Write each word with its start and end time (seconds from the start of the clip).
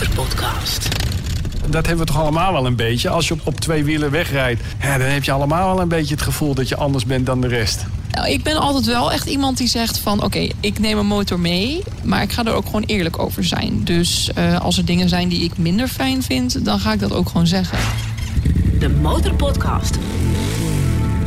Motorpodcast. 0.00 0.88
Dat 1.68 1.86
hebben 1.86 2.06
we 2.06 2.12
toch 2.12 2.20
allemaal 2.20 2.52
wel 2.52 2.66
een 2.66 2.76
beetje. 2.76 3.08
Als 3.08 3.28
je 3.28 3.34
op, 3.34 3.40
op 3.44 3.60
twee 3.60 3.84
wielen 3.84 4.10
wegrijdt, 4.10 4.62
ja, 4.82 4.98
dan 4.98 5.06
heb 5.06 5.24
je 5.24 5.32
allemaal 5.32 5.74
wel 5.74 5.82
een 5.82 5.88
beetje 5.88 6.14
het 6.14 6.22
gevoel 6.22 6.54
dat 6.54 6.68
je 6.68 6.76
anders 6.76 7.04
bent 7.04 7.26
dan 7.26 7.40
de 7.40 7.48
rest. 7.48 7.86
Nou, 8.10 8.28
ik 8.28 8.42
ben 8.42 8.56
altijd 8.56 8.86
wel 8.86 9.12
echt 9.12 9.26
iemand 9.26 9.56
die 9.56 9.68
zegt 9.68 9.98
van... 9.98 10.22
oké, 10.22 10.48
ik 10.60 10.78
neem 10.78 10.98
een 10.98 11.06
motor 11.06 11.40
mee, 11.40 11.82
maar 12.02 12.22
ik 12.22 12.32
ga 12.32 12.44
er 12.44 12.52
ook 12.52 12.64
gewoon 12.64 12.82
eerlijk 12.82 13.18
over 13.18 13.44
zijn. 13.44 13.84
Dus 13.84 14.30
eh, 14.34 14.60
als 14.60 14.78
er 14.78 14.84
dingen 14.84 15.08
zijn 15.08 15.28
die 15.28 15.44
ik 15.44 15.58
minder 15.58 15.88
fijn 15.88 16.22
vind... 16.22 16.64
dan 16.64 16.80
ga 16.80 16.92
ik 16.92 17.00
dat 17.00 17.12
ook 17.12 17.28
gewoon 17.28 17.46
zeggen. 17.46 17.78
De 18.78 18.88
Motorpodcast. 18.88 19.98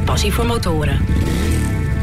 Passie 0.06 0.34
voor 0.34 0.46
motoren. 0.46 1.06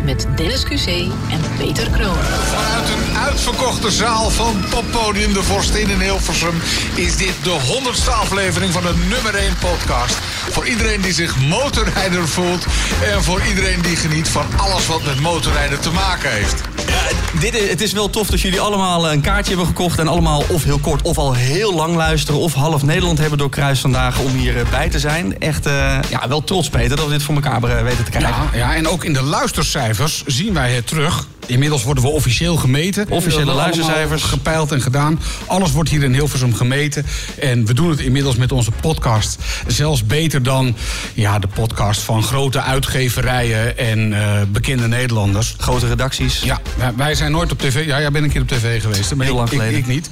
Met 0.05 0.27
Dennis 0.37 0.65
QC 0.65 0.87
en 1.31 1.41
Peter 1.59 1.91
Kroon. 1.91 2.17
Vanuit 2.17 2.89
een 2.89 3.19
uitverkochte 3.19 3.91
zaal 3.91 4.31
van 4.31 4.65
Poppodium 4.71 5.33
de 5.33 5.43
Vorstin 5.43 5.91
in 5.91 6.01
Hilversum... 6.01 6.63
is 6.95 7.17
dit 7.17 7.35
de 7.43 7.51
honderdste 7.51 8.11
aflevering 8.11 8.73
van 8.73 8.83
de 8.83 8.95
nummer 9.09 9.35
1 9.35 9.55
podcast. 9.59 10.19
Voor 10.51 10.67
iedereen 10.67 11.01
die 11.01 11.13
zich 11.13 11.37
motorrijder 11.37 12.29
voelt... 12.29 12.67
en 13.03 13.23
voor 13.23 13.43
iedereen 13.49 13.83
die 13.83 13.97
geniet 13.97 14.29
van 14.29 14.47
alles 14.57 14.87
wat 14.87 15.05
met 15.05 15.21
motorrijden 15.21 15.81
te 15.81 15.91
maken 15.91 16.31
heeft. 16.31 16.70
Ja, 17.09 17.41
dit 17.41 17.55
is, 17.55 17.71
het 17.71 17.81
is 17.81 17.93
wel 17.93 18.11
tof 18.11 18.27
dat 18.27 18.41
jullie 18.41 18.61
allemaal 18.61 19.13
een 19.13 19.21
kaartje 19.21 19.49
hebben 19.49 19.67
gekocht... 19.67 19.99
en 19.99 20.09
allemaal 20.09 20.45
of 20.49 20.65
heel 20.65 20.79
kort 20.79 21.03
of 21.03 21.19
al 21.19 21.35
heel 21.35 21.75
lang 21.75 21.97
luisteren... 21.97 22.41
of 22.41 22.55
half 22.55 22.83
Nederland 22.83 23.19
hebben 23.19 23.39
doorkruist 23.39 23.81
vandaag 23.81 24.19
om 24.19 24.33
hierbij 24.33 24.89
te 24.89 24.99
zijn. 24.99 25.39
Echt 25.39 25.67
eh, 25.67 25.99
ja, 26.09 26.29
wel 26.29 26.45
trots, 26.45 26.69
Peter, 26.69 26.97
dat 26.97 27.05
we 27.05 27.13
dit 27.13 27.23
voor 27.23 27.35
elkaar 27.35 27.63
eh, 27.63 27.83
weten 27.83 28.05
te 28.05 28.11
krijgen. 28.11 28.43
Ja, 28.55 28.75
en 28.75 28.89
ook 28.89 29.05
in 29.05 29.13
de 29.13 29.23
luistercijfers 29.23 30.23
zien 30.27 30.55
wij 30.55 30.73
het 30.73 30.87
terug. 30.87 31.27
Inmiddels 31.51 31.83
worden 31.85 32.05
we 32.05 32.11
officieel 32.11 32.57
gemeten. 32.57 33.07
Officiële 33.09 33.53
luistercijfers. 33.53 34.23
Gepeild 34.23 34.73
en 34.73 34.81
gedaan. 34.83 35.21
Alles 35.47 35.73
wordt 35.73 35.91
hier 35.91 36.03
in 36.03 36.13
Hilversum 36.13 36.55
gemeten. 36.55 37.07
En 37.41 37.67
we 37.67 37.75
doen 37.75 37.91
het 37.91 38.01
inmiddels 38.01 38.37
met 38.37 38.53
onze 38.53 38.71
podcast. 38.81 39.39
Zelfs 39.67 40.07
beter 40.07 40.43
dan 40.43 40.77
ja, 41.15 41.39
de 41.39 41.47
podcast 41.55 42.01
van 42.01 42.23
grote 42.23 42.61
uitgeverijen 42.61 43.79
en 43.79 44.13
eh, 44.23 44.41
bekende 44.49 44.89
Nederlanders. 44.89 45.55
Grote 45.59 45.87
redacties. 45.89 46.41
Ja, 46.41 46.61
wij- 46.97 47.15
zijn 47.15 47.33
nooit 47.33 47.53
op 47.53 47.59
tv. 47.59 47.87
Ja, 47.87 48.01
jij 48.01 48.11
bent 48.11 48.25
een 48.25 48.31
keer 48.31 48.41
op 48.43 48.49
tv 48.49 48.81
geweest. 48.83 49.15
Maar 49.15 49.27
Heel 49.27 49.35
lang 49.35 49.47
ik, 49.49 49.53
ik- 49.55 49.61
geleden. 49.61 49.81
Ik, 49.81 49.87
niet. 49.87 50.11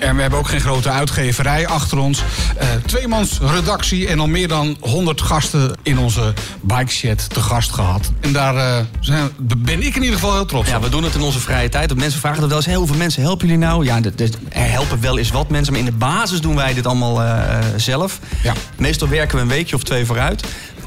En 0.00 0.14
we 0.14 0.20
hebben 0.20 0.38
ook 0.38 0.48
geen 0.48 0.60
grote 0.60 0.88
uitgeverij 0.90 1.66
achter 1.66 1.98
ons. 1.98 2.22
Eh 2.56 2.68
tweemans 2.86 3.38
redactie 3.54 4.08
en 4.08 4.20
al 4.20 4.26
meer 4.26 4.48
dan 4.48 4.76
100 4.80 5.20
gasten 5.20 5.76
in 5.82 5.98
onze 5.98 6.32
bikeshed 6.60 7.30
te 7.30 7.40
gast 7.40 7.72
gehad. 7.72 8.10
En 8.20 8.32
daar 8.32 8.56
eh, 8.56 8.84
zijn, 9.00 9.28
ben 9.38 9.82
ik 9.82 9.94
in 9.96 10.02
ieder 10.02 10.18
geval 10.18 10.34
heel 10.34 10.46
trots 10.46 10.68
op. 10.68 10.74
Ja, 10.74 10.79
we 10.80 10.88
doen 10.88 11.04
het 11.04 11.14
in 11.14 11.20
onze 11.20 11.40
vrije 11.40 11.68
tijd. 11.68 11.88
Want 11.88 12.00
mensen 12.00 12.20
vragen 12.20 12.40
dat 12.40 12.48
wel 12.48 12.58
eens, 12.58 12.66
"Hé, 12.66 12.74
hoeveel 12.74 12.96
mensen 12.96 13.22
helpen 13.22 13.46
jullie 13.46 13.62
nou? 13.66 13.84
Ja, 13.84 14.00
er 14.48 14.70
helpen 14.70 15.00
wel 15.00 15.18
eens 15.18 15.30
wat 15.30 15.48
mensen, 15.48 15.72
maar 15.72 15.80
in 15.82 15.88
de 15.90 15.96
basis 15.96 16.40
doen 16.40 16.54
wij 16.54 16.74
dit 16.74 16.86
allemaal 16.86 17.22
eh, 17.22 17.58
zelf. 17.76 18.18
Ja. 18.42 18.52
Meestal 18.76 19.08
werken 19.08 19.36
we 19.36 19.42
een 19.42 19.48
weekje 19.48 19.76
of 19.76 19.82
twee 19.82 20.04
vooruit. 20.06 20.44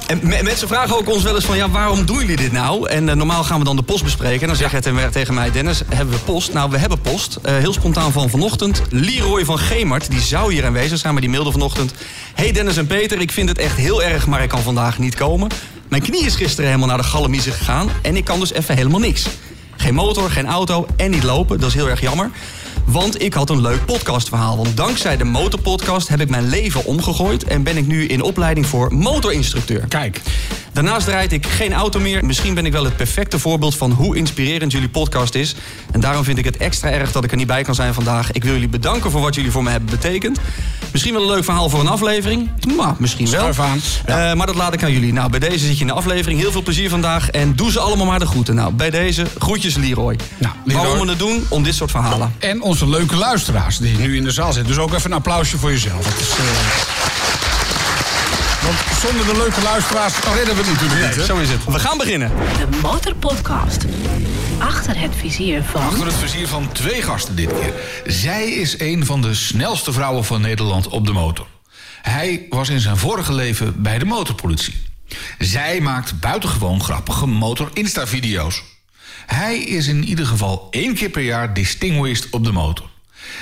En 0.08 0.20
me- 0.24 0.44
mensen 0.44 0.68
vragen 0.68 0.98
ook 0.98 1.10
ons 1.10 1.24
wel 1.24 1.36
eens 1.36 1.46
van, 1.46 1.58
ja, 1.58 1.70
waarom 1.70 2.06
doen 2.06 2.18
jullie 2.20 2.36
dit 2.36 2.52
nou? 2.52 2.90
En 2.90 3.10
eh, 3.10 3.16
normaal 3.16 3.44
gaan 3.44 3.60
we 3.60 3.66
dan 3.66 3.76
de 3.76 3.82
post 3.84 4.04
bespreken. 4.04 4.42
En 4.42 4.48
dan 4.48 4.56
zeg 4.56 4.72
je 4.72 5.10
tegen, 5.12 5.34
mij, 5.34 5.52
Dennis, 5.52 5.82
hebben 5.90 6.14
we 6.14 6.20
post? 6.22 6.54
Nou, 6.54 6.70
we 6.70 6.78
hebben 6.78 7.02
post. 7.02 7.36
Eh, 7.42 7.56
heel 7.58 7.74
spontaan 7.74 8.12
van 8.12 8.30
vanochtend. 8.30 8.82
Leroy 8.90 9.46
van 9.46 9.60
Gemert, 9.60 10.12
die 10.12 10.22
zou 10.22 10.54
hier 10.54 10.66
aanwezig 10.66 10.98
zijn, 11.00 11.14
maar 11.14 11.22
die 11.22 11.32
mailde 11.32 11.52
vanochtend. 11.52 11.94
Hey 12.34 12.52
Dennis 12.52 12.78
en 12.78 12.88
Peter, 12.88 13.22
ik 13.22 13.32
vind 13.32 13.50
het 13.50 13.58
echt 13.58 13.76
heel 13.78 14.04
erg, 14.04 14.28
maar 14.28 14.44
ik 14.44 14.50
kan 14.50 14.62
vandaag 14.62 14.98
niet 15.00 15.16
komen. 15.16 15.50
Mijn 15.88 16.02
knie 16.02 16.26
is 16.26 16.36
gisteren 16.36 16.66
helemaal 16.66 16.88
naar 16.88 16.98
de 16.98 17.04
gallemiezen 17.04 17.54
gegaan. 17.54 17.90
En 18.02 18.16
ik 18.16 18.24
kan 18.26 18.40
dus 18.40 18.54
even 18.54 18.76
helemaal 18.76 19.00
niks. 19.00 19.26
Geen 19.78 19.94
motor, 19.94 20.32
geen 20.32 20.46
auto 20.46 20.88
en 20.96 21.12
niet 21.12 21.24
lopen. 21.24 21.60
Dat 21.60 21.70
is 21.70 21.76
heel 21.76 21.90
erg 21.90 22.02
jammer. 22.02 22.30
Want 22.86 23.22
ik 23.22 23.34
had 23.34 23.50
een 23.50 23.62
leuk 23.62 23.86
podcastverhaal. 23.86 24.58
Want 24.58 24.78
dankzij 24.78 25.18
de 25.18 25.24
motorpodcast 25.24 26.08
heb 26.08 26.22
ik 26.22 26.30
mijn 26.30 26.50
leven 26.50 26.86
omgegooid... 26.86 27.44
en 27.44 27.64
ben 27.64 27.78
ik 27.78 27.88
nu 27.88 28.06
in 28.06 28.22
opleiding 28.22 28.66
voor 28.66 28.94
motorinstructeur. 28.94 29.86
Kijk, 29.88 30.22
Daarnaast 30.74 31.08
rijd 31.08 31.32
ik 31.32 31.46
geen 31.46 31.74
auto 31.74 32.00
meer. 32.00 32.26
Misschien 32.26 32.54
ben 32.54 32.66
ik 32.66 32.72
wel 32.72 32.84
het 32.84 32.96
perfecte 32.96 33.40
voorbeeld 33.40 33.76
van 33.76 33.92
hoe 33.92 34.16
inspirerend 34.16 34.72
jullie 34.72 34.90
podcast 34.90 35.36
is. 35.36 35.56
En 35.92 36.00
daarom 36.00 36.24
vind 36.24 36.38
ik 36.38 36.46
het 36.46 36.58
extra 36.58 36.90
erg 36.90 37.12
dat 37.12 37.24
ik 37.24 37.32
er 37.32 37.38
niet 37.38 37.48
bij 37.48 37.64
kan 37.64 37.76
zijn 37.76 37.94
vandaag. 37.94 38.32
Ik 38.32 38.44
wil 38.44 38.54
jullie 38.54 38.68
bedanken 38.68 39.12
voor 39.12 39.22
wat 39.22 39.36
jullie 39.36 39.52
voor 39.52 39.64
me 39.64 39.70
hebben 39.70 39.90
betekend. 39.90 40.40
Misschien 40.92 41.14
wel 41.14 41.22
een 41.22 41.28
leuk 41.28 41.44
verhaal 41.44 41.70
voor 41.70 41.80
een 41.80 41.88
aflevering. 41.88 42.50
Maar 42.78 42.96
misschien 42.98 43.30
wel. 43.30 43.52
Aan. 43.58 43.82
Ja. 44.06 44.30
Eh, 44.30 44.36
maar 44.36 44.48
dat 44.48 44.56
laat 44.56 44.74
ik 44.74 44.84
aan 44.84 44.92
jullie. 44.92 45.14
Nou, 45.14 45.30
bij 45.30 45.40
deze 45.40 45.66
zit 45.66 45.76
je 45.76 45.82
in 45.82 45.88
de 45.88 45.94
aflevering. 45.94 46.40
Heel 46.40 46.52
veel 46.52 46.64
plezier 46.64 46.90
vandaag. 46.90 47.30
En 47.30 47.56
doe 47.56 47.72
ze 47.72 47.80
allemaal 47.80 48.06
maar 48.06 48.20
de 48.20 48.26
groeten. 48.26 48.56
Nou, 48.56 48.74
bij 48.74 48.90
deze 48.90 49.26
groetjes 49.38 49.76
Leroy. 49.76 50.18
Nou, 50.38 50.54
Leroy. 50.66 50.84
Waarom 50.84 51.06
we 51.06 51.10
het 51.10 51.20
doen? 51.20 51.46
Om 51.50 51.64
dit 51.64 51.76
soort 51.76 51.92
verhalen. 51.92 52.34
en 52.40 52.62
onze 52.62 52.90
leuke 52.90 53.16
luisteraars 53.16 53.78
die 53.78 53.98
nu 53.98 54.16
in 54.16 54.24
de 54.24 54.32
zaal 54.32 54.54
zitten. 54.54 54.74
Dus 54.74 54.84
ook 54.84 54.94
even 54.94 55.12
een 55.12 55.18
applausje 55.18 55.58
voor 55.58 55.72
jezelf. 55.72 56.06
Het 56.06 56.20
is, 56.20 56.30
eh, 56.30 57.53
Want 58.64 58.78
zonder 59.02 59.26
de 59.26 59.38
leuke 59.38 59.62
luisteraars 59.62 60.14
redden 60.36 60.56
we 60.56 60.62
het 60.62 60.72
natuurlijk 60.72 61.06
niet. 61.06 61.16
hè? 61.16 61.26
Zo 61.26 61.38
is 61.38 61.50
het. 61.50 61.66
We 61.66 61.80
gaan 61.80 61.98
beginnen. 61.98 62.30
De 62.58 62.78
Motorpodcast. 62.82 63.86
Achter 64.58 65.00
het 65.00 65.12
vizier 65.16 65.64
van... 65.64 65.82
Achter 65.82 66.06
het 66.06 66.16
vizier 66.16 66.48
van 66.48 66.72
twee 66.72 67.02
gasten 67.02 67.36
dit 67.36 67.54
keer. 67.60 67.74
Zij 68.06 68.50
is 68.52 68.80
een 68.80 69.06
van 69.06 69.22
de 69.22 69.34
snelste 69.34 69.92
vrouwen 69.94 70.26
van 70.26 70.42
Nederland 70.42 70.88
op 70.88 71.06
de 71.06 71.12
motor. 71.12 71.48
Hij 72.02 72.46
was 72.50 72.70
in 72.70 72.80
zijn 72.80 72.98
vorige 72.98 73.34
leven 73.34 73.82
bij 73.82 74.00
de 74.00 74.06
motorpolitie. 74.06 74.82
Zij 75.40 75.80
maakt 75.82 76.20
buitengewoon 76.20 76.84
grappige 76.84 77.26
motor-insta-video's. 77.26 78.64
Hij 79.26 79.58
is 79.58 79.88
in 79.88 80.04
ieder 80.04 80.26
geval 80.26 80.68
één 80.72 80.94
keer 80.94 81.10
per 81.10 81.22
jaar 81.24 81.54
distinguished 81.54 82.28
op 82.30 82.44
de 82.44 82.52
motor. 82.52 82.90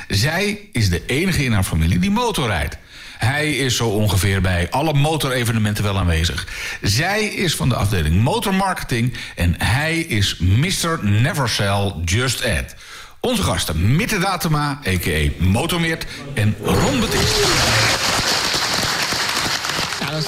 Zij 0.07 0.59
is 0.71 0.89
de 0.89 1.05
enige 1.05 1.43
in 1.43 1.51
haar 1.51 1.63
familie 1.63 1.99
die 1.99 2.11
motorrijdt. 2.11 2.77
Hij 3.25 3.51
is 3.51 3.75
zo 3.75 3.87
ongeveer 3.87 4.41
bij 4.41 4.67
alle 4.69 4.93
motorevenementen 4.93 5.83
wel 5.83 5.97
aanwezig. 5.97 6.47
Zij 6.81 7.23
is 7.23 7.55
van 7.55 7.69
de 7.69 7.75
afdeling 7.75 8.15
motormarketing 8.15 9.13
en 9.35 9.55
hij 9.57 9.97
is 9.99 10.37
Mr. 10.37 10.99
Never 11.01 11.49
Sell 11.49 11.93
Just 12.05 12.45
Add. 12.45 12.75
Onze 13.19 13.43
gasten 13.43 13.95
Mitte 13.95 14.19
Datema, 14.19 14.79
a.k.a. 14.87 15.43
Motormeert 15.43 16.05
en 16.33 16.55
Ron 16.63 16.99
Betist. 16.99 18.00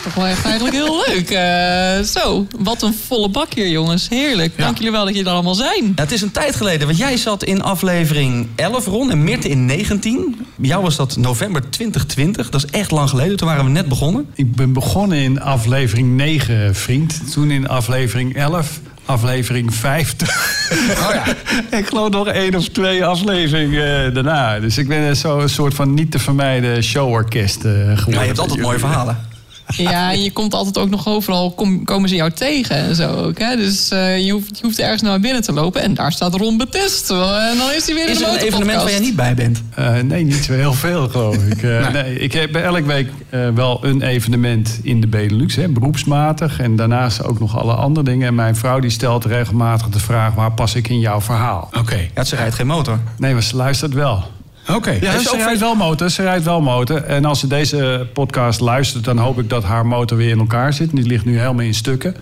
Dat 0.03 0.14
toch 0.14 0.24
wel 0.24 0.31
echt 0.31 0.46
eigenlijk 0.46 0.75
heel 0.75 1.03
leuk. 1.08 1.30
Eh, 1.30 2.06
zo, 2.06 2.47
wat 2.59 2.81
een 2.81 2.94
volle 2.94 3.30
bak 3.30 3.53
hier, 3.53 3.69
jongens. 3.69 4.09
Heerlijk. 4.09 4.58
Dank 4.58 4.78
jullie 4.78 4.91
wel 4.91 5.06
dat 5.06 5.14
jullie 5.14 5.28
er 5.28 5.34
allemaal 5.34 5.56
zijn. 5.56 5.84
Ja, 5.96 6.02
het 6.03 6.12
is 6.12 6.22
een 6.22 6.31
tijd 6.31 6.56
geleden, 6.56 6.88
want 6.88 7.00
jij 7.00 7.18
zat 7.18 7.44
in 7.44 7.62
aflevering 7.62 8.47
11, 8.56 8.86
Ron, 8.86 9.12
en 9.12 9.24
Mirte 9.24 9.50
in 9.50 9.66
19. 9.66 10.46
Bij 10.56 10.69
jou 10.69 10.84
was 10.84 10.96
dat 10.96 11.18
november 11.18 11.69
2020. 11.69 12.50
Dat 12.50 12.64
is 12.64 12.69
echt 12.72 12.91
lang 12.91 13.09
geleden. 13.09 13.38
Toen 13.38 13.47
waren 13.47 13.66
we 13.66 13.72
net 13.72 13.88
begonnen. 13.88 14.25
Ik 14.36 14.56
ben 14.56 14.74
begonnen 14.74 15.18
in 15.18 15.41
aflevering 15.41 16.16
9, 16.16 16.75
vriend. 16.75 17.31
Toen 17.31 17.52
in 17.52 17.68
aflevering 17.68 18.35
11, 18.35 18.80
aflevering 19.06 19.75
50. 19.75 20.58
Oh 20.90 21.14
ja. 21.14 21.24
ik 21.78 21.88
geloof 21.88 22.09
nog 22.09 22.28
één 22.28 22.56
of 22.56 22.68
twee 22.68 23.06
afleveringen 23.06 24.06
eh, 24.06 24.14
daarna. 24.14 24.59
Dus 24.59 24.78
ik 24.78 24.88
ben 24.88 25.18
zo 25.18 25.40
een 25.40 25.50
soort 25.50 25.74
van 25.74 25.94
niet 25.94 26.12
te 26.12 26.20
vermijden 26.20 26.84
showorkest 26.84 27.66
eh, 27.66 27.72
geworden. 27.72 28.14
Ja, 28.14 28.20
je 28.20 28.28
hebt 28.28 28.40
altijd 28.40 28.62
mooie 28.62 28.80
verhalen. 28.80 29.31
Ja, 29.78 30.12
en 30.12 30.24
je 30.24 30.31
komt 30.31 30.53
altijd 30.53 30.78
ook 30.78 30.90
nog 30.90 31.07
overal, 31.07 31.51
kom- 31.51 31.84
komen 31.84 32.09
ze 32.09 32.16
jou 32.16 32.31
tegen 32.31 32.75
en 32.75 32.96
zo 32.96 33.16
ook. 33.16 33.40
Hè? 33.40 33.56
Dus 33.56 33.90
eh, 33.91 34.25
je, 34.25 34.31
hoeft, 34.31 34.57
je 34.57 34.66
hoeft 34.66 34.79
ergens 34.79 35.01
naar 35.01 35.19
binnen 35.19 35.41
te 35.41 35.53
lopen 35.53 35.81
en 35.81 35.94
daar 35.94 36.12
staat 36.12 36.35
Ron 36.35 36.57
Betest. 36.57 37.09
En 37.09 37.57
dan 37.57 37.72
is 37.75 37.85
hij 37.85 37.96
weer 37.96 38.06
in 38.06 38.12
Is 38.12 38.18
de 38.18 38.25
er 38.25 38.31
een 38.31 38.38
evenement 38.38 38.81
waar 38.81 38.91
jij 38.91 39.00
niet 39.00 39.16
bij 39.16 39.34
bent? 39.35 39.63
Eh, 39.75 40.00
nee, 40.00 40.23
niet 40.23 40.44
zo 40.44 40.53
heel 40.53 40.73
veel, 40.73 41.09
geloof 41.09 41.35
ik. 41.35 41.63
Eh, 41.63 41.90
nee. 41.91 42.19
ik 42.19 42.34
heb 42.34 42.56
elke 42.56 42.84
week 42.84 43.09
eh, 43.29 43.50
wel 43.50 43.79
een 43.85 44.02
evenement 44.02 44.79
in 44.84 45.02
de 45.02 45.07
Benelux, 45.07 45.56
hè, 45.56 45.68
beroepsmatig. 45.69 46.59
En 46.59 46.75
daarnaast 46.75 47.23
ook 47.23 47.40
nog 47.40 47.57
alle 47.59 47.73
andere 47.73 48.06
dingen. 48.06 48.28
En 48.28 48.35
mijn 48.35 48.56
vrouw 48.56 48.79
die 48.79 48.90
stelt 48.90 49.25
regelmatig 49.25 49.90
de 49.90 50.00
vraag... 50.00 50.34
waar 50.34 50.52
pas 50.52 50.75
ik 50.75 50.88
in 50.88 51.00
jouw 51.00 51.22
verhaal? 51.22 51.69
Oké, 51.79 52.07
Ja, 52.16 52.23
ze 52.23 52.35
rijdt 52.35 52.56
geen 52.56 52.68
motor. 52.68 53.00
Nee, 53.18 53.34
maar 53.34 53.44
ze 53.44 53.56
luistert 53.56 53.94
wel. 53.94 54.23
Oké. 54.68 54.91
Ja, 54.91 55.12
Heeft 55.12 55.29
ze 55.29 55.38
rijdt 55.38 55.59
wel 55.59 55.75
motor. 55.75 56.09
Ze 56.09 56.22
rijdt 56.22 56.44
wel 56.44 56.62
motor. 56.62 57.03
En 57.03 57.26
als 57.26 57.40
ze 57.40 57.47
deze 57.47 58.08
podcast 58.14 58.59
luistert, 58.59 59.03
dan 59.03 59.17
hoop 59.17 59.40
ik 59.40 59.49
dat 59.49 59.64
haar 59.64 59.85
motor 59.85 60.17
weer 60.17 60.29
in 60.29 60.40
elkaar 60.40 60.73
zit. 60.73 60.96
Die 60.96 61.05
ligt 61.05 61.26
nu 61.26 61.40
helemaal 61.40 61.66
in 61.66 61.73
stukken. 61.73 62.16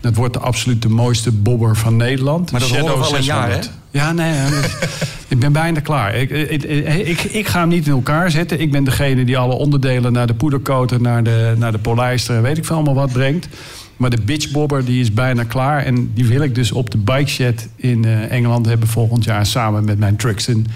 Dat 0.00 0.14
wordt 0.14 0.34
de 0.34 0.40
absoluut 0.40 0.82
de 0.82 0.88
mooiste 0.88 1.32
bobber 1.32 1.76
van 1.76 1.96
Nederland. 1.96 2.50
Maar 2.50 2.60
dat 2.60 2.68
Shadow 2.68 2.88
horen 2.88 3.00
we 3.00 3.06
al 3.06 3.16
een 3.16 3.24
jaar, 3.24 3.52
600. 3.52 3.70
Ja, 3.90 4.12
nee. 4.12 4.32
hè, 4.32 4.50
dus 4.50 4.72
ik 5.28 5.38
ben 5.38 5.52
bijna 5.52 5.80
klaar. 5.80 6.14
Ik, 6.14 6.30
ik, 6.30 6.62
ik, 7.06 7.22
ik 7.22 7.46
ga 7.46 7.60
hem 7.60 7.68
niet 7.68 7.86
in 7.86 7.92
elkaar 7.92 8.30
zetten. 8.30 8.60
Ik 8.60 8.70
ben 8.70 8.84
degene 8.84 9.24
die 9.24 9.38
alle 9.38 9.54
onderdelen 9.54 10.12
naar 10.12 10.26
de 10.26 10.34
poederkoter, 10.34 11.00
naar 11.00 11.22
de, 11.22 11.54
naar 11.56 11.72
de 11.72 11.78
polijster... 11.78 12.36
en 12.36 12.42
weet 12.42 12.58
ik 12.58 12.64
veel 12.64 12.76
allemaal 12.76 12.94
wat 12.94 13.12
brengt. 13.12 13.48
Maar 13.96 14.10
de 14.10 14.20
bitchbobber 14.24 14.84
die 14.84 15.00
is 15.00 15.12
bijna 15.12 15.44
klaar. 15.44 15.84
En 15.84 16.10
die 16.14 16.26
wil 16.26 16.40
ik 16.40 16.54
dus 16.54 16.72
op 16.72 16.90
de 16.90 16.98
bike 16.98 17.30
shed 17.30 17.68
in 17.76 18.04
eh, 18.04 18.32
Engeland 18.32 18.66
hebben 18.66 18.88
volgend 18.88 19.24
jaar... 19.24 19.46
samen 19.46 19.84
met 19.84 19.98
mijn 19.98 20.16
Truxton, 20.16 20.66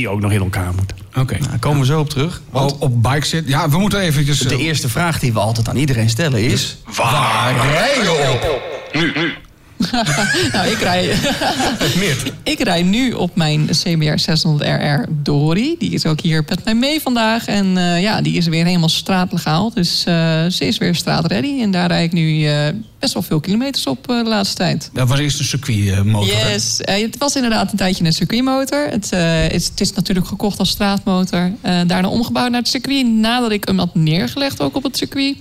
die 0.00 0.08
ook 0.08 0.20
nog 0.20 0.32
in 0.32 0.40
elkaar 0.40 0.72
moet. 0.74 0.94
Oké. 1.16 1.38
Daar 1.48 1.58
komen 1.58 1.80
we 1.80 1.86
zo 1.86 2.00
op 2.00 2.08
terug. 2.10 2.42
Want 2.50 2.72
Op, 2.72 2.80
op 2.82 3.02
bike 3.02 3.26
zit. 3.26 3.48
Ja, 3.48 3.68
we 3.70 3.78
moeten 3.78 4.00
eventjes. 4.00 4.42
eh, 4.42 4.48
de 4.48 4.56
eerste 4.58 4.88
vraag 4.88 5.18
die 5.18 5.32
we 5.32 5.38
altijd 5.40 5.68
aan 5.68 5.76
iedereen 5.76 6.10
stellen 6.10 6.40
is... 6.40 6.76
waar 6.96 7.54
rij 7.72 8.02
je 8.02 8.10
op? 8.32 8.60
nou, 10.52 10.68
ik 10.68 10.78
rij, 10.78 11.04
ik 12.52 12.60
rij 12.60 12.82
nu 12.82 13.12
op 13.12 13.36
mijn 13.36 13.66
CBR 13.66 14.30
600RR 14.30 15.08
Dori. 15.08 15.74
Die 15.78 15.90
is 15.90 16.06
ook 16.06 16.20
hier 16.20 16.44
met 16.48 16.64
mij 16.64 16.74
mee 16.74 17.00
vandaag. 17.00 17.46
En 17.46 17.76
eh, 17.76 18.02
ja, 18.02 18.20
die 18.20 18.36
is 18.36 18.46
weer 18.46 18.64
helemaal 18.64 18.88
straatlegaal. 18.88 19.70
Dus 19.74 20.04
eh, 20.04 20.46
ze 20.46 20.64
is 20.64 20.78
weer 20.78 20.94
straatready. 20.94 21.60
En 21.60 21.70
daar 21.70 21.88
rijd 21.88 22.04
ik 22.04 22.12
nu 22.12 22.46
eh, 22.46 22.68
best 22.98 23.12
wel 23.12 23.22
veel 23.22 23.40
kilometers 23.40 23.86
op 23.86 24.06
de 24.06 24.22
laatste 24.24 24.56
tijd. 24.56 24.90
Dat 24.92 25.08
was 25.08 25.18
eerst 25.18 25.38
een 25.38 25.44
circuitmotor. 25.44 26.36
Yes, 26.36 26.78
het 26.80 27.18
was 27.18 27.36
inderdaad 27.36 27.70
een 27.70 27.78
tijdje 27.78 28.04
een 28.04 28.12
circuitmotor. 28.12 28.86
Het, 28.90 29.12
is, 29.52 29.68
het 29.68 29.80
is 29.80 29.92
natuurlijk 29.92 30.26
gekocht 30.26 30.58
als 30.58 30.70
straatmotor. 30.70 31.50
Daarna 31.62 32.08
omgebouwd 32.08 32.50
naar 32.50 32.60
het 32.60 32.68
circuit. 32.68 33.06
Nadat 33.06 33.50
ik 33.50 33.64
hem 33.64 33.78
had 33.78 33.94
neergelegd 33.94 34.60
ook 34.60 34.76
op 34.76 34.82
het 34.82 34.96
circuit. 34.96 35.36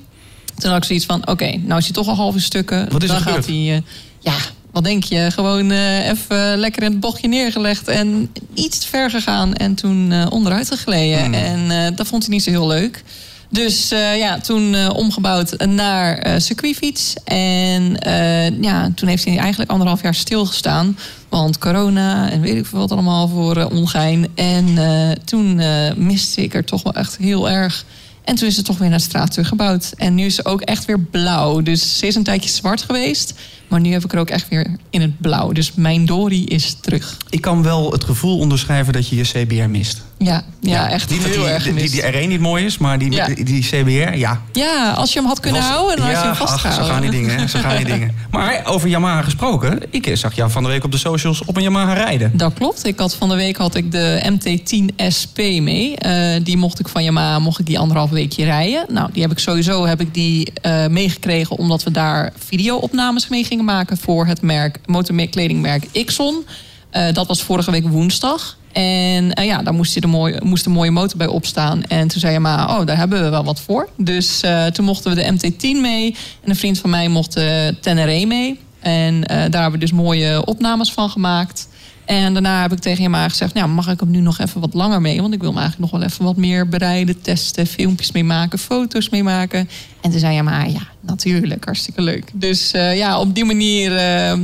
Toen 0.56 0.72
had 0.72 0.80
ik 0.80 0.84
zoiets 0.84 1.06
van, 1.06 1.28
oké, 1.28 1.58
nou 1.58 1.80
is 1.80 1.86
hij 1.86 1.94
toch 1.94 2.08
al 2.08 2.16
half 2.16 2.34
in 2.34 2.42
stukken. 2.42 2.92
Wat 2.92 3.04
is 3.04 3.10
er 3.10 3.24
Dan 3.24 3.34
gaat 3.34 3.46
hij, 3.46 3.84
ja, 4.20 4.36
wat 4.72 4.84
denk 4.84 5.04
je? 5.04 5.32
Gewoon 5.32 5.72
eh, 5.72 6.10
even 6.10 6.58
lekker 6.58 6.84
in 6.84 6.92
het 6.92 7.00
bochtje 7.00 7.28
neergelegd. 7.28 7.88
En 7.88 8.32
iets 8.54 8.80
te 8.80 8.88
ver 8.88 9.10
gegaan. 9.10 9.54
En 9.54 9.76
toen 9.76 10.12
eh, 10.12 10.26
onderuit 10.30 10.68
gegleden. 10.68 11.24
Hmm. 11.24 11.34
En 11.34 11.72
eh, 11.72 11.96
dat 11.96 12.08
vond 12.08 12.24
hij 12.26 12.34
niet 12.34 12.44
zo 12.44 12.50
heel 12.50 12.68
leuk. 12.68 13.04
Dus 13.52 13.92
eh, 13.92 14.18
ja, 14.18 14.40
toen 14.40 14.76
eh, 14.76 14.90
omgebouwd 14.94 15.66
naar 15.66 16.18
eh 16.18 16.40
circuitfiets. 16.40 17.14
En 17.24 18.00
eh, 18.00 18.62
ja, 18.62 18.92
toen 18.96 19.10
heeft 19.10 19.26
hij 19.26 19.38
eigenlijk 19.38 19.72
anderhalf 19.72 20.02
jaar 20.02 20.16
stilgestaan. 20.16 20.98
Want 21.30 21.58
corona 21.58 22.30
en 22.32 22.42
weet 22.42 22.56
ik 22.56 22.66
veel 22.66 22.80
wat 22.80 22.92
allemaal 22.92 23.28
voor 23.28 23.58
eh, 23.58 23.72
ongein. 23.72 24.28
En 24.36 24.78
eh, 24.78 25.12
toen 25.26 25.60
eh, 25.60 25.94
miste 25.96 26.42
ik 26.42 26.54
er 26.54 26.66
toch 26.66 26.84
wel 26.84 26.94
echt 26.94 27.18
heel 27.18 27.50
erg. 27.50 27.86
En 28.24 28.36
toen 28.36 28.48
is 28.48 28.56
het 28.56 28.66
toch 28.66 28.78
weer 28.78 28.90
naar 28.90 28.98
de 28.98 29.04
straat 29.04 29.32
teruggebouwd. 29.32 29.92
En 29.96 30.16
nu 30.16 30.26
is 30.26 30.36
ze 30.36 30.46
ook 30.46 30.62
echt 30.62 30.86
weer 30.86 31.00
blauw. 31.00 31.62
Dus 31.62 31.98
ze 31.98 32.08
is 32.08 32.16
een 32.16 32.24
tijdje 32.24 32.50
zwart 32.50 32.82
geweest. 32.82 33.34
Maar 33.70 33.80
nu 33.80 33.92
heb 33.92 34.04
ik 34.04 34.14
er 34.14 34.20
ook 34.20 34.30
echt 34.30 34.48
weer 34.50 34.68
in 34.90 35.02
het 35.02 35.20
blauw. 35.20 35.52
Dus 35.52 35.74
mijn 35.76 36.06
Dory 36.06 36.44
is 36.44 36.78
terug. 36.82 37.18
Ik 37.30 37.42
kan 37.42 37.64
wel 37.64 37.92
het 37.92 38.04
gevoel 38.04 38.38
onderschrijven 38.40 38.94
dat 38.94 39.08
je 39.10 39.16
je 39.16 39.24
CBR 39.24 39.70
mist. 39.70 40.02
Ja, 40.18 40.44
ja, 40.62 40.90
echt 40.90 41.10
dat 41.10 41.18
heel 41.18 41.34
die, 41.44 41.52
erg 41.52 41.64
die, 41.64 41.74
die, 41.74 41.90
die 41.90 42.02
R1 42.02 42.28
niet 42.28 42.40
mooi 42.40 42.66
is, 42.66 42.78
maar 42.78 43.00
die, 43.00 43.12
Ja. 43.12 43.26
die, 43.26 43.44
die 43.46 43.62
CBR, 43.64 44.18
ja. 44.18 44.42
Ja, 44.52 44.92
als 44.92 45.14
je 45.14 45.20
hem 45.20 45.28
had 45.28 45.40
kunnen 45.40 45.62
Was- 45.62 45.70
houden, 45.70 45.98
dan 45.98 46.06
had 46.06 46.16
je 46.16 46.24
hem 46.24 46.36
vastgehouden. 46.36 46.82
ach, 46.82 46.88
zo 46.88 46.94
gaan 46.94 47.02
die 47.02 47.12
dingen, 47.12 47.50
zo 47.50 47.60
gaan 47.60 47.76
die 47.76 47.86
dingen. 47.86 48.16
Maar 48.32 48.62
over 48.66 48.90
Yamaha 48.90 49.22
gesproken, 49.22 49.80
ik 49.90 50.10
zag 50.18 50.36
jou 50.36 50.52
van 50.52 50.64
de 50.64 50.70
week 50.70 50.84
op 50.84 50.92
de 50.92 50.98
socials 50.98 51.46
op 51.46 51.56
een 51.58 51.64
Yamaha 51.64 51.94
rijden. 51.94 52.32
Dat 52.38 52.54
klopt. 52.54 52.86
Ik 52.86 53.00
had 53.00 53.16
van 53.16 53.30
de 53.30 53.36
week 53.36 53.58
had 53.58 53.76
ik 53.76 53.92
de 53.92 54.22
MT-10 54.32 54.96
SP 55.18 55.38
mee. 55.38 55.96
Eh, 55.96 56.44
die 56.44 56.58
mocht 56.58 56.80
ik 56.80 56.88
van 56.88 57.04
Yamaha 57.04 57.40
mocht 57.40 57.60
ik 57.60 57.66
die 57.66 57.80
anderhalf 57.80 58.10
weekje 58.10 58.44
rijden. 58.44 58.86
Nou, 58.90 59.10
die 59.14 59.22
heb 59.22 59.32
ik 59.32 59.40
sowieso 59.40 59.86
heb 59.86 60.02
ik 60.02 60.14
die 60.14 60.52
eh, 60.54 60.88
meegekregen 60.88 61.58
omdat 61.58 61.84
we 61.84 61.92
daar 61.92 62.34
video-opnames 62.38 63.28
mee 63.28 63.44
gingen 63.44 63.59
maken 63.64 63.98
voor 63.98 64.26
het 64.26 64.42
merk 64.42 64.80
motorkledingmerk 64.86 65.88
Ixon. 65.92 66.46
Eh, 66.90 67.14
dat 67.14 67.28
was 67.28 67.42
vorige 67.42 67.72
week 67.72 67.88
woensdag. 67.88 68.58
En 68.72 69.34
eh, 69.34 69.46
ja, 69.46 69.62
daar 69.64 69.74
moest, 69.74 70.02
de 70.02 70.08
mooie, 70.08 70.42
moest 70.44 70.66
een 70.66 70.72
mooie 70.72 70.92
motor 70.92 71.18
bij 71.18 71.28
opstaan. 71.28 71.84
En 71.84 72.08
toen 72.08 72.20
zei 72.20 72.34
Yamaha, 72.34 72.80
oh, 72.80 72.86
daar 72.86 72.98
hebben 72.98 73.24
we 73.24 73.30
wel 73.30 73.44
wat 73.44 73.62
voor. 73.62 73.90
Dus 73.98 74.42
eh, 74.42 74.66
toen 74.66 74.86
mochten 74.86 75.16
we 75.16 75.22
de 75.22 75.32
MT-10 75.34 75.82
mee. 75.82 76.16
En 76.44 76.50
een 76.50 76.56
vriend 76.56 76.80
van 76.80 76.90
mij 76.90 77.08
mocht 77.08 77.34
de 77.34 77.76
Tenere 77.82 78.26
mee. 78.26 78.60
En 78.80 79.22
daar 79.22 79.62
hebben 79.62 79.72
we 79.72 79.78
dus 79.78 79.92
mooie 79.92 80.46
opnames 80.46 80.92
van 80.92 81.10
gemaakt. 81.10 81.68
En 82.10 82.34
daarna 82.34 82.62
heb 82.62 82.72
ik 82.72 82.80
tegen 82.80 83.04
Yamaha 83.04 83.30
gezegd... 83.30 83.54
Nou, 83.54 83.70
mag 83.70 83.88
ik 83.88 84.00
hem 84.00 84.12
nu 84.12 84.20
nog 84.20 84.40
even 84.40 84.62
wat 84.62 84.74
langer 84.74 85.02
mee? 85.02 85.22
Want 85.22 85.34
ik 85.34 85.40
wil 85.40 85.50
hem 85.50 85.60
eigenlijk 85.60 85.92
nog 85.92 86.02
wel 86.02 86.10
even 86.10 86.26
wat 86.26 86.36
meer 86.36 86.70
bereiden... 86.70 87.22
testen, 87.22 87.68
filmpjes 87.68 88.12
mee 88.12 88.24
maken, 88.24 88.60
foto's 88.60 89.10
mee 89.10 89.24
maken. 89.24 89.70
En 90.02 90.12
toen 90.12 90.20
zei 90.20 90.36
Yamaha, 90.36 90.64
ja, 90.64 90.82
natuurlijk, 91.00 91.66
hartstikke 91.66 92.02
leuk. 92.02 92.32
Dus 92.34 92.72
eh, 92.72 92.98
ja, 92.98 93.20
op 93.20 93.36
die 93.36 93.46
manier 93.46 93.96
eh, 93.96 94.38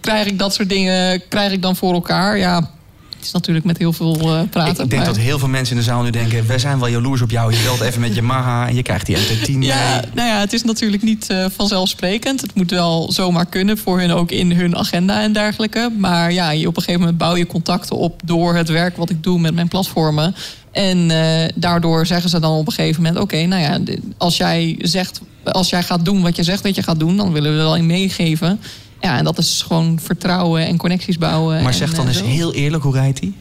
krijg 0.00 0.26
ik 0.26 0.38
dat 0.38 0.54
soort 0.54 0.68
dingen 0.68 1.22
krijg 1.28 1.52
ik 1.52 1.62
dan 1.62 1.76
voor 1.76 1.92
elkaar. 1.92 2.38
Ja, 2.38 2.70
het 3.20 3.28
is 3.28 3.34
natuurlijk 3.34 3.66
met 3.66 3.78
heel 3.78 3.92
veel 3.92 4.14
eh, 4.14 4.40
praten. 4.50 4.84
Ik 4.84 4.90
denk 4.90 5.02
maar- 5.02 5.04
dat 5.04 5.16
heel 5.16 5.38
veel 5.38 5.48
mensen 5.48 5.76
in 5.76 5.80
de 5.82 5.88
zaal 5.88 6.02
nu 6.02 6.10
denken... 6.10 6.46
wij 6.46 6.58
zijn 6.58 6.78
wel 6.78 6.88
jaloers 6.88 7.22
op 7.22 7.30
jou. 7.30 7.52
Je 7.52 7.62
belt 7.62 7.80
even 7.80 8.00
met 8.00 8.14
Yamaha 8.14 8.68
en 8.68 8.74
je 8.74 8.82
krijgt 8.82 9.06
die 9.06 9.16
MT-10 9.16 9.50
mee. 9.52 9.66
Ja, 9.66 10.02
nou 10.14 10.28
ja, 10.28 10.38
het 10.38 10.52
is 10.52 10.62
natuurlijk 10.62 11.02
niet 11.02 11.30
eh, 11.30 11.46
vanzelfsprekend. 11.56 12.40
Het 12.40 12.54
moet 12.54 12.70
wel 12.70 13.12
zomaar 13.12 13.46
kunnen 13.46 13.78
voor 13.78 13.98
hun 14.00 14.12
ook 14.12 14.30
in 14.30 14.52
hun 14.52 14.76
agenda 14.76 15.22
en 15.22 15.32
dergelijke. 15.32 15.92
Maar 15.98 16.32
ja, 16.32 16.50
je 16.50 16.66
op 16.66 16.76
een 16.76 16.82
gegeven 16.82 17.00
moment 17.00 17.18
bouw 17.18 17.36
je 17.36 17.46
contacten 17.46 17.96
op 17.96 18.20
door 18.24 18.54
het 18.54 18.68
werk 18.68 18.96
wat 18.96 19.10
ik 19.10 19.22
doe 19.22 19.38
met 19.38 19.54
mijn 19.54 19.68
platformen. 19.68 20.34
En 20.72 21.10
eh, 21.10 21.48
daardoor 21.54 22.06
zeggen 22.06 22.30
ze 22.30 22.40
dan 22.40 22.58
op 22.58 22.66
een 22.66 22.72
gegeven 22.72 23.02
moment: 23.02 23.20
Oké, 23.20 23.46
nou 23.46 23.62
ja, 23.62 23.94
als 24.18 24.36
jij 24.36 24.78
zegt, 24.78 25.20
als 25.44 25.70
jij 25.70 25.82
gaat 25.82 26.04
doen 26.04 26.22
wat 26.22 26.36
je 26.36 26.42
zegt 26.42 26.62
dat 26.62 26.74
je 26.74 26.82
gaat 26.82 26.98
doen, 26.98 27.16
dan 27.16 27.32
willen 27.32 27.52
we 27.52 27.58
er 27.58 27.64
wel 27.64 27.76
in 27.76 27.86
meegeven. 27.86 28.60
Ja, 29.00 29.16
en 29.16 29.24
dat 29.24 29.38
is 29.38 29.64
gewoon 29.66 29.98
vertrouwen 30.02 30.66
en 30.66 30.76
connecties 30.76 31.18
bouwen. 31.18 31.56
Maar 31.62 31.72
en, 31.72 31.78
zeg 31.78 31.94
dan 31.94 32.08
eh, 32.08 32.16
eens 32.16 32.22
heel 32.26 32.52
eerlijk, 32.54 32.82
hoe 32.82 32.92
rijdt 32.94 33.20
hij? 33.20 33.32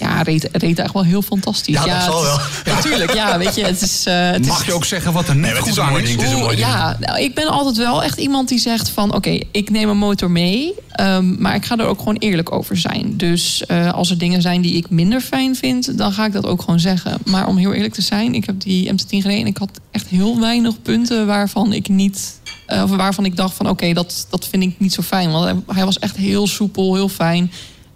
Ja, 0.00 0.22
reed, 0.22 0.42
reed 0.42 0.62
eigenlijk 0.62 0.92
wel 0.92 1.02
heel 1.04 1.22
fantastisch. 1.22 1.74
Ja, 1.74 1.84
dat 1.84 2.02
zal 2.02 2.24
is- 2.24 2.38
Natuurlijk, 2.74 3.14
ja, 3.14 3.38
weet 3.38 3.54
je, 3.54 3.64
het 3.64 3.80
is. 3.82 4.04
eh, 4.06 4.30
het 4.30 4.40
is 4.40 4.46
Mag 4.46 4.66
je 4.66 4.72
ook 4.72 4.84
zeggen 4.84 5.12
wat 5.12 5.28
er 5.28 5.36
niet 5.36 5.50
goed 5.58 5.78
aan 5.78 5.98
is? 6.00 6.16
Oeh, 6.16 6.58
ja, 6.58 6.96
nou, 7.00 7.20
ik 7.20 7.34
ben 7.34 7.46
altijd 7.48 7.76
wel 7.76 8.02
echt 8.02 8.18
iemand 8.18 8.48
die 8.48 8.58
zegt 8.58 8.88
van... 8.88 9.14
oké, 9.14 9.38
ik 9.52 9.70
neem 9.70 9.88
een 9.88 9.96
motor 9.96 10.30
mee, 10.30 10.72
ehm, 10.90 11.42
maar 11.42 11.54
ik 11.54 11.64
ga 11.64 11.76
er 11.78 11.86
ook 11.86 11.98
gewoon 11.98 12.16
eerlijk 12.16 12.52
over 12.52 12.76
zijn. 12.76 13.16
Dus 13.16 13.66
eh, 13.66 13.92
als 13.92 14.10
er 14.10 14.18
dingen 14.18 14.42
zijn 14.42 14.60
die 14.60 14.74
ik 14.76 14.90
minder 14.90 15.20
fijn 15.20 15.56
vind... 15.56 15.98
dan 15.98 16.12
ga 16.12 16.26
ik 16.26 16.32
dat 16.32 16.46
ook 16.46 16.60
gewoon 16.62 16.80
zeggen. 16.80 17.18
Maar 17.24 17.46
om 17.46 17.56
heel 17.56 17.72
eerlijk 17.72 17.94
te 17.94 18.02
zijn, 18.02 18.34
ik 18.34 18.46
heb 18.46 18.60
die 18.60 18.92
MT-10 18.92 19.06
gereden... 19.08 19.40
en 19.40 19.46
ik 19.46 19.56
had 19.56 19.70
echt 19.90 20.06
heel 20.06 20.40
weinig 20.40 20.82
punten 20.82 21.26
waarvan 21.26 21.72
ik 21.72 21.88
niet... 21.88 22.40
eh, 22.66 22.82
of 22.82 22.90
waarvan 22.90 23.24
ik 23.24 23.36
dacht 23.36 23.54
van 23.54 23.68
oké, 23.68 23.92
dat, 23.92 24.26
dat 24.30 24.48
vind 24.48 24.62
ik 24.62 24.74
niet 24.78 24.92
zo 24.92 25.02
fijn. 25.02 25.30
Want 25.30 25.62
hij 25.66 25.84
was 25.84 25.98
echt 25.98 26.16
heel 26.16 26.46
soepel, 26.46 26.94
heel 26.94 27.08
fijn. 27.08 27.52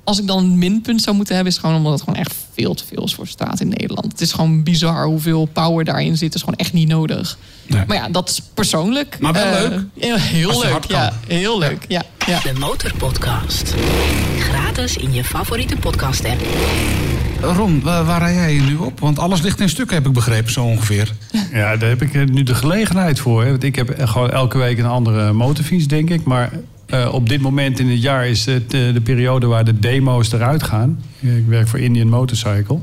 Als 0.09 0.19
ik 0.21 0.27
dan 0.27 0.39
een 0.39 0.59
minpunt 0.59 1.03
zou 1.03 1.17
moeten 1.17 1.35
hebben... 1.35 1.53
is 1.53 1.59
het 1.59 1.67
gewoon 1.69 1.81
omdat 1.85 1.99
het 1.99 2.09
gewoon 2.09 2.21
echt 2.25 2.35
veel 2.55 2.75
te 2.75 2.85
veel 2.95 3.05
is 3.05 3.15
voor 3.15 3.27
straat 3.27 3.61
in 3.61 3.69
Nederland. 3.69 4.13
Het 4.13 4.21
is 4.21 4.33
gewoon 4.33 4.63
bizar 4.63 5.05
hoeveel 5.07 5.45
power 5.45 5.85
daarin 5.85 6.17
zit. 6.17 6.21
Het 6.27 6.35
is 6.35 6.41
gewoon 6.41 6.57
echt 6.59 6.73
niet 6.73 6.89
nodig. 6.89 7.39
Nee. 7.67 7.83
Maar 7.87 7.97
ja, 7.97 8.09
dat 8.09 8.29
is 8.29 8.41
persoonlijk. 8.55 9.17
Maar 9.21 9.33
wel 9.33 9.45
Eh, 9.55 9.61
leuk. 9.69 9.81
ja, 9.95 10.17
heel 10.17 10.47
Als 10.49 10.55
het 10.57 10.65
leuk, 10.65 10.73
hard 10.73 10.89
ja. 10.89 11.09
kan. 11.09 11.19
Heel 11.37 11.59
leuk, 11.59 11.85
ja. 11.89 12.03
ja. 12.27 12.41
De 12.41 12.53
Motorpodcast. 12.59 13.75
Gratis 14.39 14.97
in 14.97 15.13
je 15.13 15.25
favoriete 15.25 15.77
podcast 15.77 16.25
app. 16.25 16.41
Ron, 17.41 17.81
waar, 17.83 18.05
waar 18.05 18.19
rij 18.21 18.35
jij 18.35 18.59
nu 18.67 18.77
op? 18.77 19.01
Want 19.01 19.19
alles 19.19 19.41
ligt 19.41 19.61
in 19.61 19.69
stukken, 19.69 19.97
heb 19.97 20.07
ik 20.07 20.13
begrepen, 20.13 20.53
zo 20.53 20.65
ongeveer. 20.65 21.13
Ja, 21.53 21.77
daar 21.77 21.89
heb 21.89 22.03
ik 22.03 22.15
eh, 22.15 22.25
nu 22.25 22.43
de 22.43 22.55
gelegenheid 22.55 23.19
voor. 23.21 23.43
Hè. 23.45 23.51
Want 23.51 23.63
ik 23.65 23.77
heb 23.77 23.91
eh, 23.91 24.09
gewoon 24.09 24.31
elke 24.31 24.59
week 24.59 24.79
een 24.79 24.87
andere 24.87 25.33
motorfiets, 25.33 25.87
denk 25.87 26.11
ik. 26.11 26.25
Maar 26.25 26.51
eh, 26.89 27.15
op 27.15 27.29
dit 27.29 27.41
moment 27.41 27.79
in 27.79 27.91
het 27.91 28.03
jaar 28.03 28.27
is 28.27 28.47
het 28.47 28.75
eh, 28.75 28.93
de 28.93 29.01
periode 29.01 29.47
waar 29.47 29.65
de 29.65 29.79
demo's 29.79 30.33
eruit 30.33 30.63
gaan. 30.63 31.03
Ik 31.21 31.47
werk 31.47 31.69
voor 31.69 31.79
Indian 31.79 32.09
Motorcycle. 32.09 32.79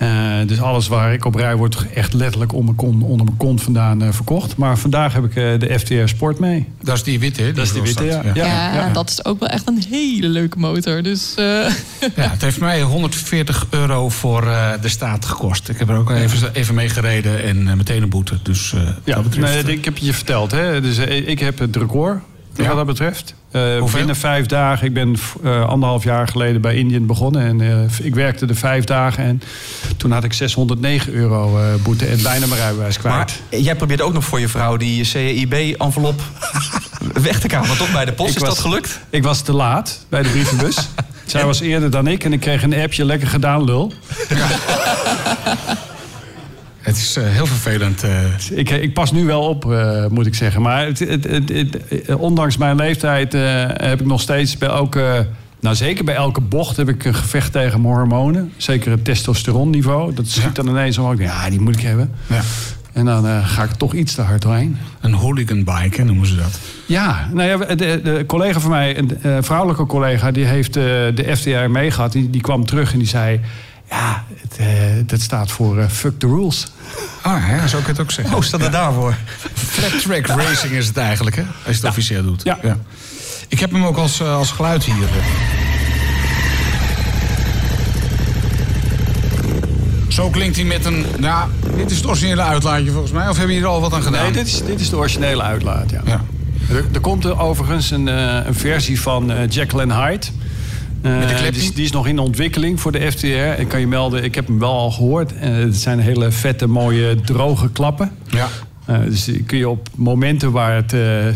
Eh, 0.00 0.08
dus 0.46 0.60
alles 0.60 0.88
waar 0.88 1.12
ik 1.12 1.24
op 1.24 1.34
rij 1.34 1.56
wordt 1.56 1.86
echt 1.94 2.12
letterlijk 2.12 2.52
om 2.52 2.64
mijn 2.64 2.76
kon, 2.76 3.02
onder 3.02 3.24
mijn 3.24 3.36
kont 3.36 3.62
vandaan 3.62 4.02
eh, 4.02 4.08
verkocht. 4.12 4.56
Maar 4.56 4.78
vandaag 4.78 5.12
heb 5.12 5.24
ik 5.24 5.36
eh, 5.36 5.58
de 5.58 5.78
FTR 5.78 5.94
Sport 6.04 6.38
mee. 6.38 6.68
Dat 6.82 6.96
is 6.96 7.02
die 7.02 7.18
witte, 7.18 7.42
hè? 7.42 7.52
Dat 7.52 7.64
is 7.64 7.72
die 7.72 7.82
witte, 7.82 8.04
ja. 8.04 8.22
ja. 8.24 8.32
Ja, 8.34 8.74
ja. 8.74 8.92
dat 8.92 9.10
is 9.10 9.24
ook 9.24 9.40
wel 9.40 9.48
echt 9.48 9.68
een 9.68 9.82
hele 9.90 10.28
leuke 10.28 10.58
motor. 10.58 11.02
Dus 11.02 11.34
eh, 11.34 11.44
Ja, 12.16 12.30
het 12.30 12.42
heeft 12.42 12.60
mij 12.60 12.82
140 12.82 13.66
euro 13.70 14.08
voor 14.08 14.46
eh, 14.46 14.72
de 14.80 14.88
staat 14.88 15.24
gekost. 15.24 15.68
Ik 15.68 15.78
heb 15.78 15.88
er 15.88 15.96
ook 15.96 16.10
even, 16.10 16.54
even 16.54 16.74
mee 16.74 16.88
gereden 16.88 17.44
en 17.44 17.76
meteen 17.76 18.02
een 18.02 18.08
boete. 18.08 18.38
Dus 18.42 18.72
eh 18.72 18.80
Ja, 19.04 19.14
dat 19.14 19.22
betreft... 19.22 19.64
nee, 19.64 19.76
ik 19.76 19.84
heb 19.84 19.98
je 19.98 20.12
verteld. 20.12 20.50
Hè? 20.50 20.80
Dus, 20.80 20.98
ik 20.98 21.38
heb 21.38 21.58
het 21.58 21.76
record 21.76 22.20
Ja. 22.62 22.68
wat 22.68 22.76
dat 22.76 22.86
betreft. 22.86 23.34
Eh, 23.50 23.92
binnen 23.92 24.16
vijf 24.16 24.46
dagen. 24.46 24.86
Ik 24.86 24.94
ben 24.94 25.16
eh, 25.44 25.68
anderhalf 25.68 26.04
jaar 26.04 26.28
geleden 26.28 26.60
bij 26.60 26.74
Indian 26.74 27.06
begonnen. 27.06 27.42
En 27.42 27.60
eh, 27.60 28.06
ik 28.06 28.14
werkte 28.14 28.46
de 28.46 28.54
vijf 28.54 28.84
dagen. 28.84 29.24
En 29.24 29.42
toen 29.96 30.10
had 30.10 30.24
ik 30.24 30.32
609 30.32 31.12
euro 31.12 31.58
boete 31.82 32.06
en 32.06 32.22
bijna 32.22 32.46
mijn 32.46 32.60
rijbewijs 32.60 32.98
kwijt. 32.98 33.14
Maar 33.50 33.60
jij 33.60 33.74
probeert 33.76 34.00
ook 34.00 34.12
nog 34.12 34.24
voor 34.24 34.40
je 34.40 34.48
vrouw 34.48 34.76
die 34.76 35.04
CIB-envelop 35.04 36.20
weg 37.22 37.40
te 37.40 37.48
kapen. 37.48 37.76
Toch 37.76 37.92
bij 37.92 38.04
de 38.04 38.12
post, 38.12 38.30
Ik 38.30 38.36
is 38.36 38.40
was- 38.42 38.54
dat 38.54 38.58
gelukt? 38.58 39.00
Ik 39.10 39.22
was 39.22 39.40
te 39.42 39.52
laat 39.52 40.04
bij 40.08 40.22
de 40.22 40.28
brievenbus. 40.28 40.76
Zij 41.26 41.44
was 41.44 41.60
eerder 41.60 41.90
dan 41.90 42.06
ik 42.06 42.24
en 42.24 42.32
ik 42.32 42.40
kreeg 42.40 42.62
een 42.62 42.74
appje. 42.74 43.04
Lekker 43.04 43.28
gedaan, 43.28 43.64
lul. 43.64 43.92
Het 46.80 46.96
is 46.96 47.16
eh, 47.16 47.24
heel 47.26 47.46
vervelend. 47.46 48.02
eh. 48.02 48.24
Ik, 48.50 48.70
ik 48.70 48.94
pas 48.94 49.12
nu 49.12 49.24
wel 49.24 49.42
op, 49.42 49.72
eh, 49.72 50.06
moet 50.06 50.26
ik 50.26 50.34
zeggen. 50.34 50.62
Maar 50.62 50.86
het, 50.86 50.98
het, 50.98 51.24
het, 51.48 52.14
ondanks 52.14 52.56
mijn 52.56 52.76
leeftijd 52.76 53.32
heb 53.76 54.00
ik 54.00 54.06
nog 54.06 54.20
steeds 54.20 54.58
bij 54.58 54.68
elke... 54.68 55.26
Nou, 55.60 55.76
zeker 55.76 56.04
bij 56.04 56.14
elke 56.14 56.40
bocht 56.40 56.76
heb 56.76 56.88
ik 56.88 57.04
een 57.04 57.14
gevecht 57.14 57.52
tegen 57.52 57.80
mijn 57.80 57.94
hormonen. 57.94 58.52
Zeker 58.56 58.90
het 58.90 59.04
testosteronniveau. 59.04 60.14
Dat 60.14 60.26
schiet 60.28 60.54
dan 60.54 60.68
ineens 60.68 60.98
omhoog. 60.98 61.18
Ja, 61.18 61.50
die 61.50 61.60
moet 61.60 61.74
ik 61.76 61.82
hebben. 61.82 62.10
ja. 62.26 62.40
En 62.92 63.04
dan 63.04 63.44
ga 63.44 63.62
ik 63.62 63.70
toch 63.70 63.94
iets 63.94 64.14
te 64.14 64.22
hard 64.22 64.42
doorheen. 64.42 64.76
Een 65.00 65.12
hooligan 65.12 65.64
bike, 65.64 66.04
noemen 66.04 66.26
ze 66.26 66.36
dat. 66.36 66.58
Ja, 66.86 67.28
nou 67.32 67.48
ja, 67.48 67.74
de, 67.74 68.00
de 68.04 68.24
collega 68.26 68.60
van 68.60 68.70
mij, 68.70 68.98
een 68.98 69.44
vrouwelijke 69.44 69.86
collega, 69.86 70.30
die 70.30 70.44
heeft 70.44 70.74
de 70.74 71.32
FTR 71.36 71.70
meegehad. 71.70 72.12
Die, 72.12 72.30
die 72.30 72.40
kwam 72.40 72.66
terug 72.66 72.92
en 72.92 72.98
die 72.98 73.08
zei: 73.08 73.40
Ja, 73.90 74.24
het, 74.40 74.56
eh, 74.56 74.66
dat 75.06 75.20
staat 75.20 75.50
voor 75.50 75.78
eh, 75.78 75.88
fuck 75.88 76.18
the 76.18 76.26
rules. 76.26 76.66
Ah, 77.22 77.48
ja, 77.48 77.66
zo 77.66 77.76
kun 77.76 77.86
je 77.86 77.92
het 77.92 78.00
ook 78.00 78.10
zeggen. 78.10 78.34
Oh, 78.36 78.42
staat 78.42 78.62
er 78.62 78.70
daarvoor? 78.70 79.14
Flat 79.54 80.02
track 80.02 80.26
racing 80.26 80.72
is 80.72 80.86
het 80.86 80.96
eigenlijk, 80.96 81.36
hè? 81.36 81.42
Als 81.42 81.76
je 81.76 81.80
het 81.80 81.84
officieel 81.84 82.22
doet. 82.22 82.42
Ja. 82.42 82.58
Ik 83.48 83.60
heb 83.60 83.72
hem 83.72 83.84
ook 83.84 83.96
als, 83.96 84.20
eh, 84.20 84.36
als 84.36 84.50
geluid 84.50 84.84
hier. 84.84 85.08
Zo 90.08 90.30
klinkt 90.30 90.56
hij 90.56 90.64
met 90.64 90.84
een... 90.84 91.06
Nou, 91.18 91.50
dit 91.76 91.90
is 91.90 91.96
het 91.96 92.06
originele 92.06 92.42
uitlaatje 92.42 92.90
volgens 92.90 93.12
mij. 93.12 93.28
Of 93.28 93.36
hebben 93.36 93.54
jullie 93.54 93.68
er 93.68 93.74
al 93.74 93.80
wat 93.80 93.92
aan 93.92 94.02
gedaan? 94.02 94.22
Nee, 94.22 94.32
dit 94.32 94.46
is, 94.46 94.62
dit 94.64 94.80
is 94.80 94.90
de 94.90 94.96
originele 94.96 95.42
uitlaat, 95.42 95.90
ja. 95.90 96.00
Ja. 96.04 96.24
Er, 96.70 96.84
er 96.92 97.00
komt 97.00 97.24
er 97.24 97.40
overigens 97.40 97.90
een, 97.90 98.08
eh, 98.08 98.46
een 98.46 98.54
versie 98.54 99.00
van 99.00 99.30
eh 99.30 99.38
and 99.72 99.92
Hyde. 99.92 100.26
Eh, 101.02 101.28
die, 101.50 101.60
is, 101.60 101.74
die 101.74 101.84
is 101.84 101.92
nog 101.92 102.06
in 102.06 102.18
ontwikkeling 102.18 102.80
voor 102.80 102.92
de 102.92 103.12
FTR. 103.12 103.60
Ik 103.60 103.68
kan 103.68 103.80
je 103.80 103.86
melden, 103.86 104.24
ik 104.24 104.34
heb 104.34 104.46
hem 104.46 104.58
wel 104.58 104.72
al 104.72 104.90
gehoord. 104.90 105.34
Eh, 105.34 105.52
het 105.52 105.76
zijn 105.76 105.98
hele 105.98 106.30
vette, 106.30 106.66
mooie, 106.66 107.20
droge 107.20 107.70
klappen. 107.70 108.12
Ja. 108.28 108.48
Eh, 108.90 108.96
dus 109.04 109.30
kun 109.46 109.58
je 109.58 109.68
op 109.68 109.88
momenten 109.96 110.52
waar 110.52 110.74
het, 110.74 110.92
eh, 110.92 111.28
eh, 111.28 111.34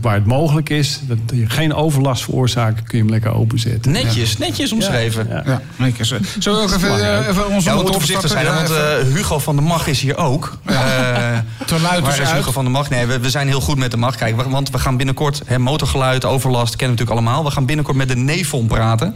waar 0.00 0.14
het 0.14 0.26
mogelijk 0.26 0.68
is... 0.68 1.00
dat 1.02 1.18
je 1.32 1.48
geen 1.48 1.74
overlast 1.74 2.22
veroorzaakt, 2.22 2.82
kun 2.82 2.98
je 2.98 3.04
hem 3.04 3.12
lekker 3.12 3.34
openzetten. 3.34 3.92
Netjes, 3.92 4.38
netjes 4.38 4.72
omschreven. 4.72 5.26
Ja. 5.28 5.60
Ja, 5.78 5.92
Zullen 6.38 6.58
we 6.58 6.64
ook 6.64 6.72
even, 6.72 7.28
even 7.28 7.48
onze 7.48 7.68
Ja, 7.68 7.76
we 7.76 7.76
motor 7.76 7.76
moeten 7.76 7.94
voorzichtig 7.94 8.30
zijn, 8.30 8.46
want 8.46 8.68
Ja, 8.68 8.74
eh, 8.74 9.14
Hugo 9.14 9.38
van 9.38 9.56
der 9.56 9.64
Mag 9.64 9.86
is 9.86 10.00
hier 10.00 10.16
ook. 10.16 10.58
Te 11.66 11.80
luid 11.80 12.00
waar 12.00 12.20
is 12.20 12.26
uit. 12.26 12.36
Hugo 12.36 12.52
van 12.52 12.64
der 12.64 12.72
Mag? 12.72 12.90
Nee, 12.90 13.06
we, 13.06 13.18
we 13.18 13.30
zijn 13.30 13.46
heel 13.46 13.60
goed 13.60 13.78
met 13.78 13.90
de 13.90 13.96
Mag. 13.96 14.16
Kijk, 14.16 14.42
want 14.42 14.70
we 14.70 14.78
gaan 14.78 14.96
binnenkort, 14.96 15.42
hè, 15.46 15.58
motorgeluid, 15.58 16.24
overlast, 16.24 16.76
kennen 16.76 16.96
we 16.96 17.02
natuurlijk 17.02 17.26
allemaal. 17.26 17.44
We 17.44 17.50
gaan 17.50 17.66
binnenkort 17.66 17.96
met 17.96 18.08
de 18.08 18.16
Nefon 18.16 18.66
praten. 18.66 19.14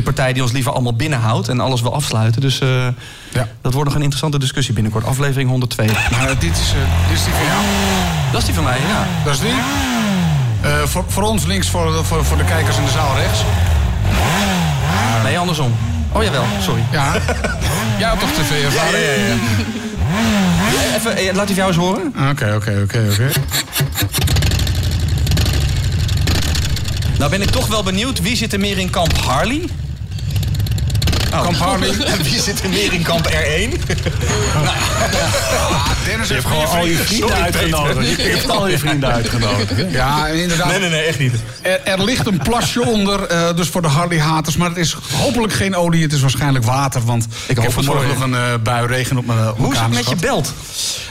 De 0.00 0.06
partij 0.06 0.32
die 0.32 0.42
ons 0.42 0.52
liever 0.52 0.72
allemaal 0.72 0.94
binnenhoudt 0.94 1.48
en 1.48 1.60
alles 1.60 1.80
wil 1.80 1.94
afsluiten. 1.94 2.40
Dus 2.40 2.60
eh, 2.60 2.68
Ja. 3.32 3.48
dat 3.60 3.72
wordt 3.72 3.84
nog 3.88 3.94
een 3.94 4.02
interessante 4.02 4.38
discussie 4.38 4.74
binnenkort. 4.74 5.04
Aflevering 5.04 5.48
102. 5.50 5.86
Maar 6.10 6.38
dit 6.38 6.56
is, 6.56 6.72
eh, 6.72 7.08
dit 7.08 7.18
is 7.18 7.24
die 7.24 7.32
van 7.32 7.44
jou. 7.44 7.62
Dat 8.32 8.40
is 8.40 8.46
die 8.46 8.54
van 8.54 8.64
mij, 8.64 8.78
ja. 8.78 9.06
Dat 9.24 9.34
is 9.34 9.40
die. 9.40 9.50
Eh, 10.60 10.70
voor, 10.84 11.04
voor 11.08 11.22
ons 11.22 11.44
links, 11.44 11.68
voor, 11.68 11.86
de- 11.92 12.04
voor, 12.04 12.24
voor 12.24 12.36
de 12.36 12.44
kijkers 12.44 12.76
in 12.76 12.84
de 12.84 12.90
zaal 12.90 13.16
rechts. 13.16 13.40
Nee, 15.22 15.38
andersom. 15.38 15.74
Oh 16.12 16.22
jawel, 16.22 16.44
sorry. 16.62 16.82
Ja. 16.90 17.04
Had 18.08 18.20
toch 18.20 18.30
tv-ervaring? 18.30 19.40
Even, 20.96 21.16
eh, 21.16 21.34
laat 21.34 21.46
die 21.46 21.56
jou 21.56 21.68
eens 21.68 21.76
horen. 21.78 22.14
Oké, 22.30 22.52
oké, 22.56 22.80
oké, 22.82 23.06
oké. 23.12 23.28
Nou 27.18 27.30
ben 27.30 27.42
ik 27.42 27.50
toch 27.50 27.66
wel 27.66 27.82
benieuwd, 27.82 28.20
wie 28.20 28.36
zit 28.36 28.52
er 28.52 28.60
meer 28.60 28.78
in 28.78 28.90
kamp 28.90 29.16
Harley? 29.18 29.62
Oh. 31.32 31.42
Kamp 31.42 31.56
Harley. 31.66 31.88
En 32.04 32.22
wie 32.22 32.40
zit 32.40 32.62
er 32.62 32.68
meer 32.68 32.92
in 32.92 33.02
kamp 33.02 33.26
R1? 33.28 33.32
Dennis 36.04 36.28
Je 36.28 36.34
heeft 36.34 36.46
hebt 36.46 36.46
gewoon 36.46 36.66
al 36.66 36.86
je 36.86 36.96
vrienden 36.96 37.28
Sorry, 37.28 37.42
uitgenodigd. 37.44 38.16
Je 38.16 38.22
hebt 38.28 38.50
al 38.50 38.68
je 38.68 38.78
vrienden 38.78 39.12
uitgenodigd. 39.12 39.70
hè? 39.70 39.86
Ja, 39.90 40.26
inderdaad. 40.26 40.66
Nee, 40.68 40.78
nee, 40.78 40.88
nee, 40.90 41.00
echt 41.02 41.18
niet. 41.18 41.32
Er, 41.62 41.80
er 41.84 42.04
ligt 42.04 42.26
een 42.26 42.38
plasje 42.38 42.86
onder, 42.86 43.22
eh, 43.26 43.56
dus 43.56 43.68
voor 43.68 43.82
de 43.82 43.88
Harley-haters. 43.88 44.56
Maar 44.56 44.68
het 44.68 44.78
is 44.78 44.96
hopelijk 45.12 45.52
geen 45.52 45.76
olie, 45.76 46.02
het 46.02 46.12
is 46.12 46.20
waarschijnlijk 46.20 46.64
water. 46.64 47.00
Want 47.04 47.26
ik, 47.46 47.56
hoop 47.56 47.64
heb 47.64 47.74
vanmorgen 47.74 48.08
nog 48.08 48.20
een 48.20 48.34
eh, 48.34 48.40
bui 48.62 48.86
regen 48.86 49.16
op 49.18 49.26
mijn, 49.26 49.48
op 49.48 49.56
Hoe 49.58 49.72
is 49.72 49.78
het 49.80 49.92
met 49.94 50.08
je 50.08 50.16
belt? 50.16 50.52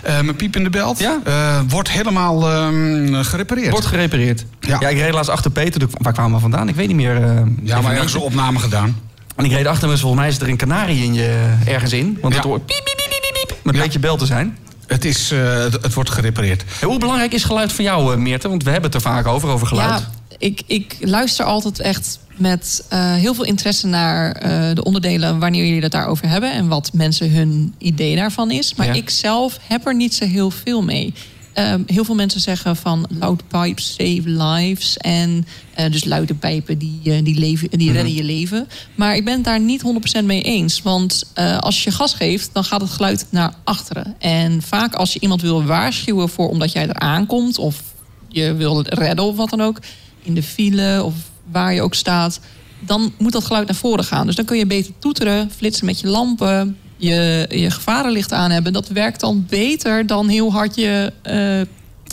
Eh, 0.04 0.14
mijn 0.20 0.36
piep 0.36 0.56
in 0.56 0.64
de 0.64 0.70
belt 0.70 1.00
Ja? 1.00 1.20
eh, 1.24 1.60
wordt 1.68 1.90
helemaal 1.92 2.50
ehm, 2.52 3.24
gerepareerd. 3.24 3.72
Wordt 3.72 3.86
gerepareerd. 3.86 4.46
Ja. 4.60 4.78
Ja. 4.80 4.88
ik 4.88 4.98
reed 4.98 5.14
laatst 5.14 5.32
achter 5.32 5.52
Peter. 5.52 5.82
Waar 5.98 6.14
kwamen 6.14 6.34
we 6.34 6.40
vandaan? 6.40 6.68
Ik 6.68 6.76
weet 6.76 6.88
niet 6.88 6.96
meer. 6.96 7.16
eh, 7.24 7.42
ja, 7.64 7.82
maar 7.82 7.94
ergens 7.94 8.14
een 8.14 8.20
opname 8.20 8.60
gedaan. 8.60 9.00
En 9.40 9.46
ik 9.46 9.52
reed 9.52 9.66
achter 9.66 9.86
me, 9.88 9.94
dus 9.94 10.02
volgens 10.02 10.22
mij 10.22 10.30
is 10.32 10.40
er 10.40 10.50
een 10.50 10.58
kanarie 10.58 11.04
in 11.04 11.14
je 11.14 11.56
ergens 11.66 11.94
in. 11.94 12.18
Want 12.22 12.34
Ja. 12.34 12.40
het 12.40 12.50
hoort 12.50 12.66
piep, 12.66 12.84
piep, 12.84 12.96
piep, 12.96 13.10
piep, 13.22 13.34
piep. 13.34 13.50
Maar 13.50 13.58
het 13.64 13.76
Ja. 13.76 13.80
bleek 13.82 13.92
je 13.92 14.00
bel 14.00 14.18
te 14.18 14.26
zijn. 14.26 14.58
Het, 14.88 15.06
is, 15.06 15.32
eh, 15.32 15.54
het, 15.54 15.74
het 15.74 15.94
wordt 15.94 16.10
gerepareerd. 16.10 16.64
En 16.82 16.88
hoe 16.88 17.00
belangrijk 17.00 17.34
is 17.34 17.44
geluid 17.44 17.72
voor 17.72 17.84
jou, 17.84 18.14
eh, 18.14 18.18
Meerte? 18.20 18.50
Want 18.50 18.64
we 18.64 18.70
hebben 18.72 18.92
het 18.92 19.04
er 19.04 19.10
vaak 19.12 19.28
over, 19.28 19.50
over 19.50 19.68
geluid. 19.68 19.90
Ja, 19.90 20.10
ik, 20.38 20.62
ik 20.68 20.96
luister 21.00 21.46
altijd 21.46 21.80
echt 21.80 22.20
met 22.36 22.84
eh, 22.90 23.14
heel 23.14 23.34
veel 23.34 23.44
interesse 23.46 23.88
naar 23.88 24.32
eh, 24.32 24.76
de 24.76 24.84
onderdelen 24.84 25.40
wanneer 25.40 25.66
jullie 25.66 25.82
het 25.82 25.92
daarover 25.92 26.28
hebben 26.30 26.52
en 26.54 26.68
wat 26.68 26.90
mensen 26.94 27.32
hun 27.32 27.74
idee 27.78 28.16
daarvan 28.16 28.52
is. 28.52 28.76
Maar 28.76 28.88
Ja. 28.88 28.94
ik 28.94 29.10
zelf 29.10 29.58
heb 29.68 29.88
er 29.88 29.96
niet 29.96 30.14
zo 30.16 30.26
heel 30.26 30.52
veel 30.52 30.82
mee. 30.84 31.14
Ehm, 31.60 31.82
heel 31.86 32.04
veel 32.04 32.16
mensen 32.16 32.42
zeggen 32.42 32.76
van 32.76 33.08
loud 33.20 33.48
pipes 33.48 33.94
save 33.94 34.22
lives. 34.26 34.98
En 34.98 35.46
eh, 35.74 35.92
dus 35.92 36.06
luide 36.06 36.34
pijpen 36.34 36.78
die, 36.78 37.00
eh, 37.04 37.24
die, 37.24 37.40
leven, 37.40 37.70
die 37.70 37.92
redden 37.92 38.14
je 38.14 38.24
leven. 38.24 38.68
Maar 38.96 39.16
ik 39.16 39.26
ben 39.26 39.34
het 39.34 39.44
daar 39.44 39.60
niet 39.60 39.82
100% 39.82 40.26
mee 40.26 40.42
eens. 40.42 40.82
Want 40.82 41.24
eh, 41.34 41.58
als 41.58 41.84
je 41.84 41.92
gas 41.92 42.14
geeft, 42.14 42.50
dan 42.54 42.64
gaat 42.64 42.82
het 42.82 42.90
geluid 42.90 43.28
naar 43.30 43.54
achteren. 43.64 44.16
En 44.20 44.62
vaak 44.62 44.94
als 44.94 45.14
je 45.14 45.20
iemand 45.20 45.42
wil 45.42 45.64
waarschuwen 45.64 46.30
voor 46.30 46.50
omdat 46.50 46.72
jij 46.72 46.84
eraan 46.84 47.26
komt... 47.26 47.58
of 47.58 47.82
je 48.28 48.54
wil 48.54 48.82
redden 48.82 49.26
of 49.26 49.36
wat 49.36 49.50
dan 49.50 49.62
ook... 49.62 49.80
in 50.22 50.34
de 50.34 50.44
file 50.44 51.04
of 51.04 51.14
waar 51.52 51.74
je 51.74 51.82
ook 51.82 51.96
staat... 51.96 52.40
dan 52.80 53.14
moet 53.18 53.32
dat 53.32 53.46
geluid 53.46 53.68
naar 53.68 53.76
voren 53.76 54.04
gaan. 54.04 54.26
Dus 54.26 54.36
dan 54.36 54.46
kun 54.46 54.58
je 54.58 54.66
beter 54.66 54.94
toeteren, 55.00 55.52
flitsen 55.56 55.86
met 55.86 56.00
je 56.00 56.08
lampen... 56.08 56.78
je, 57.00 57.46
je 57.50 57.72
gevarenlicht 57.72 58.34
aan 58.34 58.52
hebben. 58.52 58.74
Dat 58.74 58.88
werkt 58.88 59.20
dan 59.20 59.46
beter 59.50 60.08
dan 60.08 60.28
heel 60.28 60.52
hard 60.52 60.76
je, 60.76 61.14
eh 61.22 61.60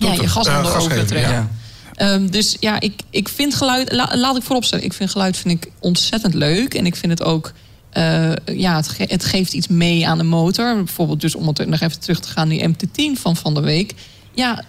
ja, 0.09 0.13
je 0.13 0.29
gas 0.29 0.47
Eh, 0.47 0.65
geven, 0.81 1.07
trekken. 1.07 1.33
ja. 1.33 1.51
Ehm, 1.95 2.27
dus 2.27 2.57
ja, 2.61 2.81
ik, 2.81 3.01
ik 3.11 3.29
vind 3.29 3.55
geluid, 3.55 3.93
la- 3.93 4.13
laat 4.17 4.37
ik 4.37 4.43
vooropstellen, 4.43 4.85
ik 4.85 4.93
vind 4.93 5.11
geluid 5.11 5.37
vind 5.37 5.65
ik 5.65 5.73
ontzettend 5.81 6.35
leuk. 6.35 6.75
En 6.75 6.87
ik 6.87 6.97
vind 6.97 7.13
het 7.13 7.23
ook, 7.23 7.53
eh, 7.91 8.33
ja, 8.45 8.77
het, 8.77 8.89
ge- 8.89 9.07
het 9.09 9.25
geeft 9.25 9.53
iets 9.53 9.69
mee 9.69 10.09
aan 10.09 10.19
de 10.19 10.25
motor. 10.25 10.75
Bijvoorbeeld, 10.75 11.21
dus 11.21 11.35
om 11.35 11.47
het 11.47 11.67
nog 11.69 11.81
even 11.81 12.01
terug 12.01 12.21
te 12.21 12.29
gaan, 12.29 12.49
die 12.49 12.69
MT-10 12.69 13.21
van 13.21 13.37
van 13.37 13.55
de 13.55 13.61
week. 13.61 13.95
Ja, 14.35 14.63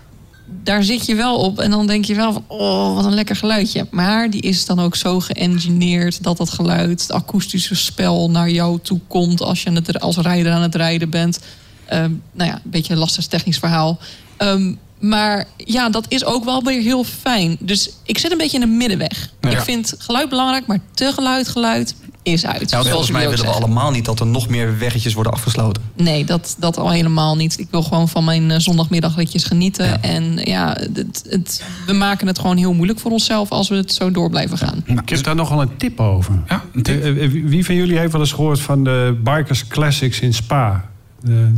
daar 0.63 0.83
zit 0.83 1.05
je 1.05 1.15
wel 1.15 1.37
op 1.37 1.59
en 1.59 1.71
dan 1.71 1.87
denk 1.87 2.05
je 2.05 2.15
wel 2.15 2.33
van, 2.33 2.43
oh, 2.47 2.95
wat 2.95 3.05
een 3.05 3.13
lekker 3.13 3.35
geluidje. 3.35 3.87
Maar 3.91 4.29
die 4.29 4.41
is 4.41 4.65
dan 4.65 4.79
ook 4.79 4.95
zo 4.95 5.19
geëngineerd 5.19 6.23
dat 6.23 6.37
dat 6.37 6.49
geluid, 6.49 7.01
het 7.01 7.11
akoestische 7.11 7.75
spel 7.75 8.29
naar 8.29 8.49
jou 8.49 8.79
toe 8.81 8.99
komt 9.07 9.41
als 9.41 9.63
je 9.63 9.71
het, 9.71 9.99
als 9.99 10.17
rijder 10.17 10.51
aan 10.51 10.61
het 10.61 10.75
rijden 10.75 11.09
bent. 11.09 11.39
Ehm, 11.85 12.11
nou 12.33 12.49
ja, 12.49 12.55
een 12.55 12.69
beetje 12.69 12.93
een 12.93 12.99
lastig 12.99 13.25
technisch 13.25 13.59
verhaal. 13.59 13.99
Ehm, 14.37 14.73
maar 14.99 15.47
ja, 15.57 15.89
dat 15.89 16.05
is 16.07 16.25
ook 16.25 16.45
wel 16.45 16.63
weer 16.63 16.81
heel 16.81 17.03
fijn. 17.03 17.57
Dus 17.59 17.89
ik 18.03 18.17
zit 18.17 18.31
een 18.31 18.37
beetje 18.37 18.59
in 18.59 18.69
de 18.69 18.75
middenweg. 18.75 19.29
Ja. 19.41 19.49
Ik 19.49 19.59
vind 19.59 19.93
geluid 19.97 20.29
belangrijk, 20.29 20.67
maar 20.67 20.79
te 20.93 21.11
geluid 21.13 21.47
geluid 21.47 21.95
is 22.31 22.45
uit. 22.45 22.69
Ja, 22.69 22.83
volgens 22.83 23.11
mij 23.11 23.21
willen 23.21 23.37
we 23.37 23.43
zeggen. 23.43 23.63
allemaal 23.63 23.91
niet 23.91 24.05
dat 24.05 24.19
er 24.19 24.27
nog 24.27 24.47
meer 24.49 24.77
weggetjes 24.77 25.13
worden 25.13 25.33
afgesloten. 25.33 25.83
Nee, 25.95 26.25
dat, 26.25 26.55
dat 26.59 26.77
al 26.77 26.91
helemaal 26.91 27.35
niet. 27.35 27.59
Ik 27.59 27.67
wil 27.71 27.83
gewoon 27.83 28.09
van 28.09 28.23
mijn 28.23 28.51
eh, 28.51 28.59
zondagmiddagritjes 28.59 29.43
genieten. 29.43 30.03
En 30.03 30.37
ja, 30.43 30.77
het, 30.93 31.23
het, 31.29 31.63
we 31.85 31.93
maken 31.93 32.27
het 32.27 32.39
gewoon 32.39 32.57
heel 32.57 32.73
moeilijk 32.73 32.99
voor 32.99 33.11
onszelf 33.11 33.49
als 33.49 33.69
we 33.69 33.75
het 33.75 33.93
zo 33.93 34.11
door 34.11 34.29
blijven 34.29 34.57
gaan. 34.57 34.83
Ik 34.85 35.09
heb 35.09 35.23
daar 35.23 35.35
nogal 35.35 35.61
een 35.61 35.77
tip 35.77 35.99
over. 35.99 36.33
Ja, 36.47 36.63
een 36.73 36.83
tip. 36.83 37.03
Eh, 37.03 37.23
eh, 37.23 37.31
wie 37.31 37.65
van 37.65 37.75
jullie 37.75 37.97
heeft 37.97 38.11
wel 38.11 38.21
eens 38.21 38.31
gehoord 38.31 38.59
van 38.59 38.83
de 38.83 39.19
Bikers 39.23 39.67
Classics 39.67 40.19
in 40.19 40.33
Spa? 40.33 40.89
De, 41.21 41.53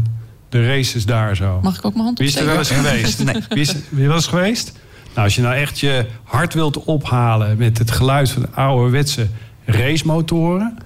de 0.49 0.65
races 0.65 1.05
daar 1.05 1.35
zo. 1.35 1.59
Mag 1.61 1.77
ik 1.77 1.85
ook 1.85 1.93
mijn 1.93 2.05
hand 2.05 2.17
Wie 2.19 2.27
is 2.27 2.35
er 2.35 2.45
wel 2.45 2.57
opsteken? 2.57 2.85
eens 2.85 3.15
geweest? 3.15 3.23
Nee. 3.23 3.43
Wie 3.49 3.61
is, 3.61 3.75
je 3.89 4.07
wel 4.07 4.15
eens 4.15 4.27
geweest? 4.27 4.71
Nou, 5.13 5.25
als 5.25 5.35
je 5.35 5.41
nou 5.41 5.55
echt 5.55 5.79
je 5.79 6.05
hart 6.23 6.53
wilt 6.53 6.83
ophalen 6.83 7.57
met 7.57 7.77
het 7.77 7.91
geluid 7.91 8.31
van 8.31 8.41
de 8.41 8.49
ouderwetse 8.51 9.27
racemotoren... 9.71 10.77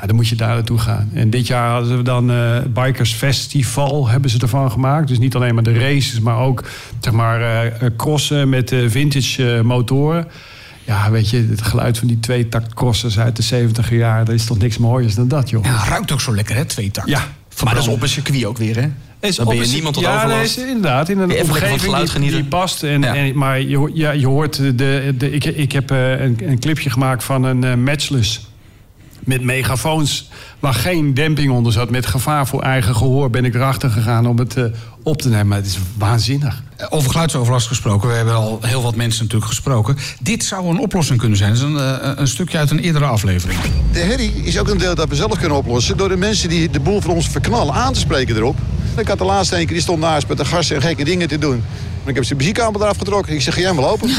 ja, 0.00 0.06
dan 0.06 0.16
moet 0.16 0.28
je 0.28 0.36
daar 0.36 0.54
naartoe 0.54 0.78
gaan. 0.78 1.10
En 1.14 1.30
dit 1.30 1.46
jaar 1.46 1.70
hadden 1.70 1.96
we 1.96 2.02
dan 2.02 2.30
eh 2.30 2.58
Bikers 2.74 3.12
Festival, 3.12 4.08
hebben 4.08 4.30
ze 4.30 4.38
ervan 4.38 4.70
gemaakt. 4.70 5.08
Dus 5.08 5.18
niet 5.18 5.34
alleen 5.34 5.54
maar 5.54 5.62
de 5.62 5.78
races, 5.78 6.20
maar 6.20 6.38
ook 6.38 6.64
zeg 7.00 7.12
maar, 7.12 7.40
eh, 7.40 7.88
crossen 7.96 8.48
met 8.48 8.72
eh, 8.72 8.78
vintage 8.88 9.60
motoren. 9.64 10.26
Ja, 10.84 11.10
weet 11.10 11.30
je, 11.30 11.46
het 11.50 11.62
geluid 11.62 11.98
van 11.98 12.08
die 12.08 12.20
twee 12.20 12.48
takt 12.48 12.74
crossers 12.74 13.18
uit 13.18 13.36
de 13.36 13.42
70 13.42 13.90
jaar... 13.90 14.24
dat 14.24 14.34
is 14.34 14.44
toch 14.44 14.58
niks 14.58 14.78
mooiers 14.78 15.14
dan 15.14 15.28
dat, 15.28 15.50
joh. 15.50 15.64
Ja, 15.64 15.84
ruikt 15.88 16.12
ook 16.12 16.20
zo 16.20 16.34
lekker, 16.34 16.56
hè? 16.56 16.64
Twee 16.64 16.90
takt. 16.90 17.08
Ja, 17.08 17.24
Maar 17.64 17.74
dat 17.74 17.82
is 17.82 17.88
op 17.88 18.02
een 18.02 18.08
circuit 18.08 18.44
ook 18.44 18.58
weer, 18.58 18.76
hè? 18.76 18.88
Is 19.20 19.36
Dan 19.36 19.46
ben 19.46 19.56
je 19.56 19.66
niemand 19.66 19.94
tot 19.94 20.04
ja, 20.04 20.16
overlast. 20.16 20.56
nee, 20.56 20.64
is 20.64 20.72
inderdaad. 20.72 21.08
In 21.08 21.18
een 21.18 21.42
omgeving 21.42 21.96
die, 21.96 22.06
genieten. 22.06 22.40
die 22.40 22.48
past. 22.48 22.82
En, 22.82 23.02
Ja. 23.02 23.14
en, 23.14 23.38
maar 23.38 23.60
je, 23.60 23.90
ja, 23.94 24.10
je 24.10 24.26
hoort 24.26 24.56
de... 24.56 25.14
de 25.16 25.30
ik, 25.30 25.44
ik 25.44 25.72
heb 25.72 25.90
eh, 25.90 26.20
een, 26.20 26.38
een 26.44 26.58
clipje 26.58 26.90
gemaakt 26.90 27.24
van 27.24 27.44
een 27.44 27.64
eh, 27.64 27.74
matchless. 27.74 28.40
Met 29.20 29.42
megafoons 29.42 30.28
waar 30.58 30.74
geen 30.74 31.14
demping 31.14 31.50
onder 31.50 31.72
zat. 31.72 31.90
Met 31.90 32.06
gevaar 32.06 32.46
voor 32.46 32.62
eigen 32.62 32.96
gehoor 32.96 33.30
ben 33.30 33.44
ik 33.44 33.54
erachter 33.54 33.90
gegaan 33.90 34.26
om 34.26 34.38
het 34.38 34.56
eh, 34.56 34.64
op 35.02 35.22
te 35.22 35.28
nemen. 35.28 35.46
Maar 35.46 35.58
het 35.58 35.66
is 35.66 35.78
waanzinnig. 35.98 36.62
Over 36.88 37.10
geluidsoverlast 37.10 37.66
gesproken, 37.66 38.08
we 38.08 38.14
hebben 38.14 38.34
al 38.34 38.58
heel 38.62 38.82
wat 38.82 38.94
mensen 38.96 39.22
natuurlijk 39.22 39.50
gesproken. 39.50 39.96
Dit 40.20 40.44
zou 40.44 40.68
een 40.68 40.78
oplossing 40.78 41.18
kunnen 41.18 41.38
zijn. 41.38 41.50
Dat 41.50 41.58
is 41.58 41.64
een, 41.64 41.78
eh, 41.78 42.10
een 42.14 42.28
stukje 42.28 42.58
uit 42.58 42.70
een 42.70 42.78
eerdere 42.78 43.04
aflevering. 43.04 43.60
De 43.92 43.98
herrie 43.98 44.32
is 44.32 44.58
ook 44.58 44.68
een 44.68 44.78
deel 44.78 44.94
dat 44.94 45.08
we 45.08 45.14
zelf 45.14 45.38
kunnen 45.38 45.58
oplossen... 45.58 45.96
door 45.96 46.08
de 46.08 46.16
mensen 46.16 46.48
die 46.48 46.70
de 46.70 46.80
boel 46.80 47.00
voor 47.00 47.14
ons 47.14 47.28
verknallen 47.28 47.74
aan 47.74 47.92
te 47.92 47.98
spreken 48.00 48.36
erop. 48.36 48.56
Ik 48.96 49.08
had 49.08 49.18
de 49.18 49.24
laatste 49.24 49.54
een 49.54 49.64
keer, 49.64 49.74
die 49.74 49.82
stond 49.82 50.00
naast 50.00 50.28
met 50.28 50.36
de 50.36 50.44
gasten 50.44 50.76
en 50.76 50.82
gekke 50.82 51.04
dingen 51.04 51.28
te 51.28 51.38
doen. 51.38 51.62
Maar 52.00 52.08
ik 52.08 52.14
heb 52.14 52.24
zijn 52.24 52.38
muziekkamer 52.38 52.80
eraf 52.80 52.96
getrokken. 52.98 53.34
Ik 53.34 53.40
zeg, 53.42 53.54
ga 53.54 53.60
jij 53.60 53.72
maar 53.72 53.84
lopen. 53.84 54.08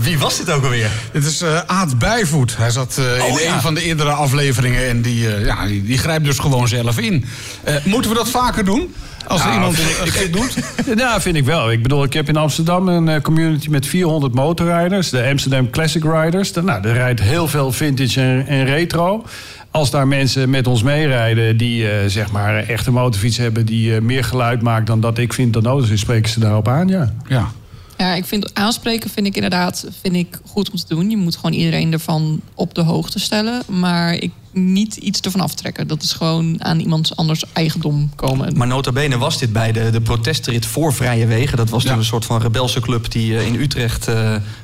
Wie 0.00 0.18
was 0.18 0.36
dit 0.36 0.50
ook 0.50 0.64
alweer? 0.64 0.90
Dit 1.12 1.24
is 1.24 1.40
eh 1.42 1.58
Aad 1.66 1.98
Bijvoet. 1.98 2.56
Hij 2.56 2.70
zat 2.70 2.96
eh, 2.98 3.26
in 3.26 3.32
Oh, 3.32 3.40
ja. 3.40 3.54
een 3.54 3.60
van 3.60 3.74
de 3.74 3.82
eerdere 3.82 4.10
afleveringen 4.10 4.88
en 4.88 5.02
die, 5.02 5.34
eh, 5.34 5.44
ja, 5.44 5.66
die, 5.66 5.82
die 5.84 5.98
grijpt 5.98 6.24
dus 6.24 6.38
gewoon 6.38 6.68
zelf 6.68 6.98
in. 6.98 7.24
Eh, 7.64 7.74
moeten 7.84 8.10
we 8.10 8.16
dat 8.16 8.28
vaker 8.30 8.64
doen? 8.64 8.94
Als 9.26 9.40
er 9.40 9.46
Nou, 9.46 9.58
iemand 9.58 9.76
gek 10.04 10.32
doet? 10.32 10.56
Ja, 10.98 11.20
vind 11.20 11.36
ik 11.36 11.44
wel. 11.44 11.70
Ik 11.72 11.82
bedoel, 11.82 12.02
ik 12.04 12.12
heb 12.12 12.28
in 12.28 12.36
Amsterdam 12.36 12.88
een 12.88 13.08
eh, 13.08 13.20
community 13.20 13.68
met 13.68 13.86
400 13.86 14.34
motorrijders. 14.34 15.10
De 15.10 15.26
Amsterdam 15.30 15.70
Classic 15.70 16.04
Riders. 16.04 16.52
Nou, 16.52 16.88
er 16.88 16.92
rijdt 16.92 17.20
heel 17.20 17.48
veel 17.48 17.72
vintage 17.72 18.20
en, 18.20 18.46
en 18.46 18.64
retro. 18.64 19.24
Als 19.70 19.90
daar 19.90 20.08
mensen 20.08 20.50
met 20.50 20.66
ons 20.66 20.82
meerijden 20.82 21.56
die 21.56 21.90
eh, 21.90 22.06
zeg 22.06 22.32
maar 22.32 22.56
een 22.56 22.66
echte 22.66 22.90
motorfiets 22.90 23.36
hebben... 23.36 23.66
die 23.66 23.94
eh, 23.94 24.00
meer 24.00 24.24
geluid 24.24 24.62
maakt 24.62 24.86
dan 24.86 25.00
dat 25.00 25.18
ik 25.18 25.32
vind 25.32 25.52
dat 25.52 25.62
nodig 25.62 25.90
is, 25.90 26.00
spreken 26.00 26.30
ze 26.30 26.40
daarop 26.40 26.68
aan, 26.68 26.88
ja. 26.88 27.12
Ja. 27.28 27.48
Ja, 27.96 28.14
ik 28.14 28.24
vind 28.24 28.54
aanspreken 28.54 29.10
vind 29.10 29.26
ik 29.26 29.34
inderdaad 29.34 29.86
vind 30.00 30.16
ik 30.16 30.38
goed 30.46 30.70
om 30.70 30.76
te 30.76 30.84
doen. 30.88 31.10
Je 31.10 31.16
moet 31.16 31.36
gewoon 31.36 31.52
iedereen 31.52 31.92
ervan 31.92 32.40
op 32.54 32.74
de 32.74 32.82
hoogte 32.82 33.18
stellen. 33.18 33.62
Maar 33.68 34.14
ik 34.14 34.30
niet 34.52 34.96
iets 34.96 35.20
ervan 35.20 35.40
aftrekken. 35.40 35.86
Dat 35.86 36.02
is 36.02 36.12
gewoon 36.12 36.64
aan 36.64 36.78
iemands 36.80 37.16
anders 37.16 37.44
eigendom 37.52 38.10
komen. 38.16 38.56
Maar 38.56 38.66
nota 38.66 38.92
bene 38.92 39.18
was 39.18 39.38
dit 39.38 39.52
bij 39.52 39.72
de, 39.72 39.90
de 39.90 40.00
protestrit 40.00 40.66
voor 40.66 40.94
Vrije 40.94 41.26
Wegen. 41.26 41.56
Dat 41.56 41.70
was 41.70 41.82
toen 41.82 41.92
Ja. 41.92 41.98
een 41.98 42.04
soort 42.04 42.24
van 42.24 42.40
rebelse 42.40 42.80
club 42.80 43.10
die 43.10 43.36
eh, 43.38 43.46
in 43.46 43.54
Utrecht... 43.60 44.08
eh, 44.08 44.14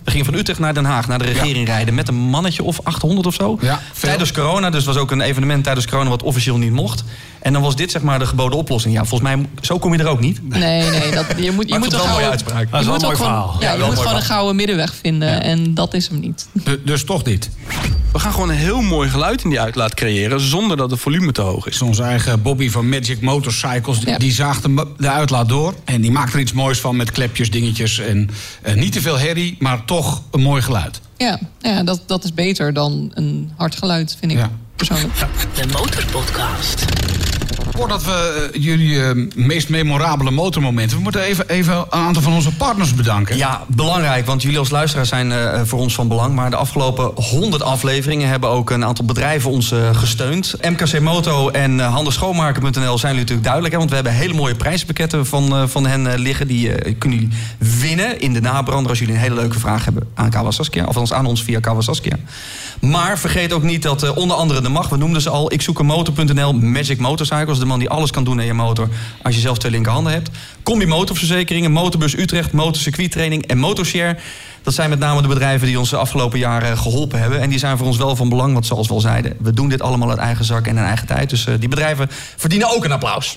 we 0.05 0.11
gingen 0.11 0.25
van 0.27 0.35
Utrecht 0.35 0.59
naar 0.59 0.75
Den 0.75 0.85
Haag, 0.85 1.09
naar 1.09 1.19
de 1.19 1.25
regering 1.25 1.67
rijden... 1.67 1.95
met 1.95 2.09
een 2.09 2.15
mannetje 2.15 2.63
of 2.63 2.81
800 2.83 3.27
of 3.27 3.35
zo. 3.35 3.59
Ja, 3.61 3.81
tijdens 4.01 4.33
corona, 4.33 4.71
dus 4.71 4.85
het 4.85 4.95
was 4.95 5.03
ook 5.03 5.11
een 5.11 5.21
evenement 5.21 5.65
tijdens 5.65 5.87
corona... 5.87 6.09
wat 6.11 6.23
officieel 6.23 6.57
niet 6.59 6.73
mocht. 6.73 7.05
En 7.41 7.53
dan 7.53 7.63
was 7.63 7.77
dit 7.77 7.91
zeg 7.91 8.03
maar 8.03 8.19
de 8.19 8.27
geboden 8.27 8.59
oplossing. 8.59 8.95
Ja, 8.95 9.05
volgens 9.05 9.31
mij, 9.31 9.47
zo 9.61 9.79
kom 9.79 9.93
je 9.93 9.99
er 9.99 10.07
ook 10.09 10.21
niet. 10.21 10.49
Nee, 10.49 10.91
nee, 10.91 11.11
dat, 11.11 11.27
je 11.37 11.51
moet, 11.53 11.65
je 11.65 11.71
Maar 11.71 11.79
moet 11.79 11.93
een 11.93 11.99
mooie 11.99 12.09
gouden, 12.11 12.31
uitspraak. 12.31 12.71
Dat 12.71 12.81
is 12.81 12.87
wel 12.87 12.95
een 12.95 13.01
mooi 13.01 13.17
gewoon, 13.17 13.31
verhaal. 13.33 13.57
ja, 13.61 13.73
Ja, 13.73 13.79
je 13.79 13.85
moet 13.91 13.99
gewoon 13.99 14.15
een 14.17 14.23
gouden 14.23 14.57
middenweg 14.57 14.95
vinden. 14.95 15.43
En 15.43 15.75
dat 15.75 15.95
is 15.95 16.09
hem 16.09 16.21
niet. 16.21 16.47
Du- 16.53 16.83
dus 16.85 17.05
toch 17.05 17.23
dit. 17.23 17.51
We 18.13 18.19
gaan 18.19 18.33
gewoon 18.33 18.49
een 18.49 18.57
heel 18.57 18.81
mooi 18.81 19.09
geluid 19.09 19.43
in 19.45 19.51
die 19.51 19.61
uitlaat 19.77 19.95
creëren... 19.99 20.41
zonder 20.41 20.77
dat 20.77 20.91
de 20.91 20.97
volume 20.97 21.33
te 21.33 21.41
hoog 21.41 21.65
Het 21.65 21.75
is. 21.75 21.83
onze 21.83 22.03
eigen 22.03 22.43
Bobby 22.43 22.71
van 22.71 22.89
Magic 22.89 23.21
Motorcycles. 23.21 23.99
Die, 23.99 24.09
Ja. 24.09 24.19
die 24.19 24.33
zaagt 24.33 24.63
de 24.99 25.11
uitlaat 25.11 25.49
door. 25.49 25.75
En 25.85 26.01
die 26.01 26.11
maakt 26.11 26.33
er 26.33 26.41
iets 26.41 26.53
moois 26.53 26.81
van 26.81 26.97
met 26.97 27.11
klepjes, 27.11 27.51
dingetjes. 27.51 27.99
En 27.99 28.31
eh, 28.63 28.75
niet 28.75 28.93
te 28.93 29.01
veel 29.01 29.19
herrie, 29.19 29.57
maar 29.59 29.85
toch 29.85 30.23
een 30.31 30.41
mooi 30.41 30.63
geluid. 30.63 31.01
Ja, 31.17 31.39
ja 31.61 31.83
dat, 31.83 32.01
dat 32.07 32.25
is 32.25 32.35
beter 32.35 32.73
dan 32.73 33.11
een 33.15 33.51
hard 33.57 33.77
geluid, 33.77 34.17
vind 34.19 34.33
ik 34.33 34.39
Ja. 34.39 34.51
persoonlijk. 34.77 35.15
De 35.55 35.67
Motorpodcast. 35.73 36.85
Voordat 37.77 38.05
we 38.05 38.51
eh, 38.53 38.63
jullie 38.63 39.03
eh, 39.03 39.11
meest 39.35 39.69
memorabele 39.69 40.31
motormomenten... 40.31 40.97
we 40.97 41.03
moeten 41.03 41.21
even, 41.21 41.49
even 41.49 41.77
een 41.77 41.91
aantal 41.91 42.23
van 42.23 42.33
onze 42.33 42.55
partners 42.55 42.95
bedanken. 42.95 43.37
Ja, 43.37 43.65
belangrijk, 43.67 44.27
want 44.27 44.43
jullie 44.43 44.59
als 44.59 44.71
luisteraar 44.71 45.07
zijn 45.07 45.33
eh, 45.33 45.61
voor 45.65 45.79
ons 45.79 45.95
van 45.95 46.09
belang. 46.09 46.35
Maar 46.35 46.51
de 46.51 46.57
afgelopen 46.57 47.11
100 47.15 47.63
afleveringen 47.63 48.29
hebben 48.29 48.49
ook 48.49 48.71
een 48.71 48.85
aantal 48.85 49.05
bedrijven 49.05 49.51
ons 49.51 49.75
gesteund. 49.93 50.55
MKC 50.61 51.01
Moto 51.01 51.49
en 51.49 51.79
handelschoonmaken.nl 51.79 52.73
zijn 52.73 53.15
jullie 53.15 53.15
natuurlijk 53.15 53.43
duidelijk. 53.43 53.73
Hè, 53.73 53.79
want 53.79 53.91
we 53.91 53.97
hebben 53.97 54.15
hele 54.15 54.35
mooie 54.35 54.55
prijspakketten 54.55 55.27
van, 55.27 55.69
van 55.69 55.87
hen 55.87 56.19
liggen. 56.19 56.47
Die 56.47 56.95
kunnen 56.99 57.19
jullie 57.19 57.35
winnen 57.59 58.21
in 58.21 58.33
de 58.33 58.41
nabrander 58.41 58.91
als 58.91 58.99
jullie 58.99 59.15
een 59.15 59.21
hele 59.21 59.35
leuke 59.35 59.59
vraag 59.59 59.85
hebben 59.85 60.09
aan 60.15 60.31
Kawasaskia. 60.31 60.85
Of 60.85 61.13
aan 61.13 61.27
ons 61.27 61.43
via 61.43 61.61
Kawasaskia. 61.61 62.17
Maar 62.81 63.19
vergeet 63.19 63.53
ook 63.53 63.63
niet 63.63 63.83
dat 63.83 64.03
eh, 64.03 64.17
onder 64.17 64.37
andere 64.37 64.61
de 64.61 64.69
mag, 64.69 64.89
we 64.89 64.97
noemden 64.97 65.23
ze 65.23 65.31
al, 65.31 65.53
ik 65.53 65.63
zoek 65.63 65.79
een 65.79 65.87
motor.nl, 65.87 66.53
Magic 66.53 66.99
Motorcycles, 66.99 67.59
de 67.59 67.65
man 67.65 67.79
die 67.79 67.91
alles 67.91 68.11
kan 68.11 68.25
doen 68.25 68.39
aan 68.39 68.45
je 68.45 68.55
motor 68.55 68.89
als 69.23 69.35
je 69.35 69.41
zelf 69.41 69.59
twee 69.59 69.73
linkerhanden 69.73 70.13
hebt. 70.13 70.31
Combi 70.63 70.87
Motorverzekeringen, 70.87 71.73
Motorbus 71.73 72.17
Utrecht, 72.17 72.53
Motorcircuittraining 72.53 73.47
en 73.47 73.59
Motorshare. 73.59 74.17
Dat 74.63 74.75
zijn 74.75 74.91
met 74.91 74.99
name 74.99 75.23
de 75.23 75.29
bedrijven 75.29 75.67
die 75.67 75.79
ons 75.79 75.91
de 75.91 75.97
afgelopen 75.97 76.39
jaren 76.39 76.79
geholpen 76.79 77.21
hebben. 77.21 77.41
En 77.41 77.49
die 77.49 77.59
zijn 77.59 77.79
voor 77.79 77.87
ons 77.87 77.97
wel 77.97 78.17
van 78.17 78.29
belang, 78.29 78.53
want 78.53 78.67
zoals 78.67 78.89
we 78.89 78.95
al 78.95 79.01
zeiden, 79.01 79.37
we 79.39 79.53
doen 79.53 79.69
dit 79.69 79.83
allemaal 79.83 80.11
uit 80.11 80.19
eigen 80.19 80.45
zak 80.45 80.67
en 80.67 80.77
in 80.77 80.85
eigen 80.85 81.07
tijd. 81.07 81.31
Dus 81.31 81.47
eh, 81.47 81.55
die 81.59 81.69
bedrijven 81.69 82.09
verdienen 82.37 82.75
ook 82.75 82.85
een 82.85 82.93
applaus. 82.93 83.37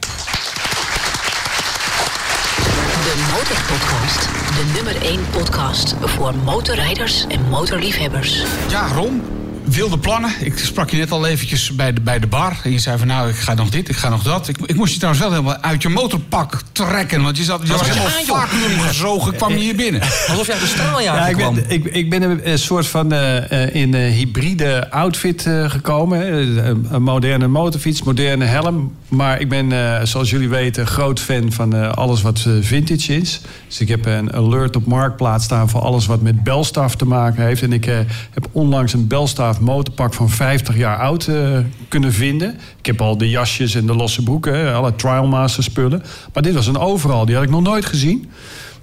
De 3.09 3.31
Motorpodcast. 3.31 4.29
De 4.55 4.71
nummer 4.75 5.01
1 5.01 5.29
podcast 5.31 5.95
voor 5.99 6.35
motorrijders 6.35 7.27
en 7.27 7.41
motorliefhebbers. 7.49 8.43
Ja, 8.69 8.87
Ron, 8.87 9.21
wilde 9.69 9.97
plannen. 9.97 10.31
Ik 10.39 10.57
sprak 10.57 10.89
je 10.89 10.97
net 10.97 11.11
al 11.11 11.25
eventjes 11.25 11.75
bij 11.75 11.93
de, 11.93 12.01
bij 12.01 12.19
de 12.19 12.27
bar. 12.27 12.57
En 12.63 12.71
je 12.71 12.79
zei 12.79 12.97
van 12.97 13.07
nou, 13.07 13.29
ik 13.29 13.35
ga 13.35 13.53
nog 13.53 13.69
dit, 13.69 13.89
ik 13.89 13.95
ga 13.95 14.09
nog 14.09 14.23
dat. 14.23 14.47
Ik, 14.47 14.57
ik 14.65 14.75
moest 14.75 14.91
je 14.93 14.97
trouwens 14.99 15.23
wel 15.23 15.31
helemaal 15.33 15.57
uit 15.61 15.81
je 15.81 15.89
motorpak 15.89 16.61
trekken. 16.71 17.21
Want 17.23 17.37
je, 17.37 17.43
zat, 17.43 17.61
je 17.63 17.71
was 17.73 17.85
je 17.87 17.93
helemaal 17.93 18.39
vacuüm 18.39 18.79
gezogen, 18.79 19.35
kwam 19.35 19.51
je 19.51 19.57
hier 19.59 19.75
binnen. 19.75 20.01
Alsof 20.01 20.45
je 20.45 20.51
uit 20.51 20.61
de 20.61 20.67
straaljager 20.67 21.21
Ja, 21.21 21.27
ik, 21.27 21.35
kwam. 21.35 21.55
ben, 21.55 21.69
ik, 21.69 21.85
ik 21.85 22.09
ben 22.09 22.49
een, 22.51 22.59
soort 22.59 22.87
van 22.87 23.11
eh, 23.11 23.63
eh, 23.63 23.75
in 23.75 23.93
een 23.93 24.11
hybride 24.11 24.91
outfit 24.91 25.45
eh, 25.45 25.69
gekomen. 25.69 26.33
Een, 26.33 26.87
een 26.89 27.03
moderne 27.03 27.47
motorfiets, 27.47 28.03
moderne 28.03 28.45
helm. 28.45 28.93
Maar 29.07 29.39
ik 29.41 29.49
ben, 29.49 29.71
eh, 29.71 30.05
zoals 30.05 30.29
jullie 30.29 30.49
weten, 30.49 30.87
groot 30.87 31.19
fan 31.19 31.51
van 31.51 31.75
eh, 31.75 31.91
alles 31.91 32.21
wat 32.21 32.43
eh, 32.47 32.53
vintage 32.61 33.15
is. 33.15 33.41
Dus 33.67 33.79
ik 33.79 33.87
heb 33.87 34.05
een 34.05 34.33
alert 34.33 34.75
op 34.75 34.85
Marktplaats 34.85 35.45
staan 35.45 35.69
voor 35.69 35.81
alles 35.81 36.05
wat 36.05 36.21
met 36.21 36.43
belstaaf 36.43 36.95
te 36.95 37.05
maken 37.05 37.43
heeft. 37.43 37.61
En 37.61 37.73
ik 37.73 37.85
eh, 37.85 37.97
heb 38.33 38.47
onlangs 38.51 38.93
een 38.93 39.07
belstaaf 39.07 39.58
motorpak 39.61 40.13
van 40.13 40.29
50 40.29 40.77
jaar 40.77 40.97
oud 40.97 41.27
eh, 41.27 41.57
kunnen 41.87 42.13
vinden. 42.13 42.59
Ik 42.79 42.85
heb 42.85 43.01
al 43.01 43.17
de 43.17 43.29
jasjes 43.29 43.75
en 43.75 43.85
de 43.85 43.95
losse 43.95 44.23
broeken, 44.23 44.53
hè, 44.55 44.73
alle 44.73 44.95
Trialmaster 44.95 45.63
spullen. 45.63 46.03
Maar 46.33 46.43
dit 46.43 46.53
was 46.53 46.67
een 46.67 46.77
overal, 46.77 47.25
die 47.25 47.35
had 47.35 47.43
ik 47.43 47.49
nog 47.49 47.61
nooit 47.61 47.85
gezien. 47.85 48.29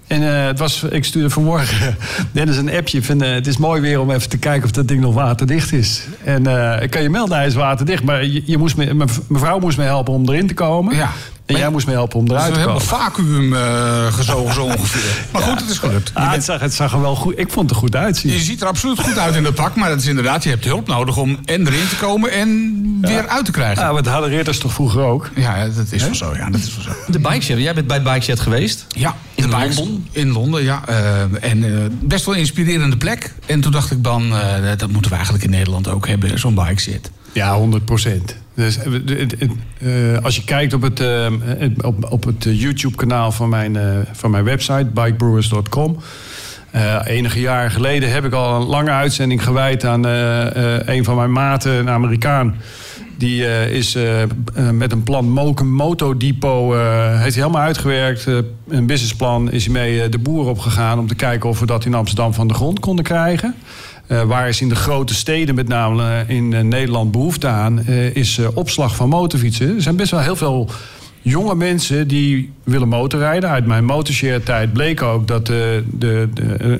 En 0.06 0.22
eh, 0.22 0.46
het 0.46 0.58
was, 0.58 0.82
ik 0.82 1.04
stuurde 1.04 1.30
vanmorgen 1.30 1.96
Dennis 2.32 2.56
een 2.56 2.70
appje 2.70 3.02
van... 3.02 3.22
eh, 3.22 3.32
het 3.32 3.46
is 3.46 3.56
mooi 3.56 3.80
weer 3.80 4.00
om 4.00 4.10
even 4.10 4.28
te 4.28 4.38
kijken 4.38 4.64
of 4.64 4.70
dat 4.70 4.88
ding 4.88 5.00
nog 5.00 5.14
waterdicht 5.14 5.72
is. 5.72 6.06
En 6.24 6.46
ik 6.82 6.90
kan 6.90 7.02
je 7.02 7.10
melden, 7.10 7.36
hij 7.36 7.46
is 7.46 7.54
waterdicht. 7.54 8.02
Maar 8.02 8.24
je, 8.24 8.42
je 8.46 8.58
moest 8.58 8.76
me, 8.76 9.06
mevrouw 9.28 9.58
moest 9.58 9.78
me 9.78 9.84
helpen 9.84 10.14
om 10.14 10.28
erin 10.28 10.46
te 10.46 10.54
komen. 10.54 10.96
Ja. 10.96 11.10
En 11.46 11.56
jij 11.56 11.70
moest 11.70 11.86
me 11.86 11.92
helpen 11.92 12.18
om 12.18 12.24
Het 12.24 12.32
eruit 12.34 12.54
te 12.54 12.60
komen. 12.60 12.82
vacuüm 12.82 13.54
eh, 13.54 14.12
gezogen 14.12 14.54
zo 14.54 14.62
ongeveer. 14.76 15.24
Maar 15.32 15.42
goed, 15.42 15.60
het 15.60 15.70
is 15.70 15.78
gelukt. 15.78 16.10
Ah, 16.14 16.32
het, 16.32 16.44
zag, 16.44 16.60
het 16.60 16.74
zag 16.74 16.92
er 16.92 17.00
wel 17.00 17.14
goed 17.14 17.38
Ik 17.38 17.50
vond 17.50 17.60
het 17.60 17.70
er 17.70 17.76
goed 17.76 17.96
uitzien. 17.96 18.32
Je 18.32 18.38
ziet 18.38 18.60
er 18.60 18.66
absoluut 18.66 19.00
goed 19.00 19.18
uit 19.18 19.34
in 19.34 19.42
dat 19.42 19.54
pak. 19.54 19.76
Maar 19.76 19.90
het 19.90 20.00
is 20.00 20.06
inderdaad, 20.06 20.42
je 20.42 20.48
hebt 20.48 20.64
hulp 20.64 20.86
nodig 20.86 21.16
om 21.16 21.38
en 21.44 21.66
erin 21.66 21.88
te 21.88 21.96
komen 21.96 22.30
en 22.32 22.82
weer 23.00 23.28
uit 23.28 23.44
te 23.44 23.50
krijgen. 23.50 23.82
Ja, 23.84 23.92
maar 23.92 24.02
dat 24.02 24.12
hadden 24.12 24.30
ridders 24.30 24.58
toch 24.58 24.72
vroeger 24.72 25.02
ook? 25.02 25.30
Ja, 25.34 25.68
dat 25.68 25.86
is 25.90 26.02
wel 26.02 26.14
zo. 26.14 26.34
Ja, 26.34 26.50
dat 26.50 26.60
is 26.60 26.74
wel 26.76 26.84
zo. 26.84 27.12
De 27.12 27.18
bike 27.18 27.60
jij 27.62 27.74
bent 27.74 27.86
bij 27.86 27.96
het 27.96 28.12
bike 28.12 28.36
geweest. 28.36 28.86
Ja, 28.88 29.14
In 29.34 29.50
de 29.50 29.56
Londen? 29.56 30.06
In 30.10 30.30
Londen, 30.32 30.62
ja. 30.62 30.82
Eh, 30.86 31.20
en 31.50 31.64
eh, 31.64 31.84
best 32.00 32.24
wel 32.24 32.34
een 32.34 32.40
inspirerende 32.40 32.96
plek. 32.96 33.32
En 33.46 33.60
toen 33.60 33.72
dacht 33.72 33.90
ik 33.90 34.04
dan, 34.04 34.22
eh, 34.36 34.70
dat 34.76 34.90
moeten 34.90 35.10
we 35.10 35.16
eigenlijk 35.16 35.44
in 35.44 35.50
Nederland 35.50 35.88
ook 35.88 36.06
hebben, 36.06 36.38
zo'n 36.38 36.54
bike 36.54 36.80
zit. 36.80 37.10
Ja, 37.32 37.56
100 37.56 37.84
procent. 37.84 38.36
Dus, 38.56 38.78
eh, 38.78 39.22
eh, 39.78 40.24
als 40.24 40.36
je 40.36 40.44
kijkt 40.44 40.72
op 40.72 40.82
het, 40.82 41.00
eh, 41.00 41.26
op, 41.80 42.10
op 42.10 42.24
het 42.24 42.44
YouTube-kanaal 42.48 43.32
van 43.32 43.48
mijn, 43.48 43.78
van 44.12 44.30
mijn 44.30 44.44
website, 44.44 44.86
bikebrewers.com. 44.94 45.96
Enige 47.04 47.40
jaren 47.40 47.70
geleden 47.70 48.12
heb 48.12 48.24
ik 48.24 48.32
al 48.32 48.60
een 48.60 48.66
lange 48.66 48.90
uitzending 48.90 49.44
gewijd 49.44 49.84
aan 49.84 50.04
een 50.04 51.04
van 51.04 51.16
mijn 51.16 51.32
maten, 51.32 51.72
een 51.72 51.90
Amerikaan. 51.90 52.54
Die 53.18 53.68
is 53.70 53.98
met 54.72 54.92
een 54.92 55.02
plan 55.02 55.30
Moken 55.30 55.72
Moto 55.72 56.14
heeft 57.16 57.34
helemaal 57.34 57.62
uitgewerkt. 57.62 58.26
Een 58.68 58.86
businessplan 58.86 59.50
is 59.50 59.64
hij 59.64 59.72
mee 59.72 60.08
de 60.08 60.18
boer 60.18 60.46
opgegaan 60.46 60.98
om 60.98 61.06
te 61.06 61.14
kijken 61.14 61.48
of 61.48 61.60
we 61.60 61.66
dat 61.66 61.84
in 61.84 61.94
Amsterdam 61.94 62.34
van 62.34 62.48
de 62.48 62.54
grond 62.54 62.80
konden 62.80 63.04
krijgen. 63.04 63.54
Eh, 64.06 64.22
waar 64.22 64.48
is 64.48 64.60
in 64.60 64.68
de 64.68 64.74
grote 64.74 65.14
steden, 65.14 65.54
met 65.54 65.68
name 65.68 66.02
eh, 66.02 66.36
in 66.36 66.52
eh, 66.52 66.62
Nederland, 66.62 67.10
behoefte 67.10 67.46
aan, 67.46 67.86
is 68.12 68.40
opslag 68.54 68.96
van 68.96 69.08
motorfietsen. 69.08 69.74
Er 69.74 69.82
zijn 69.82 69.96
best 69.96 70.10
wel 70.10 70.20
heel 70.20 70.36
veel 70.36 70.70
jonge 71.30 71.54
mensen 71.54 72.08
die 72.08 72.52
willen 72.64 72.88
motorrijden. 72.88 73.50
Uit 73.50 73.66
mijn 73.66 73.84
motorshare-tijd 73.84 74.72
bleek 74.72 75.02
ook 75.02 75.28
dat 75.28 75.46
de, 75.46 75.84
de, 75.92 76.28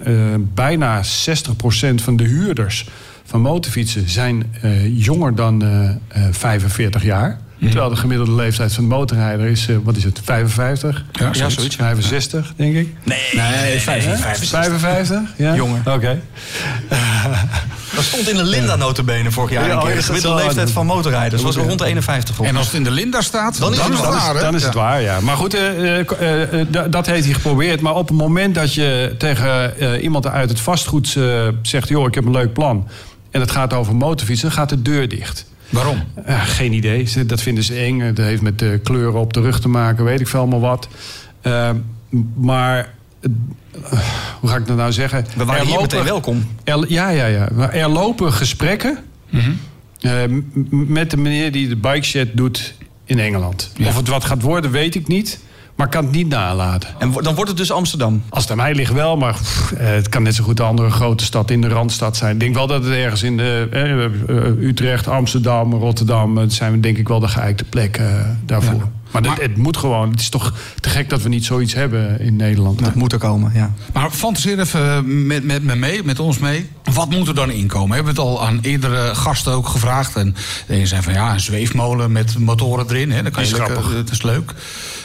eh, 0.05 0.13
bijna 0.55 1.03
60% 1.03 2.03
van 2.03 2.17
de 2.17 2.25
huurders 2.25 2.89
van 3.25 3.41
motorfietsen 3.41 4.09
zijn 4.09 4.53
jonger 4.93 5.35
dan 5.35 5.63
eh, 5.63 5.89
eh, 5.91 5.97
45 6.31 7.03
jaar. 7.03 7.41
Terwijl 7.61 7.89
de 7.89 7.97
gemiddelde 7.97 8.33
leeftijd 8.33 8.73
van 8.73 8.89
de 8.89 8.95
motorrijder 8.95 9.47
is, 9.47 9.69
eh, 9.69 9.77
wat 9.83 9.97
is 9.97 10.05
het, 10.05 10.21
55? 10.25 11.05
Ja, 11.13 11.33
zoiets. 11.49 11.77
65, 11.77 12.53
denk 12.57 12.75
ik. 12.75 12.95
Nee, 13.05 13.19
Nee, 13.33 13.81
55? 13.81 14.49
55? 14.49 15.21
Ja? 15.37 15.55
Jonger. 15.55 15.81
Oké. 15.95 16.21
Dat 17.95 18.05
stond 18.05 18.29
in 18.29 18.37
de 18.37 18.45
Linda 18.45 18.77
notabene 18.77 19.31
vorig 19.31 19.51
jaar 19.51 19.67
Ja, 19.67 19.73
een 19.73 19.79
oh, 19.79 19.95
De 19.95 20.03
gemiddelde 20.03 20.43
leeftijd 20.43 20.71
van 20.71 20.87
motorrijders 20.87 21.43
was 21.43 21.57
rond 21.57 21.79
de 21.79 21.85
51 21.85 22.35
volgens 22.35 22.49
En 22.57 22.63
als 22.63 22.67
het 22.67 22.77
in 22.77 22.85
de 22.85 22.91
Linda 22.91 23.21
staat, 23.21 23.59
Dan 23.59 23.73
is 23.73 23.79
het 23.79 23.89
het 23.89 23.99
waar. 23.99 24.35
Dan 24.41 24.55
is 24.55 24.63
het 24.63 24.75
Ja. 24.75 24.81
waar, 24.81 25.01
ja. 25.03 25.21
Maar 25.21 25.37
goed, 25.37 25.55
eh, 25.55 25.99
eh, 26.01 26.67
dat 26.91 27.07
heeft 27.07 27.25
hij 27.25 27.35
geprobeerd. 27.35 27.81
Maar 27.81 27.95
op 27.95 28.09
het 28.09 28.17
moment 28.17 28.55
dat 28.55 28.75
je 28.75 29.15
tegen 29.19 29.79
eh, 29.79 30.03
iemand 30.03 30.27
uit 30.27 30.49
het 30.49 30.61
vastgoed 30.61 31.15
eh, 31.17 31.49
zegt... 31.63 31.89
joh, 31.89 32.07
ik 32.07 32.15
heb 32.15 32.25
een 32.25 32.31
leuk 32.33 32.53
plan... 32.53 32.89
en 33.31 33.41
het 33.41 33.51
gaat 33.51 33.73
over 33.73 33.95
motorfietsen, 33.97 34.49
dan 34.49 34.57
gaat 34.59 34.69
de 34.69 34.83
deur 34.83 35.09
dicht. 35.09 35.47
Waarom? 35.71 36.03
Ja, 36.27 36.39
geen 36.39 36.73
idee. 36.73 37.09
Dat 37.27 37.43
vinden 37.43 37.65
ze 37.65 37.75
eng. 37.75 38.01
Het 38.01 38.19
heeft 38.19 38.43
met 38.43 38.59
de 38.59 38.81
kleuren 38.83 39.21
op 39.21 39.33
de 39.33 39.41
rug 39.41 39.61
te 39.61 39.69
maken, 39.69 40.05
weet 40.05 40.21
ik 40.21 40.29
veel 40.29 40.41
allemaal 40.41 40.61
wat. 40.61 40.89
Eh, 41.41 41.71
maar, 42.35 42.93
eh, 43.21 43.31
hoe 44.41 44.51
ga 44.51 44.57
ik 44.57 44.67
dat 44.67 44.77
nou 44.77 44.93
zeggen? 44.93 45.27
We 45.37 45.45
waren 45.45 45.61
Er 45.61 45.67
hier 45.67 45.75
lopen- 45.77 45.89
meteen 45.97 46.05
welkom. 46.09 46.45
Er, 46.65 46.85
ja, 46.89 47.09
ja, 47.09 47.27
ja. 47.27 47.49
Maar 47.55 47.71
er 47.73 47.89
lopen 47.89 48.33
gesprekken 48.33 48.99
eh, 50.01 50.13
m- 50.29 50.45
m- 50.53 50.93
met 50.93 51.11
de 51.11 51.17
meneer 51.17 51.53
die 51.53 51.69
de 51.69 51.77
bike 51.77 52.03
shed 52.03 52.29
doet 52.37 52.75
in 53.05 53.19
Engeland. 53.19 53.71
Ja. 53.77 53.87
Of 53.89 53.97
het 53.97 54.09
wat 54.09 54.25
gaat 54.25 54.43
worden, 54.43 54.71
weet 54.71 54.95
ik 54.95 55.09
niet. 55.09 55.39
Maar 55.77 55.87
ik 55.87 55.93
kan 55.93 56.05
het 56.05 56.13
niet 56.13 56.29
nalaten. 56.29 56.89
En 56.99 57.13
dan 57.13 57.35
wordt 57.35 57.51
het 57.51 57.59
dus 57.59 57.73
Amsterdam. 57.73 58.23
Als 58.29 58.43
het 58.43 58.51
aan 58.51 58.57
mij 58.57 58.75
ligt 58.75 58.93
wel, 58.93 59.17
maar 59.17 59.33
pff, 59.33 59.73
eh, 59.73 59.87
het 59.87 60.09
kan 60.09 60.23
net 60.23 60.35
zo 60.35 60.45
goed 60.45 60.59
een 60.59 60.67
andere 60.67 60.91
grote 60.91 61.25
stad 61.25 61.51
in 61.51 61.61
de 61.61 61.69
Randstad 61.69 62.17
zijn. 62.17 62.33
Ik 62.35 62.41
denk 62.41 62.55
wel 62.55 62.67
dat 62.67 62.85
het 62.85 62.93
ergens 62.93 63.23
in 63.23 63.37
de, 63.37 63.69
eh, 63.71 64.05
eh, 64.05 64.59
Utrecht, 64.59 65.09
Amsterdam, 65.09 65.73
Rotterdam... 65.73 66.37
het 66.37 66.53
zijn 66.53 66.81
denk 66.81 66.99
ik 66.99 67.09
wel 67.09 67.21
de 67.21 67.29
geëikte 67.29 67.65
plekken 67.65 68.19
eh, 68.19 68.29
daarvoor. 68.45 68.75
Ja. 68.75 68.91
Maar, 69.23 69.31
het- 69.31 69.41
Maar- 69.41 69.49
het 69.49 69.57
moet 69.57 69.77
gewoon. 69.77 70.11
Het 70.11 70.21
is 70.21 70.29
toch 70.29 70.53
te 70.81 70.89
gek 70.89 71.11
dat 71.11 71.23
we 71.23 71.29
niet 71.29 71.45
zoiets 71.45 71.75
hebben 71.75 72.21
in 72.21 72.37
Nederland. 72.37 72.85
Dat 72.85 72.95
moet 72.95 73.13
er 73.13 73.19
komen, 73.19 73.53
ja. 73.55 73.73
Maar 73.93 74.11
fantaseer 74.11 74.59
even 74.61 75.27
met, 75.27 75.45
met 75.45 75.63
me 75.63 75.75
mee, 75.75 76.05
met 76.05 76.21
ons 76.21 76.39
mee. 76.39 76.71
Wat 76.93 77.11
moet 77.11 77.29
er 77.29 77.35
dan 77.35 77.51
inkomen? 77.51 77.95
Hebben 77.97 78.15
we 78.15 78.21
het 78.21 78.29
al 78.31 78.47
aan 78.47 78.59
eerdere 78.63 79.15
gasten 79.15 79.53
ook 79.53 79.69
gevraagd. 79.69 80.17
En 80.17 80.35
de 80.67 80.75
ene 80.75 80.87
zei 80.87 81.03
van 81.03 81.13
ja, 81.13 81.33
een 81.33 81.41
zweefmolen 81.41 82.13
met 82.13 82.39
motoren 82.39 82.87
erin. 82.89 83.11
Hè, 83.13 83.23
dat 83.23 83.33
kan 83.33 83.43
je 83.43 83.49
Is 83.51 83.57
lekker, 83.57 83.75
grappig. 83.77 83.95
dat 83.97 84.11
is 84.11 84.23
leuk. 84.23 84.53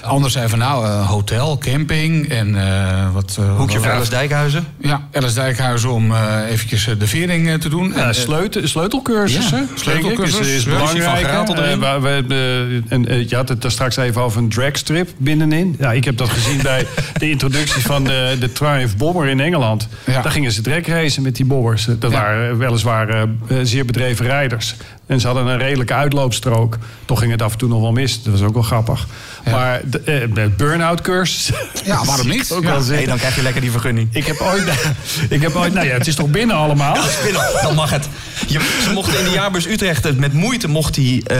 Anderen 0.01 0.31
zei 0.31 0.49
van 0.49 0.59
nou, 0.59 0.85
eh, 0.85 1.09
hotel, 1.09 1.57
camping 1.57 2.29
en 2.29 2.55
eh, 2.67 3.13
wat... 3.13 3.37
eh, 3.39 3.57
Hoekje 3.57 3.75
wat- 3.77 3.85
voor 3.85 3.95
Alice 3.95 4.09
Dijkhuizen. 4.09 4.65
Ja, 4.81 5.07
Alice 5.13 5.33
Dijkhuizen 5.35 5.91
om 5.91 6.11
eh 6.11 6.37
eventjes 6.49 6.87
eh, 6.87 6.93
de 6.99 7.07
vering 7.07 7.47
eh, 7.49 7.53
te 7.55 7.69
doen. 7.69 7.93
Ja, 7.95 8.07
En, 8.07 8.15
sleutel, 8.15 8.67
sleutelcursussen. 8.67 9.57
Ja, 9.57 9.65
denk 9.65 9.69
ik, 9.71 9.77
sleutelcursus. 9.77 10.47
Is, 10.47 10.63
belangrijk. 10.63 11.03
Van 11.03 11.17
Gratel 11.17 11.55
erin. 11.55 11.83
Eh, 11.83 12.01
we 12.01 12.07
hebben, 12.07 12.85
en, 12.89 13.07
eh, 13.07 13.29
je 13.29 13.35
had 13.35 13.49
het 13.49 13.61
daar 13.61 13.71
straks 13.71 13.97
even 14.01 14.21
over 14.21 14.37
een 14.41 14.49
dragstrip 14.49 15.09
binnenin. 15.17 15.75
Ja, 15.79 15.91
ik 15.91 16.03
heb 16.05 16.17
dat 16.17 16.29
gezien 16.29 16.61
bij 16.61 16.85
de 17.13 17.29
introductie 17.29 17.81
van 17.81 18.03
de, 18.03 18.35
de 18.39 18.51
Triumph 18.51 18.95
Bobber 18.97 19.27
in 19.27 19.39
Engeland. 19.39 19.87
Ja. 20.05 20.21
Daar 20.21 20.31
gingen 20.31 20.51
ze 20.51 20.61
dragracen 20.61 21.23
met 21.23 21.35
die 21.35 21.45
bobbers. 21.45 21.85
Dat 21.85 22.11
Ja. 22.11 22.21
waren 22.21 22.57
weliswaar 22.57 23.09
eh, 23.09 23.23
zeer 23.63 23.85
bedreven 23.85 24.25
rijders. 24.25 24.75
En 25.11 25.19
ze 25.19 25.27
hadden 25.27 25.47
een 25.47 25.57
redelijke 25.57 25.93
uitloopstrook. 25.93 26.77
Toch 27.05 27.19
ging 27.19 27.31
het 27.31 27.41
af 27.41 27.51
en 27.51 27.57
toe 27.57 27.69
nog 27.69 27.81
wel 27.81 27.91
mis. 27.91 28.23
Dat 28.23 28.33
was 28.33 28.41
ook 28.41 28.53
wel 28.53 28.63
grappig. 28.63 29.07
Ja. 29.45 29.51
Maar 29.51 29.81
de, 29.85 29.99
eh, 29.99 30.47
burn-out 30.57 31.01
cursus. 31.01 31.51
Ja, 31.85 32.05
waarom 32.05 32.27
niet? 32.27 32.51
Ook 32.51 32.63
Ja. 32.63 32.69
wel 32.69 32.85
Hey, 32.85 33.05
dan 33.05 33.17
krijg 33.17 33.35
je 33.35 33.41
lekker 33.41 33.61
die 33.61 33.71
vergunning. 33.71 34.09
Ik 34.11 34.25
heb 34.25 34.39
ooit... 34.39 34.63
ik 35.29 35.41
heb 35.41 35.55
ooit 35.55 35.73
nou 35.73 35.87
ja, 35.87 35.93
het 35.93 36.07
is 36.07 36.15
toch 36.15 36.27
binnen 36.27 36.55
allemaal? 36.55 36.97
Binnen, 37.23 37.41
dan 37.61 37.75
mag 37.75 37.89
het. 37.89 38.07
Je, 38.47 38.79
ze 38.83 38.93
mochten 38.93 39.19
in 39.19 39.25
de 39.25 39.31
jaarbus 39.31 39.67
Utrecht, 39.67 40.17
met 40.17 40.33
moeite 40.33 40.67
mocht 40.67 40.93
die, 40.93 41.23
eh, 41.23 41.37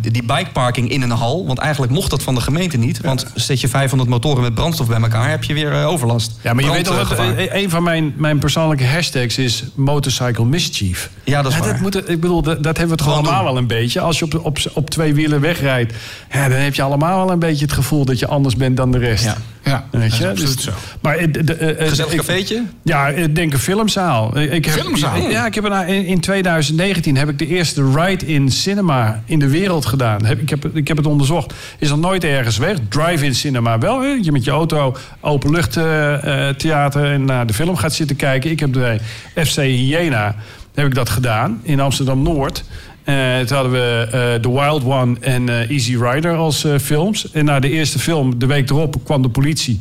die 0.00 0.24
bikeparking 0.24 0.90
in 0.90 1.02
een 1.02 1.10
hal. 1.10 1.46
Want 1.46 1.58
eigenlijk 1.58 1.92
mocht 1.92 2.10
dat 2.10 2.22
van 2.22 2.34
de 2.34 2.40
gemeente 2.40 2.76
niet. 2.76 3.00
Want 3.00 3.26
zet 3.34 3.60
je 3.60 3.68
500 3.68 4.10
motoren 4.10 4.42
met 4.42 4.54
brandstof 4.54 4.86
bij 4.86 5.00
elkaar, 5.00 5.30
heb 5.30 5.44
je 5.44 5.54
weer 5.54 5.72
eh, 5.72 5.86
overlast. 5.86 6.32
Ja, 6.40 6.52
maar 6.52 6.64
je 6.64 6.70
weet 6.70 6.88
al 6.88 6.94
Brandgevaar. 6.94 7.38
een 7.38 7.56
een 7.56 7.70
van 7.70 7.82
mijn, 7.82 8.12
mijn 8.16 8.38
persoonlijke 8.38 8.86
hashtags 8.86 9.38
is 9.38 9.64
motorcycle 9.74 10.44
mischief. 10.44 11.10
Ja, 11.24 11.42
dat 11.42 11.52
is 11.52 11.58
waar. 11.58 11.78
moet, 11.80 12.08
ik 12.08 12.20
bedoel, 12.20 12.42
dat, 12.42 12.62
dat 12.62 12.78
hebben 12.80 12.96
we 12.98 13.02
toch 13.04 13.12
Gewoon 13.12 13.26
allemaal 13.28 13.44
doen. 13.44 13.52
wel 13.52 13.62
een 13.62 13.80
beetje. 13.80 14.00
Als 14.00 14.18
je 14.18 14.24
op, 14.24 14.40
op, 14.44 14.58
op 14.72 14.90
twee 14.90 15.14
wielen 15.14 15.40
wegrijdt, 15.40 15.94
ja, 16.32 16.48
dan 16.48 16.58
heb 16.58 16.74
je 16.74 16.82
allemaal 16.82 17.24
wel 17.24 17.30
een 17.32 17.38
beetje 17.38 17.64
het 17.64 17.74
gevoel 17.74 18.04
dat 18.04 18.18
je 18.18 18.26
anders 18.26 18.56
bent 18.56 18.76
dan 18.76 18.90
de 18.92 18.98
rest. 18.98 19.24
Ja. 19.24 19.36
Ja, 19.64 19.84
Weet 19.90 20.02
dat 20.02 20.16
je? 20.16 20.24
is 20.24 20.30
absoluut 20.30 20.54
Dus- 20.54 20.64
zo. 20.64 20.70
Maar 21.00 21.16
eh, 21.16 21.32
de, 21.32 21.44
de, 21.44 21.54
eh, 21.54 21.88
Gezellig 21.88 22.12
ik- 22.12 22.18
cafeetje? 22.18 22.62
Ja, 22.82 23.08
ik 23.08 23.34
denk 23.34 23.52
een 23.52 23.58
filmzaal. 23.58 24.38
Ik 24.38 24.64
heb, 24.64 24.74
Filmzaal? 24.80 25.16
Ja, 25.30 25.46
ik 25.46 25.54
heb 25.54 25.64
een, 25.64 25.86
in, 25.86 26.04
in 26.06 26.20
2019 26.20 27.16
heb 27.16 27.28
ik 27.28 27.38
de 27.38 27.46
eerste 27.46 27.90
ride-in 27.94 28.50
cinema 28.50 29.22
in 29.24 29.38
de 29.38 29.48
wereld 29.48 29.86
gedaan. 29.86 30.24
Heb, 30.24 30.40
ik, 30.40 30.50
heb, 30.50 30.64
ik 30.76 30.88
heb 30.88 30.96
het 30.96 31.06
onderzocht. 31.06 31.52
Is 31.78 31.88
nog 31.88 31.98
nooit 32.00 32.24
ergens 32.24 32.56
weg. 32.56 32.76
Drive-in 32.88 33.34
cinema 33.34 33.78
wel. 33.78 34.00
Hè? 34.00 34.08
Je 34.22 34.32
met 34.32 34.44
je 34.44 34.50
auto 34.50 34.96
openlucht 35.20 35.76
eh, 35.76 36.48
eh, 36.48 36.54
theater 36.56 37.04
en 37.12 37.24
naar 37.24 37.46
de 37.46 37.52
film 37.54 37.76
gaat 37.76 37.92
zitten 37.94 38.16
kijken. 38.16 38.50
Ik 38.50 38.60
heb 38.60 38.72
bij 38.72 39.00
FC 39.34 39.56
Hyena 39.56 40.34
heb 40.74 40.86
ik 40.86 40.94
dat 40.94 41.08
gedaan 41.08 41.60
in 41.62 41.80
Amsterdam-Noord. 41.80 42.64
Eh, 43.04 43.38
toen 43.38 43.56
hadden 43.56 43.72
we 43.72 44.06
eh, 44.10 44.34
The 44.34 44.52
Wild 44.52 44.84
One 44.84 45.16
en 45.20 45.48
eh, 45.48 45.70
Easy 45.70 45.96
Rider 45.96 46.34
als 46.34 46.66
films. 46.80 47.30
En 47.30 47.44
na 47.44 47.60
de 47.60 47.70
eerste 47.70 47.98
film, 47.98 48.38
de 48.38 48.46
week 48.46 48.70
erop, 48.70 48.96
kwam 49.04 49.22
de 49.22 49.28
politie. 49.28 49.80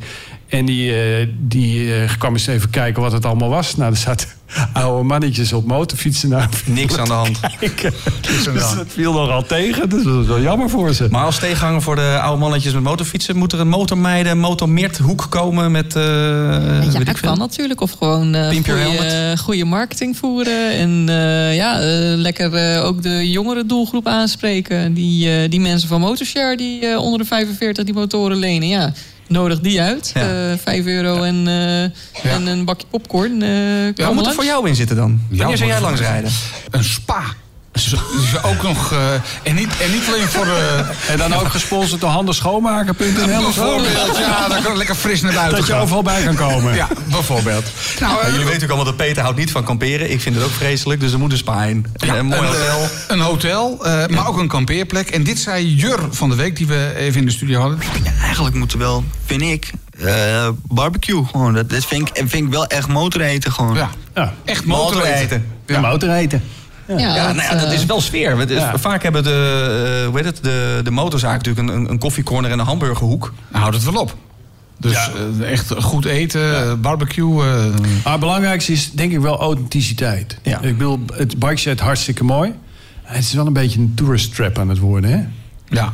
En 0.50 0.66
die, 0.66 0.94
eh, 0.94 1.28
die 1.38 1.94
eh, 1.94 2.18
kwam 2.18 2.34
eens 2.34 2.48
even 2.48 2.70
kijken 2.70 3.02
wat 3.02 3.12
het 3.12 3.26
allemaal 3.26 3.50
was. 3.50 3.76
Nou, 3.76 3.92
er 3.92 3.98
zaten 3.98 4.28
oude 4.74 5.04
mannetjes 5.04 5.54
op 5.54 5.66
motorfietsen 5.66 6.30
naar 6.30 6.50
Niks 6.66 6.98
aan 6.98 7.06
de 7.06 7.14
hand. 7.14 7.40
Dus 8.22 8.44
dat 8.44 8.86
viel 8.88 9.14
nogal 9.14 9.44
tegen. 9.44 9.90
Dus 9.90 10.04
dat 10.04 10.14
was 10.14 10.26
wel 10.26 10.42
jammer 10.42 10.70
voor 10.70 10.94
ze. 10.94 11.08
Maar 11.12 11.26
als 11.26 11.40
tegenhanger 11.40 11.82
voor 11.82 11.96
de 11.96 12.20
oude 12.22 12.40
mannetjes 12.40 12.74
met 12.74 12.84
motorfietsen... 12.84 13.38
moet 13.38 13.54
er 13.54 13.60
een 13.60 13.68
motormeiden, 13.68 14.38
motormeerthoek 14.38 15.28
komen 15.30 15.72
met... 15.72 15.96
eh 15.96 16.04
Ja, 16.04 16.80
weet 16.80 17.00
ik 17.00 17.06
dat 17.06 17.20
kan 17.20 17.38
natuurlijk. 17.38 17.82
Of 17.82 17.92
gewoon 17.92 18.36
eh 18.36 18.50
goede, 18.50 19.38
goede 19.38 19.66
marketing 19.66 20.18
voeren. 20.18 20.72
En 20.72 21.10
eh, 21.10 21.56
ja, 21.56 21.80
eh, 21.80 21.88
lekker 22.16 22.54
eh, 22.54 22.86
ook 22.86 23.02
de 23.02 23.30
jongere 23.30 23.66
doelgroep 23.66 24.08
aanspreken. 24.08 24.94
Die, 24.94 25.32
eh, 25.32 25.50
die 25.50 25.60
mensen 25.60 25.90
van 25.90 26.00
Motorshare 26.02 26.58
die 26.58 26.86
eh, 26.86 27.02
onder 27.02 27.20
de 27.20 27.26
45 27.26 27.84
die 27.84 27.94
motoren 27.94 28.38
lenen. 28.38 28.68
Ja, 28.68 28.94
nodig 29.30 29.60
die 29.60 29.82
uit. 29.82 30.12
Ja. 30.14 30.52
Eh 30.52 30.58
5 30.58 30.86
euro 30.86 31.24
en, 31.24 31.48
eh, 31.48 31.84
en 32.34 32.48
een 32.48 32.66
bakje 32.66 32.88
popcorn. 32.90 33.42
eh 33.42 33.50
Waar 33.50 33.94
kom 33.94 34.06
moet 34.06 34.08
er 34.08 34.14
langs. 34.22 34.36
voor 34.36 34.46
jou 34.46 34.68
in 34.68 34.76
zitten 34.76 34.96
dan? 34.96 35.22
Wanneer 35.30 35.58
zou 35.58 35.70
jij 35.70 35.80
maar- 35.80 35.82
langs 35.90 36.00
rijden? 36.02 36.32
Een 36.70 36.84
spa. 36.84 37.24
Dus, 37.84 38.00
dus 38.32 38.44
ook 38.44 38.64
nog... 38.64 38.92
eh, 38.92 39.14
en, 39.44 39.56
niet, 39.56 39.78
en 39.82 39.92
niet 39.92 40.04
alleen 40.08 40.28
voor... 40.28 40.46
eh 40.48 41.12
En 41.12 41.18
dan 41.18 41.34
ook 41.34 41.48
gesponsord 41.50 42.02
door 42.02 42.10
zo. 43.54 43.76
bijvoorbeeld, 43.76 44.18
ja, 44.18 44.48
dan 44.48 44.62
kan 44.64 44.78
lekker 44.78 44.96
fris 44.96 45.22
naar 45.22 45.34
buiten 45.34 45.58
Dat 45.58 45.68
je 45.68 45.74
overal 45.74 46.02
bij 46.04 46.24
kan 46.24 46.36
komen. 46.36 46.76
Ja, 46.76 46.88
bijvoorbeeld. 47.06 47.66
Nou, 48.00 48.14
Ja, 48.16 48.22
eh, 48.22 48.32
jullie 48.32 48.46
weten 48.46 48.62
ook 48.64 48.68
allemaal 48.68 48.86
dat 48.86 48.96
Peter 48.98 49.22
houdt 49.24 49.38
niet 49.38 49.52
van 49.52 49.64
kamperen. 49.64 50.12
Ik 50.12 50.22
vind 50.22 50.36
het 50.36 50.44
ook 50.44 50.52
vreselijk, 50.52 51.00
dus 51.00 51.12
er 51.12 51.20
moet 51.20 51.32
een 51.32 51.38
spa 51.38 51.64
in. 51.64 51.86
Ja, 51.96 52.16
een 52.16 52.26
mooi 52.26 52.42
hotel. 52.42 52.82
eh, 52.84 52.90
Een 53.08 53.20
hotel, 53.20 53.78
maar 54.10 54.28
ook 54.28 54.38
een 54.38 54.48
kampeerplek. 54.48 55.10
En 55.10 55.24
dit 55.24 55.40
zei 55.40 55.76
Jur 55.76 56.00
van 56.12 56.30
de 56.30 56.36
week, 56.36 56.56
die 56.56 56.68
we 56.68 56.94
even 56.98 57.20
in 57.20 57.26
de 57.26 57.32
studio 57.32 57.60
hadden. 57.60 57.80
Ja, 58.04 58.12
eigenlijk 58.24 58.56
moeten 58.56 58.80
wel, 58.80 59.04
vind 59.26 59.42
ik, 59.42 59.72
eh, 60.00 60.50
barbecue. 60.68 61.26
Gewoon. 61.26 61.54
Dat, 61.54 61.70
dat 61.70 61.86
vind, 61.86 62.10
ik, 62.10 62.16
vind 62.28 62.46
ik 62.46 62.50
wel 62.52 62.66
echt 62.68 62.88
motoreten 62.88 63.52
gewoon. 63.52 63.76
Ja, 63.76 63.90
Ja. 64.16 64.34
echt 64.46 64.66
Motoreten. 64.66 65.10
motoreten. 65.12 65.46
Ja. 65.66 65.80
Motoreten. 65.80 66.44
Ja, 66.98 66.98
Ja, 67.16 67.26
dat, 67.28 67.36
nou 67.36 67.48
ja, 67.48 67.54
dat 67.62 67.68
eh, 67.70 67.74
is 67.74 67.86
wel 67.86 68.02
sfeer. 68.02 68.50
Ja. 68.52 68.78
Vaak 68.78 69.04
hebben 69.04 69.24
de, 69.24 69.30
eh, 70.02 70.08
hoe 70.08 70.16
heet 70.18 70.26
het, 70.26 70.44
de, 70.44 70.82
de 70.84 70.92
motorzaak 70.92 71.46
natuurlijk 71.46 71.70
een, 71.70 71.90
een 71.90 72.00
koffiecorner 72.00 72.52
en 72.52 72.60
een 72.60 72.66
hamburgerhoek. 72.66 73.34
Nou, 73.50 73.62
houdt 73.64 73.76
het 73.76 73.86
wel 73.94 74.02
op. 74.02 74.16
Dus 74.78 74.92
Ja. 74.92 75.10
eh, 75.40 75.52
echt 75.52 75.74
goed 75.78 76.06
eten, 76.06 76.56
eh, 76.64 76.74
barbecue. 76.74 77.44
eh, 77.44 77.66
Maar 78.04 78.12
het 78.12 78.20
belangrijkste 78.20 78.72
is 78.72 78.92
denk 78.92 79.12
ik 79.12 79.20
wel 79.20 79.40
authenticiteit. 79.40 80.38
Ja. 80.44 80.62
Ik 80.62 80.78
bedoel, 80.78 81.00
het 81.14 81.40
bike 81.40 81.56
shed 81.56 81.80
hartstikke 81.80 82.24
mooi. 82.24 82.54
Het 83.04 83.24
is 83.24 83.34
wel 83.34 83.48
een 83.48 83.54
beetje 83.54 83.80
een 83.80 83.92
tourist 83.96 84.36
trap 84.36 84.58
aan 84.60 84.70
het 84.70 84.80
worden, 84.80 85.10
hè? 85.12 85.20
ja. 85.76 85.94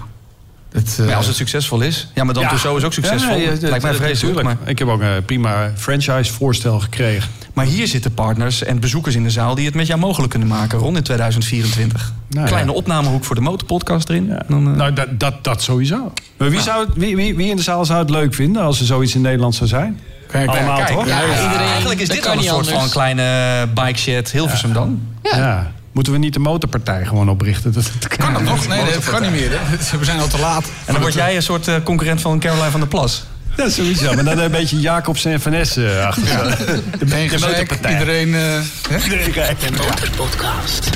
Het, 0.71 0.97
eh, 0.99 1.05
Maar 1.05 1.15
als 1.15 1.27
het 1.27 1.35
succesvol 1.35 1.81
is. 1.81 2.11
Ja, 2.13 2.23
maar 2.23 2.33
dan 2.33 2.47
Tussauds 2.47 2.77
is 2.79 2.83
ook 2.85 2.93
succesvol. 2.93 3.35
Ja, 3.35 3.41
ja, 3.41 3.49
Het 3.49 3.61
lijkt 3.61 3.83
mij 3.83 3.93
vreselijk. 3.93 4.43
Maar, 4.43 4.57
Ik 4.65 4.79
heb 4.79 4.87
ook 4.87 5.01
een 5.01 5.25
prima 5.25 5.71
franchise 5.75 6.33
voorstel 6.33 6.79
gekregen. 6.79 7.29
Maar 7.55 7.65
hier 7.65 7.87
zitten 7.87 8.13
partners 8.13 8.63
en 8.63 8.79
bezoekers 8.79 9.15
in 9.15 9.23
de 9.23 9.29
zaal 9.29 9.55
die 9.55 9.65
het 9.65 9.75
met 9.75 9.87
jou 9.87 9.99
mogelijk 9.99 10.29
kunnen 10.29 10.47
maken 10.47 10.79
rond 10.79 10.97
in 10.97 11.03
2024. 11.03 12.13
Nou, 12.29 12.47
Kleine 12.47 12.71
ja. 12.71 12.77
opnamehoek 12.77 13.23
voor 13.23 13.35
de 13.35 13.41
motorpodcast 13.41 14.09
erin. 14.09 14.25
Ja. 14.27 14.41
Dan, 14.47 14.67
eh, 14.71 14.77
nou, 14.77 14.93
dat, 14.93 15.19
dat, 15.19 15.43
dat 15.43 15.61
sowieso. 15.61 16.13
Maar 16.37 16.49
wie, 16.49 16.61
zou 16.61 16.85
het, 16.85 16.95
wie, 16.95 17.15
wie, 17.15 17.35
wie 17.35 17.49
in 17.49 17.55
de 17.55 17.61
zaal 17.61 17.85
zou 17.85 17.99
het 17.99 18.09
leuk 18.09 18.33
vinden 18.33 18.61
als 18.61 18.79
er 18.79 18.85
zoiets 18.85 19.15
in 19.15 19.21
Nederland 19.21 19.55
zou 19.55 19.69
zijn? 19.69 19.99
Kijk, 20.27 20.49
Allemaal 20.49 20.77
kijk, 20.77 20.89
toch? 20.89 21.07
ja, 21.07 21.21
ja. 21.21 21.43
Iedereen, 21.43 21.67
Eigenlijk 21.67 21.99
is 21.99 22.07
dit 22.07 22.27
al 22.27 22.37
een 22.37 22.43
soort 22.43 22.69
van 22.69 22.89
kleine 22.89 23.67
bike 23.73 23.97
shed 23.97 24.31
Hilversum 24.31 24.73
dan. 24.73 25.01
Ja. 25.23 25.71
Moeten 25.91 26.13
we 26.13 26.19
niet 26.19 26.33
de 26.33 26.39
motorpartij 26.39 27.05
gewoon 27.05 27.29
oprichten? 27.29 27.73
Dat, 27.73 27.91
dat 27.99 28.17
Kan 28.17 28.33
dat 28.33 28.41
nog? 28.51 28.67
Nee, 28.67 28.93
dat 28.93 29.03
kan 29.03 29.21
niet 29.21 29.31
meer. 29.31 29.49
Hè. 29.51 29.97
We 29.99 30.05
zijn 30.05 30.19
al 30.19 30.27
te 30.27 30.39
laat. 30.39 30.65
En 30.85 30.93
dan 30.93 31.01
word 31.01 31.13
jij 31.13 31.35
een 31.35 31.43
soort 31.43 31.67
eh, 31.67 31.75
concurrent 31.83 32.21
van 32.21 32.39
Caroline 32.39 32.71
van 32.71 32.79
der 32.79 32.89
Plas. 32.89 33.25
Ja, 33.57 33.69
sowieso. 33.69 34.13
Maar 34.13 34.23
dan 34.23 34.37
een 34.39 34.51
beetje 34.51 34.79
Jacobs 34.79 35.25
en 35.25 35.41
Van 35.41 35.51
Ness 35.51 35.77
eh, 35.77 36.05
achter. 36.05 36.57
De, 36.99 37.07
gezeik, 37.07 37.51
motorpartij. 37.51 37.91
iedereen... 37.99 38.35
eh, 38.35 38.41
hè? 38.89 39.03
Iedereen 39.03 39.31
kijkt. 39.31 39.61
De 39.61 39.71
Motorpodcast. 39.71 40.89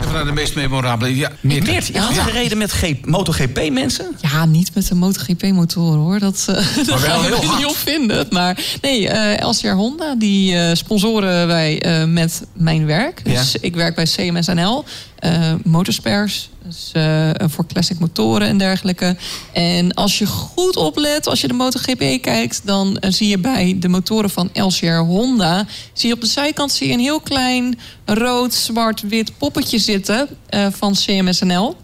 Even 0.00 0.12
naar 0.14 0.24
de 0.24 0.32
meest 0.32 0.54
memorabele. 0.54 1.16
Ja, 1.16 1.30
Meert. 1.40 1.66
Meert, 1.66 1.86
je 1.86 1.98
had 1.98 2.18
gereden 2.18 2.58
met 2.58 2.72
G 2.72 2.82
MotoGP 3.04 3.70
mensen? 3.72 4.16
Ja, 4.20 4.44
niet 4.46 4.70
met 4.74 4.88
de 4.88 4.94
MotoGP-motoren 4.94 5.98
hoor. 5.98 6.18
Dat, 6.18 6.44
eh 6.48 6.54
dat 6.76 6.86
wel 6.86 6.96
gaan 6.98 7.20
we 7.20 7.26
heel 7.26 7.38
niet 7.40 7.50
hard. 7.50 7.64
op 7.66 7.76
vinden. 7.76 8.26
Maar 8.30 8.58
nee, 8.82 9.08
eh 9.08 9.48
LCR 9.48 9.66
Honda, 9.68 10.14
die 10.18 10.56
eh, 10.58 10.74
sponsoren 10.74 11.46
wij 11.46 11.82
eh, 11.82 12.04
met 12.04 12.42
mijn 12.52 12.86
werk. 12.86 13.24
Dus 13.24 13.52
Ja. 13.52 13.58
ik 13.60 13.74
werk 13.74 13.94
bij 13.94 14.04
CMSNL, 14.16 14.84
eh 15.18 15.52
motorspares. 15.64 16.50
Dus, 16.66 16.90
eh, 16.92 17.30
voor 17.38 17.66
classic 17.66 17.98
motoren 17.98 18.48
en 18.48 18.58
dergelijke. 18.58 19.16
En 19.52 19.94
als 19.94 20.18
je 20.18 20.26
goed 20.26 20.76
oplet, 20.76 21.26
als 21.26 21.40
je 21.40 21.48
de 21.48 21.54
MotoGP 21.54 22.22
kijkt... 22.22 22.60
dan 22.64 22.98
eh, 22.98 23.10
zie 23.10 23.28
je 23.28 23.38
bij 23.38 23.76
de 23.78 23.88
motoren 23.88 24.30
van 24.30 24.50
LCR 24.52 24.86
Honda... 24.86 25.66
zie 25.92 26.08
je 26.08 26.14
op 26.14 26.20
de 26.20 26.26
zijkant 26.26 26.72
zie 26.72 26.86
je 26.86 26.92
een 26.92 27.00
heel 27.00 27.20
klein 27.20 27.78
rood, 28.04 28.54
zwart, 28.54 29.00
wit 29.00 29.38
poppetje 29.38 29.78
zitten... 29.78 30.28
eh, 30.48 30.66
van 30.70 30.94
CMSNL. 30.94 31.76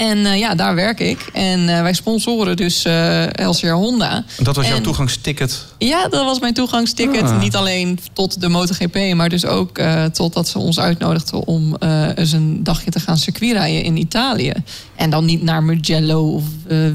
En 0.00 0.26
eh, 0.26 0.38
ja, 0.38 0.54
daar 0.54 0.74
werk 0.74 1.00
ik. 1.00 1.28
En 1.32 1.68
eh, 1.68 1.82
wij 1.82 1.92
sponsoren 1.92 2.56
dus 2.56 2.84
eh 2.84 3.24
LCR 3.34 3.66
Honda. 3.66 4.24
Dat 4.38 4.56
was 4.56 4.68
jouw 4.68 4.80
toegangsticket. 4.80 5.66
Ja, 5.78 6.08
dat 6.08 6.24
was 6.24 6.40
mijn 6.40 6.54
toegangsticket. 6.54 7.22
Ah. 7.22 7.40
Niet 7.40 7.56
alleen 7.56 7.98
tot 8.12 8.40
de 8.40 8.48
MotoGP, 8.48 9.14
maar 9.14 9.28
dus 9.28 9.46
ook 9.46 9.78
eh 9.78 10.04
totdat 10.04 10.48
ze 10.48 10.58
ons 10.58 10.80
uitnodigden 10.80 11.46
om 11.46 11.76
eens 12.14 12.32
een 12.32 12.64
dagje 12.64 12.90
te 12.90 13.00
gaan 13.00 13.16
circuitrijden 13.16 13.84
in 13.84 13.96
Italië. 13.96 14.52
En 14.96 15.10
dan 15.10 15.24
niet 15.24 15.42
naar 15.42 15.62
Mugello 15.62 16.28
of 16.28 16.44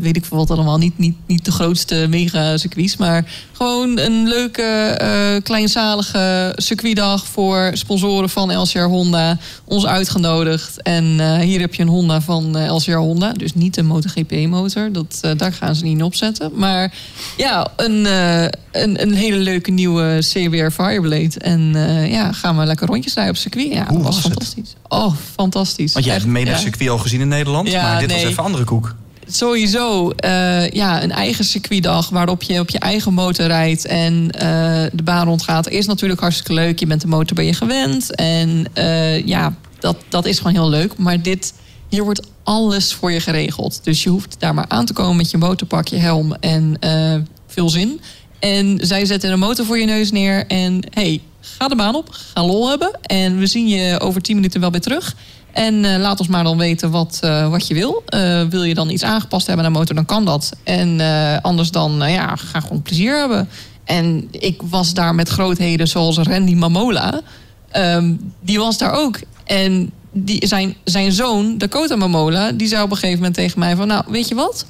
weet 0.01 0.15
ik 0.15 0.25
veel 0.25 0.37
wat 0.37 0.51
allemaal. 0.51 0.77
Niet, 0.77 0.97
niet, 0.97 1.15
niet 1.25 1.45
de 1.45 1.51
grootste 1.51 2.05
mega 2.09 2.57
circuits, 2.57 2.97
maar 2.97 3.25
gewoon 3.51 3.99
een 3.99 4.27
leuke, 4.27 5.39
kleinszalige 5.43 6.53
circuitdag 6.55 7.25
voor 7.25 7.69
sponsoren 7.73 8.29
van 8.29 8.57
LCR 8.61 8.79
Honda. 8.79 9.37
Ons 9.65 9.85
uitgenodigd. 9.85 10.81
En 10.81 11.39
hier 11.39 11.59
heb 11.59 11.73
je 11.73 11.81
een 11.81 11.87
Honda 11.87 12.21
van 12.21 12.57
eh, 12.57 12.73
Honda. 12.97 13.31
Dus 13.33 13.53
niet 13.53 13.77
een 13.77 13.85
MotoGP-motor. 13.85 14.91
Dat, 14.91 15.19
eh, 15.21 15.31
daar 15.37 15.53
gaan 15.53 15.75
ze 15.75 15.83
niet 15.83 15.97
in 15.97 16.03
opzetten. 16.03 16.51
Maar 16.53 16.93
ja, 17.37 17.67
een, 17.75 18.05
eh, 18.05 18.43
een, 18.71 19.01
een 19.01 19.13
hele 19.13 19.37
leuke 19.37 19.71
nieuwe 19.71 20.17
CBR 20.19 20.69
Fireblade. 20.83 21.39
En 21.39 21.71
eh, 21.75 22.11
ja, 22.11 22.31
gaan 22.31 22.57
we 22.57 22.65
lekker 22.65 22.87
rondjes 22.87 23.13
rijden 23.13 23.33
op 23.33 23.39
circuit. 23.39 23.73
Ja, 23.73 23.85
Hoe 23.87 23.97
dat 23.97 24.05
was 24.05 24.15
was 24.15 24.23
het? 24.23 24.33
fantastisch. 24.33 24.75
Oh, 24.87 25.13
fantastisch. 25.33 25.93
Want 25.93 26.05
jij 26.05 26.13
hebt 26.13 26.25
Echt, 26.25 26.35
het 26.35 26.43
menig 26.43 26.59
ja. 26.59 26.69
circuit 26.69 26.89
al 26.89 26.97
gezien 26.97 27.21
in 27.21 27.27
Nederland. 27.27 27.69
Ja, 27.69 27.81
maar 27.81 27.99
dit 27.99 28.11
was 28.11 28.23
even 28.23 28.43
andere 28.43 28.63
koek. 28.63 28.95
Sowieso, 29.27 30.13
ja, 30.71 31.03
een 31.03 31.11
eigen 31.11 31.45
circuitdag 31.45 32.09
waarop 32.09 32.43
je 32.43 32.59
op 32.59 32.69
je 32.69 32.79
eigen 32.79 33.13
motor 33.13 33.45
rijdt 33.45 33.85
en 33.85 34.27
de 34.93 35.03
baan 35.03 35.27
rondgaat. 35.27 35.69
Is 35.69 35.85
natuurlijk 35.85 36.21
hartstikke 36.21 36.53
leuk. 36.53 36.79
Je 36.79 36.87
bent 36.87 37.01
de 37.01 37.07
motor 37.07 37.35
ben 37.35 37.45
je 37.45 37.53
gewend. 37.53 38.15
En 38.15 38.65
ja, 39.25 39.53
dat, 39.79 39.97
dat 40.09 40.25
is 40.25 40.37
gewoon 40.37 40.53
heel 40.53 40.69
leuk. 40.69 40.97
Maar 40.97 41.21
dit, 41.21 41.53
hier 41.89 42.03
wordt 42.03 42.27
alles 42.43 42.93
voor 42.93 43.11
je 43.11 43.19
geregeld. 43.19 43.79
Dus 43.83 44.03
je 44.03 44.09
hoeft 44.09 44.35
daar 44.39 44.53
maar 44.53 44.65
aan 44.67 44.85
te 44.85 44.93
komen 44.93 45.15
met 45.15 45.31
je 45.31 45.37
motorpak, 45.37 45.87
je 45.87 45.97
helm 45.97 46.33
en 46.33 46.77
eh, 46.79 47.15
veel 47.47 47.69
zin. 47.69 48.01
En 48.39 48.77
zij 48.81 49.05
zetten 49.05 49.31
een 49.31 49.39
motor 49.39 49.65
voor 49.65 49.77
je 49.77 49.85
neus 49.85 50.11
neer 50.11 50.47
en 50.47 50.79
hey, 50.89 51.21
ga 51.39 51.67
de 51.67 51.75
baan 51.75 51.95
op, 51.95 52.07
ga 52.11 52.45
lol 52.45 52.69
hebben. 52.69 52.99
En 53.01 53.37
we 53.37 53.47
zien 53.47 53.67
je 53.67 53.99
over 53.99 54.21
10 54.21 54.35
minuten 54.35 54.61
wel 54.61 54.71
weer 54.71 54.81
terug. 54.81 55.15
En 55.51 55.85
eh, 55.85 55.99
laat 55.99 56.19
ons 56.19 56.29
maar 56.29 56.43
dan 56.43 56.57
weten 56.57 56.91
wat, 56.91 57.19
eh, 57.21 57.49
wat 57.49 57.67
je 57.67 57.73
wil. 57.73 58.03
Wil 58.49 58.63
je 58.63 58.73
dan 58.73 58.89
iets 58.89 59.03
aangepast 59.03 59.47
hebben 59.47 59.65
aan 59.65 59.73
de 59.73 59.79
motor, 59.79 59.95
dan 59.95 60.05
kan 60.05 60.25
dat. 60.25 60.51
En 60.63 60.99
anders 61.41 61.71
dan, 61.71 62.03
ja, 62.07 62.35
ga 62.35 62.59
gewoon 62.59 62.81
plezier 62.81 63.17
hebben. 63.17 63.49
En 63.83 64.27
ik 64.31 64.61
was 64.61 64.93
daar 64.93 65.15
met 65.15 65.29
grootheden 65.29 65.87
zoals 65.87 66.17
Randy 66.17 66.53
Mamola. 66.53 67.21
Ehm, 67.71 68.13
die 68.41 68.59
was 68.59 68.77
daar 68.77 68.91
ook. 68.91 69.19
En 69.45 69.91
die, 70.17 70.47
zijn, 70.47 70.75
zijn 70.83 71.11
zoon, 71.11 71.57
Dakota 71.57 71.95
Mamola, 71.95 72.51
die 72.51 72.67
zei 72.67 72.83
op 72.83 72.91
een 72.91 72.97
gegeven 72.97 73.17
moment 73.17 73.35
tegen 73.35 73.59
mij 73.59 73.75
van... 73.75 73.87
Nou, 73.87 74.03
weet 74.07 74.27
je 74.27 74.35
wat? 74.35 74.65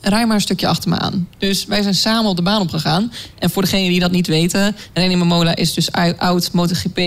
Rij 0.00 0.26
maar 0.26 0.34
een 0.34 0.42
stukje 0.42 0.66
achter 0.66 0.90
me 0.90 0.98
aan. 0.98 1.28
Dus 1.38 1.64
wij 1.64 1.82
zijn 1.82 1.94
samen 1.94 2.30
op 2.30 2.36
de 2.36 2.42
baan 2.42 2.60
opgegaan. 2.60 3.12
En 3.38 3.50
voor 3.50 3.62
degenen 3.62 3.90
die 3.90 4.00
dat 4.00 4.10
niet 4.10 4.26
weten... 4.26 4.76
Randy 4.94 5.14
Mamola 5.14 5.56
is 5.56 5.74
dus 5.74 5.92
ou- 5.92 6.14
oud 6.18 6.52
MotoGP 6.52 7.00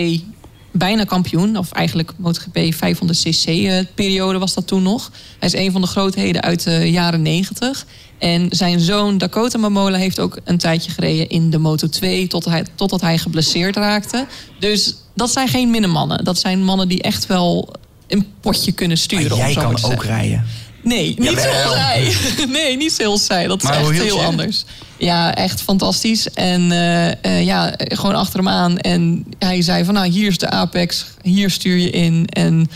bijna 0.77 1.03
kampioen. 1.03 1.57
Of 1.57 1.71
eigenlijk 1.71 2.11
MotoGP 2.17 2.57
500cc 2.73 3.45
eh, 3.45 3.77
periode 3.95 4.39
was 4.39 4.53
dat 4.53 4.67
toen 4.67 4.83
nog. 4.83 5.11
Hij 5.39 5.47
is 5.47 5.55
een 5.55 5.71
van 5.71 5.81
de 5.81 5.87
grootheden 5.87 6.41
uit 6.41 6.63
de 6.63 6.91
jaren 6.91 7.21
90. 7.21 7.85
En 8.17 8.47
zijn 8.49 8.79
zoon 8.79 9.17
Dakota 9.17 9.57
Mamola 9.57 9.97
heeft 9.97 10.19
ook 10.19 10.39
een 10.43 10.57
tijdje 10.57 10.91
gereden 10.91 11.29
in 11.29 11.49
de 11.49 11.57
Moto 11.57 11.87
2... 11.87 12.27
totdat 12.27 12.53
hij, 12.53 12.65
totdat 12.75 13.01
hij 13.01 13.17
geblesseerd 13.17 13.75
raakte. 13.75 14.25
Dus 14.59 14.95
dat 15.13 15.31
zijn 15.31 15.47
geen 15.47 15.69
minnemannen. 15.69 16.23
Dat 16.23 16.39
zijn 16.39 16.63
mannen 16.63 16.87
die 16.87 17.01
echt 17.01 17.25
wel 17.25 17.73
een 18.07 18.27
potje 18.39 18.71
kunnen 18.71 18.97
sturen. 18.97 19.37
Maar 19.37 19.51
jij 19.51 19.53
kan 19.53 19.71
ook 19.71 19.79
zeggen. 19.79 19.99
rijden. 19.99 20.45
Nee, 20.81 21.15
niet 21.17 21.39
zoals 21.39 21.71
zij. 21.73 22.13
Nee, 22.47 22.77
niet 22.77 22.91
zoals 22.93 23.25
zij. 23.25 23.47
Dat 23.47 23.63
is 23.63 23.69
Maar 23.69 23.79
echt 23.79 24.01
heel 24.01 24.23
anders. 24.23 24.65
Ja, 24.97 25.35
echt 25.35 25.61
fantastisch. 25.61 26.29
En 26.33 26.71
eh, 26.71 27.23
eh, 27.23 27.45
ja, 27.45 27.73
gewoon 27.77 28.15
achter 28.15 28.39
hem 28.39 28.49
aan. 28.49 28.77
En 28.77 29.25
hij 29.39 29.61
zei 29.61 29.85
van, 29.85 29.93
nou, 29.93 30.07
hier 30.07 30.27
is 30.27 30.37
de 30.37 30.49
Apex. 30.49 31.05
Hier 31.21 31.49
stuur 31.49 31.77
je 31.77 31.89
in. 31.89 32.27
En 32.29 32.69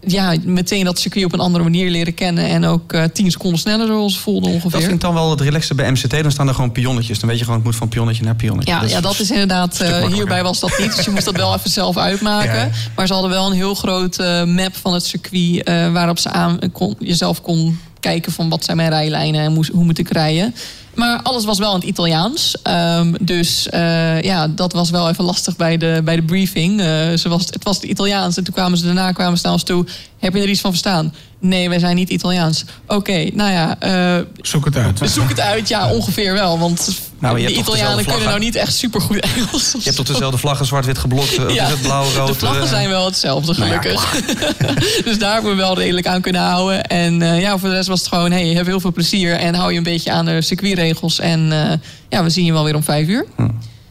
ja, 0.00 0.34
meteen 0.44 0.84
dat 0.84 0.98
circuit 0.98 1.24
op 1.24 1.32
een 1.32 1.40
andere 1.40 1.64
manier 1.64 1.90
leren 1.90 2.14
kennen. 2.14 2.48
En 2.48 2.64
ook 2.64 2.92
eh, 2.92 3.04
tien 3.12 3.30
seconden 3.30 3.58
sneller 3.58 3.86
zoals 3.86 4.12
het 4.12 4.22
voelde 4.22 4.48
ongeveer. 4.48 4.70
Dat 4.70 4.80
vind 4.80 4.92
ik 4.92 5.00
dan 5.00 5.14
wel 5.14 5.30
het 5.30 5.40
relaxte 5.40 5.74
bij 5.74 5.90
MCT. 5.90 6.10
Dan 6.10 6.30
staan 6.30 6.48
er 6.48 6.54
gewoon 6.54 6.72
pionnetjes. 6.72 7.18
Dan 7.18 7.28
weet 7.28 7.38
je 7.38 7.44
gewoon, 7.44 7.58
ik 7.58 7.64
moet 7.64 7.76
van 7.76 7.88
pionnetje 7.88 8.24
naar 8.24 8.34
pionnetje. 8.34 8.72
Ja, 8.72 8.84
ja, 8.84 9.00
dat 9.00 9.18
is 9.18 9.30
inderdaad. 9.30 9.84
hierbij 10.12 10.42
was 10.42 10.60
dat 10.60 10.78
niet. 10.78 10.96
Dus 10.96 11.04
je 11.04 11.10
moest 11.10 11.24
dat 11.24 11.36
wel 11.36 11.54
even 11.54 11.70
zelf 11.70 11.96
uitmaken. 11.96 12.54
Ja. 12.54 12.70
Maar 12.96 13.06
ze 13.06 13.12
hadden 13.12 13.30
wel 13.30 13.46
een 13.46 13.56
heel 13.56 13.74
groot 13.74 14.18
eh, 14.18 14.44
map 14.44 14.76
van 14.76 14.94
het 14.94 15.04
circuit. 15.04 15.62
waarop 15.92 16.18
ze 16.18 16.30
aan, 16.30 16.58
kon, 16.72 16.96
jezelf 16.98 17.40
kon 17.42 17.78
kijken 18.00 18.32
van 18.32 18.48
wat 18.48 18.64
zijn 18.64 18.76
mijn 18.76 18.88
rijlijnen 18.88 19.40
en 19.40 19.54
hoe 19.72 19.84
moet 19.84 19.98
ik 19.98 20.08
rijden. 20.08 20.54
Maar 20.98 21.22
alles 21.22 21.44
was 21.44 21.58
wel 21.58 21.70
in 21.70 21.80
het 21.80 21.88
Italiaans. 21.88 22.56
Ehm, 22.62 23.14
dus 23.20 23.68
eh, 23.68 24.22
ja, 24.22 24.48
dat 24.48 24.72
was 24.72 24.90
wel 24.90 25.08
even 25.08 25.24
lastig 25.24 25.56
bij 25.56 25.76
de, 25.76 26.00
bij 26.04 26.16
de 26.16 26.22
briefing. 26.22 26.80
Eh, 26.80 26.86
ze 27.12 27.28
was, 27.28 27.46
het 27.46 27.64
was 27.64 27.76
het 27.76 27.84
Italiaans. 27.84 28.36
En 28.36 28.44
toen 28.44 28.54
kwamen 28.54 28.78
ze 28.78 28.84
daarna 28.84 29.12
kwamen 29.12 29.36
ze 29.36 29.42
naar 29.44 29.52
ons 29.52 29.62
toe. 29.62 29.86
Heb 30.18 30.34
je 30.34 30.40
er 30.40 30.48
iets 30.48 30.60
van 30.60 30.70
verstaan? 30.70 31.14
Nee, 31.40 31.68
wij 31.68 31.78
zijn 31.78 31.96
niet 31.96 32.08
Italiaans. 32.08 32.64
Oké, 32.86 33.30
nou 33.34 33.50
ja. 33.52 33.76
eh, 33.78 34.24
Zoek 34.40 34.64
het 34.64 34.76
uit. 34.76 35.00
Zoek 35.10 35.28
het 35.28 35.40
uit, 35.40 35.68
ja, 35.68 35.90
ongeveer 35.92 36.32
wel. 36.32 36.58
Want 36.58 36.88
Nou, 37.18 37.40
de 37.46 37.52
Italianen 37.56 38.04
kunnen 38.04 38.24
nou 38.28 38.38
niet 38.38 38.54
echt 38.54 38.74
supergoed 38.74 39.20
Engels. 39.20 39.72
Je 39.72 39.78
hebt 39.82 39.96
toch 39.96 40.06
dezelfde 40.06 40.38
vlaggen, 40.38 40.66
zwart-wit 40.66 40.98
geblokt. 40.98 41.36
eh, 41.38 41.54
Ja, 41.54 41.64
is 41.64 41.70
het 41.70 41.82
blauw, 41.82 42.04
rood? 42.16 42.26
de 42.28 42.34
vlaggen 42.34 42.62
eh, 42.62 42.68
zijn 42.68 42.88
wel 42.88 43.04
hetzelfde, 43.04 43.54
nou 43.58 43.70
ja, 43.72 43.80
gelukkig. 43.80 44.20
dus 45.04 45.18
daar 45.18 45.32
hebben 45.32 45.50
we 45.50 45.56
wel 45.56 45.78
redelijk 45.78 46.06
aan 46.06 46.20
kunnen 46.20 46.42
houden. 46.42 46.84
En 46.84 47.22
eh, 47.22 47.40
ja, 47.40 47.58
voor 47.58 47.68
de 47.68 47.74
rest 47.74 47.88
was 47.88 47.98
het 48.00 48.08
gewoon... 48.08 48.30
hey, 48.30 48.46
je 48.48 48.54
hebt 48.54 48.66
heel 48.66 48.80
veel 48.80 48.92
plezier 48.92 49.34
en 49.34 49.54
hou 49.54 49.70
je 49.72 49.76
een 49.76 49.82
beetje 49.82 50.10
aan 50.10 50.24
de 50.24 50.42
circuitregels. 50.42 51.18
En 51.18 51.52
eh, 51.52 51.78
ja, 52.08 52.22
we 52.22 52.30
zien 52.30 52.44
je 52.44 52.52
wel 52.52 52.64
weer 52.64 52.74
om 52.74 52.82
vijf 52.82 53.08
uur. 53.08 53.26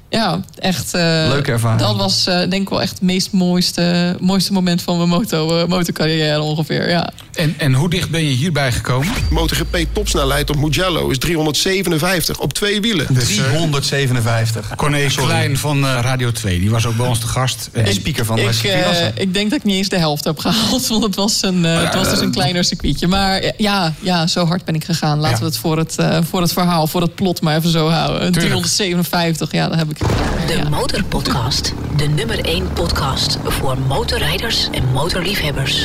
Ja, 0.09 0.39
echt... 0.59 0.93
eh, 0.93 1.01
Leuke 1.29 1.51
ervaring. 1.51 1.81
Dat 1.81 1.95
was 1.95 2.27
eh, 2.27 2.39
denk 2.39 2.53
ik 2.61 2.69
wel 2.69 2.81
echt 2.81 2.91
het 2.91 3.01
meest 3.01 3.31
mooiste, 3.31 4.15
mooiste 4.19 4.53
moment 4.53 4.81
van 4.81 4.97
mijn 4.97 5.09
moto, 5.09 5.57
eh, 5.59 5.67
motorcarrière 5.67 6.41
ongeveer, 6.41 6.89
ja. 6.89 7.09
En, 7.37 7.53
en 7.57 7.73
hoe 7.73 7.89
dicht 7.89 8.09
ben 8.09 8.23
je 8.23 8.35
hierbij 8.35 8.71
gekomen? 8.71 9.07
MotoGP 9.29 9.77
topsnelheid 9.91 10.49
op 10.49 10.55
Mugello 10.55 11.09
is 11.09 11.17
357 11.17 12.39
op 12.39 12.53
twee 12.53 12.81
wielen. 12.81 13.05
Dus, 13.09 13.37
eh, 13.37 13.43
357. 13.43 14.75
Corné 14.75 15.05
Klein 15.15 15.57
van 15.57 15.85
eh, 15.85 15.97
Radio 16.01 16.31
2, 16.31 16.59
die 16.59 16.69
was 16.69 16.85
ook 16.85 16.95
bij 16.97 17.07
ons 17.07 17.19
te 17.19 17.27
gast. 17.27 17.69
De 17.73 17.93
speaker 17.93 18.25
van 18.25 18.35
de 18.35 18.41
Ik, 18.41 18.63
eh, 18.63 19.07
ik 19.15 19.33
denk 19.33 19.49
dat 19.49 19.59
ik 19.59 19.65
niet 19.65 19.75
eens 19.75 19.89
de 19.89 19.97
helft 19.97 20.23
heb 20.23 20.39
gehaald. 20.39 20.87
Want 20.87 21.03
het 21.03 21.15
was, 21.15 21.41
een, 21.41 21.65
eh, 21.65 21.83
het 21.83 21.93
was 21.95 22.09
dus 22.09 22.19
een 22.19 22.31
kleiner 22.31 22.63
circuitje. 22.63 23.07
Maar 23.07 23.37
eh, 23.39 23.51
ja, 23.57 23.93
ja, 23.99 24.27
zo 24.27 24.45
hard 24.45 24.65
ben 24.65 24.75
ik 24.75 24.83
gegaan. 24.83 25.17
Laten 25.19 25.31
Ja. 25.35 25.39
we 25.39 25.45
het 25.45 25.57
voor 25.57 25.77
het, 25.77 25.95
eh, 25.97 26.17
voor 26.29 26.41
het 26.41 26.53
verhaal, 26.53 26.87
voor 26.87 27.01
het 27.01 27.15
plot 27.15 27.41
maar 27.41 27.55
even 27.57 27.69
zo 27.69 27.89
houden. 27.89 28.31
357, 28.31 29.51
ja, 29.51 29.67
dat 29.67 29.77
heb 29.77 29.89
ik. 29.89 29.97
De 29.99 30.53
Ja. 30.63 30.69
Motorpodcast. 30.69 31.73
De 31.97 32.07
nummer 32.07 32.39
1 32.45 32.73
podcast 32.73 33.37
voor 33.43 33.77
motorrijders 33.87 34.67
en 34.71 34.83
motorliefhebbers. 34.93 35.81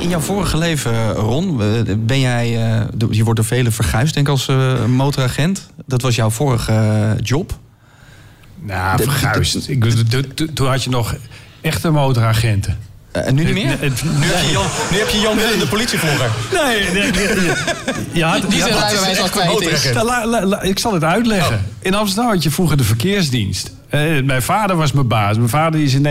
In 0.00 0.08
jouw 0.08 0.20
vorige 0.20 0.56
leven, 0.58 0.93
Ron, 1.16 1.62
eh, 1.62 1.94
ben 1.98 2.20
jij, 2.20 2.44
eh, 2.78 2.80
je 3.10 3.24
wordt 3.24 3.36
door 3.40 3.48
velen 3.48 3.72
verguisd, 3.72 4.14
denk 4.14 4.26
ik, 4.26 4.32
als 4.32 4.48
eh, 4.48 4.84
motoragent. 4.84 5.66
Dat 5.86 6.02
was 6.02 6.14
jouw 6.14 6.30
vorige 6.30 7.16
job. 7.22 7.58
Nou, 8.60 8.96
De- 8.96 9.02
verguisd. 9.02 9.68
Toen 10.54 10.68
had 10.68 10.84
je 10.84 10.90
nog 10.90 11.14
echte 11.60 11.90
motoragenten. 11.90 12.78
En 13.12 13.34
nu 13.34 13.44
niet 13.44 13.54
meer? 13.54 13.64
Nu 13.64 14.26
heb 14.26 14.44
je 14.44 14.50
Jan, 14.52 14.66
nu 14.90 14.98
heb 14.98 15.08
je 15.08 15.20
Jan 15.20 15.36
Willem, 15.36 15.58
de 15.58 15.66
politievolger. 15.66 16.30
Nee, 16.52 16.90
nee, 16.90 17.10
nee. 17.12 17.52
Je 18.12 18.24
had, 18.24 18.40
Die 18.42 18.50
je 18.50 18.58
zijn 18.58 18.72
rijbewijs 18.78 19.20
al 19.20 19.28
kwijt 19.28 19.60
is. 19.60 19.92
Nou, 19.92 20.06
la- 20.06 20.26
la- 20.26 20.44
la- 20.46 20.62
ik 20.62 20.78
zal 20.78 20.92
het 20.94 21.04
uitleggen. 21.04 21.60
In 21.80 21.94
Amsterdam 21.94 22.30
had 22.32 22.42
je 22.42 22.50
vroeger 22.50 22.76
de 22.76 22.84
verkeersdienst. 22.84 23.70
Eh, 23.88 24.00
mijn 24.22 24.42
vader 24.42 24.76
was 24.76 24.92
mijn 24.92 25.08
baas. 25.08 25.36
Mijn 25.36 25.48
vader 25.48 25.80
is 25.82 25.94
in 25.94 26.02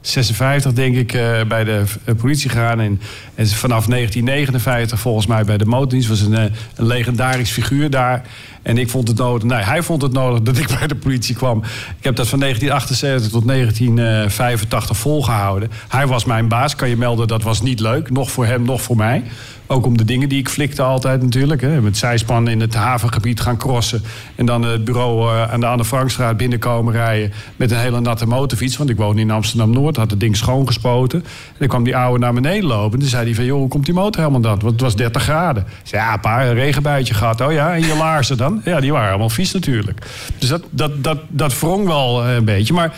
1956, 0.00 0.72
denk 0.72 0.96
ik, 0.96 1.12
eh, 1.12 1.48
bij 1.48 1.64
de 1.64 1.84
eh, 2.04 2.14
politie 2.14 2.50
gegaan. 2.50 2.80
En, 2.80 3.00
en 3.34 3.46
vanaf 3.46 3.86
1959 3.86 5.00
volgens 5.00 5.26
mij 5.26 5.44
bij 5.44 5.58
de 5.58 5.64
motordienst. 5.64 6.08
Was 6.08 6.20
een, 6.20 6.34
eh, 6.34 6.44
een 6.74 6.86
legendarisch 6.86 7.50
figuur 7.50 7.90
daar. 7.90 8.22
En 8.68 8.78
ik 8.78 8.90
vond 8.90 9.08
het 9.08 9.16
nodig... 9.16 9.42
Nee, 9.42 9.62
hij 9.62 9.82
vond 9.82 10.02
het 10.02 10.12
nodig 10.12 10.40
dat 10.40 10.58
ik 10.58 10.66
bij 10.78 10.86
de 10.86 10.94
politie 10.94 11.34
kwam. 11.34 11.58
Ik 11.98 12.04
heb 12.04 12.16
dat 12.16 12.28
van 12.28 12.38
1978 12.38 13.30
tot 13.30 13.46
1985 13.46 14.96
volgehouden. 14.96 15.70
Hij 15.88 16.06
was 16.06 16.24
mijn 16.24 16.48
baas, 16.48 16.76
kan 16.76 16.88
je 16.88 16.96
melden. 16.96 17.28
Dat 17.28 17.42
was 17.42 17.62
niet 17.62 17.80
leuk. 17.80 18.10
Nog 18.10 18.30
voor 18.30 18.46
hem, 18.46 18.62
nog 18.62 18.82
voor 18.82 18.96
mij. 18.96 19.22
Ook 19.70 19.86
om 19.86 19.96
de 19.96 20.04
dingen 20.04 20.28
die 20.28 20.38
ik 20.38 20.48
flikte 20.48 20.82
altijd 20.82 21.22
natuurlijk. 21.22 21.60
Hè. 21.60 21.80
Met 21.80 21.96
zijspan 21.96 22.48
in 22.48 22.60
het 22.60 22.74
havengebied 22.74 23.40
gaan 23.40 23.56
crossen. 23.56 24.02
En 24.34 24.46
dan 24.46 24.62
het 24.62 24.84
bureau 24.84 25.34
eh, 25.34 25.52
aan 25.52 25.60
de 25.60 25.66
Anne 25.66 25.84
Frankstraat 25.84 26.36
binnenkomen 26.36 26.92
rijden. 26.92 27.32
Met 27.56 27.70
een 27.70 27.78
hele 27.78 28.00
natte 28.00 28.26
motorfiets. 28.26 28.76
Want 28.76 28.90
ik 28.90 28.96
woonde 28.96 29.20
in 29.20 29.30
Amsterdam-Noord. 29.30 29.96
Had 29.96 30.10
het 30.10 30.20
ding 30.20 30.36
schoongespoten. 30.36 31.18
En 31.24 31.54
dan 31.58 31.68
kwam 31.68 31.84
die 31.84 31.96
oude 31.96 32.18
naar 32.18 32.32
beneden 32.32 32.64
lopen. 32.64 32.92
En 32.92 32.98
toen 32.98 33.08
zei 33.08 33.24
hij 33.24 33.34
van, 33.34 33.44
joh, 33.44 33.58
hoe 33.58 33.68
komt 33.68 33.84
die 33.84 33.94
motor 33.94 34.20
helemaal 34.20 34.40
dan? 34.40 34.58
Want 34.58 34.72
het 34.72 34.80
was 34.80 34.96
30 34.96 35.22
graden. 35.22 35.62
Ik 35.62 35.88
zei, 35.88 36.02
ja, 36.02 36.16
pa, 36.16 36.44
een 36.44 36.54
regenbuitje 36.54 37.14
gehad. 37.14 37.40
Oh 37.40 37.52
ja, 37.52 37.74
en 37.74 37.86
je 37.86 37.96
laarzen 37.96 38.36
dan? 38.36 38.57
Ja, 38.64 38.80
die 38.80 38.92
waren 38.92 39.08
allemaal 39.08 39.28
vies 39.28 39.52
natuurlijk. 39.52 40.06
Dus 40.38 40.48
dat, 40.48 40.62
dat, 40.70 41.04
dat, 41.04 41.18
dat 41.28 41.58
wrong 41.58 41.86
wel 41.86 42.24
eh, 42.24 42.34
een 42.34 42.44
beetje. 42.44 42.72
Maar 42.74 42.94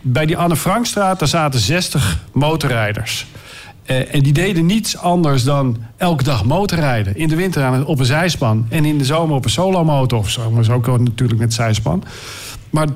bij 0.00 0.26
die 0.26 0.36
Anne 0.36 0.56
Frankstraat, 0.56 1.18
daar 1.18 1.28
zaten 1.28 1.60
60 1.60 2.18
motorrijders. 2.32 3.26
Eh, 3.82 4.14
en 4.14 4.22
die 4.22 4.32
deden 4.32 4.66
niets 4.66 4.96
anders 4.96 5.44
dan 5.44 5.76
elke 5.96 6.22
dag 6.22 6.44
motorrijden. 6.44 7.16
In 7.16 7.28
de 7.28 7.36
winter 7.36 7.62
aan, 7.62 7.86
op 7.86 7.98
een 7.98 8.04
zijspan. 8.04 8.66
En 8.68 8.84
in 8.84 8.98
de 8.98 9.04
zomer 9.04 9.36
op 9.36 9.44
een 9.44 9.50
solomotor. 9.50 10.18
Of 10.18 10.38
is 10.58 10.70
ook 10.70 10.98
natuurlijk 10.98 11.40
met 11.40 11.54
zijspan. 11.54 12.04
Maar 12.70 12.86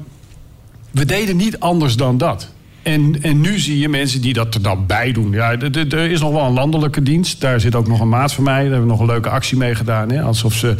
we 0.90 1.04
deden 1.04 1.36
niet 1.36 1.60
anders 1.60 1.96
dan 1.96 2.18
dat. 2.18 2.54
En, 2.86 3.22
en 3.22 3.40
nu 3.40 3.58
zie 3.58 3.78
je 3.78 3.88
mensen 3.88 4.20
die 4.20 4.32
dat 4.32 4.54
er 4.54 4.62
dan 4.62 4.86
bij 4.86 5.12
doen. 5.12 5.30
Ja, 5.32 5.58
er 5.58 6.10
is 6.10 6.20
nog 6.20 6.32
wel 6.32 6.44
een 6.44 6.52
landelijke 6.52 7.02
dienst. 7.02 7.40
Daar 7.40 7.60
zit 7.60 7.74
ook 7.74 7.88
nog 7.88 8.00
een 8.00 8.08
maat 8.08 8.32
van 8.32 8.44
mij. 8.44 8.54
Daar 8.54 8.62
hebben 8.62 8.80
we 8.80 8.86
nog 8.86 9.00
een 9.00 9.06
leuke 9.06 9.28
actie 9.28 9.56
mee 9.56 9.74
gedaan. 9.74 10.10
Hè? 10.10 10.22
Alsof 10.22 10.54
ze 10.54 10.74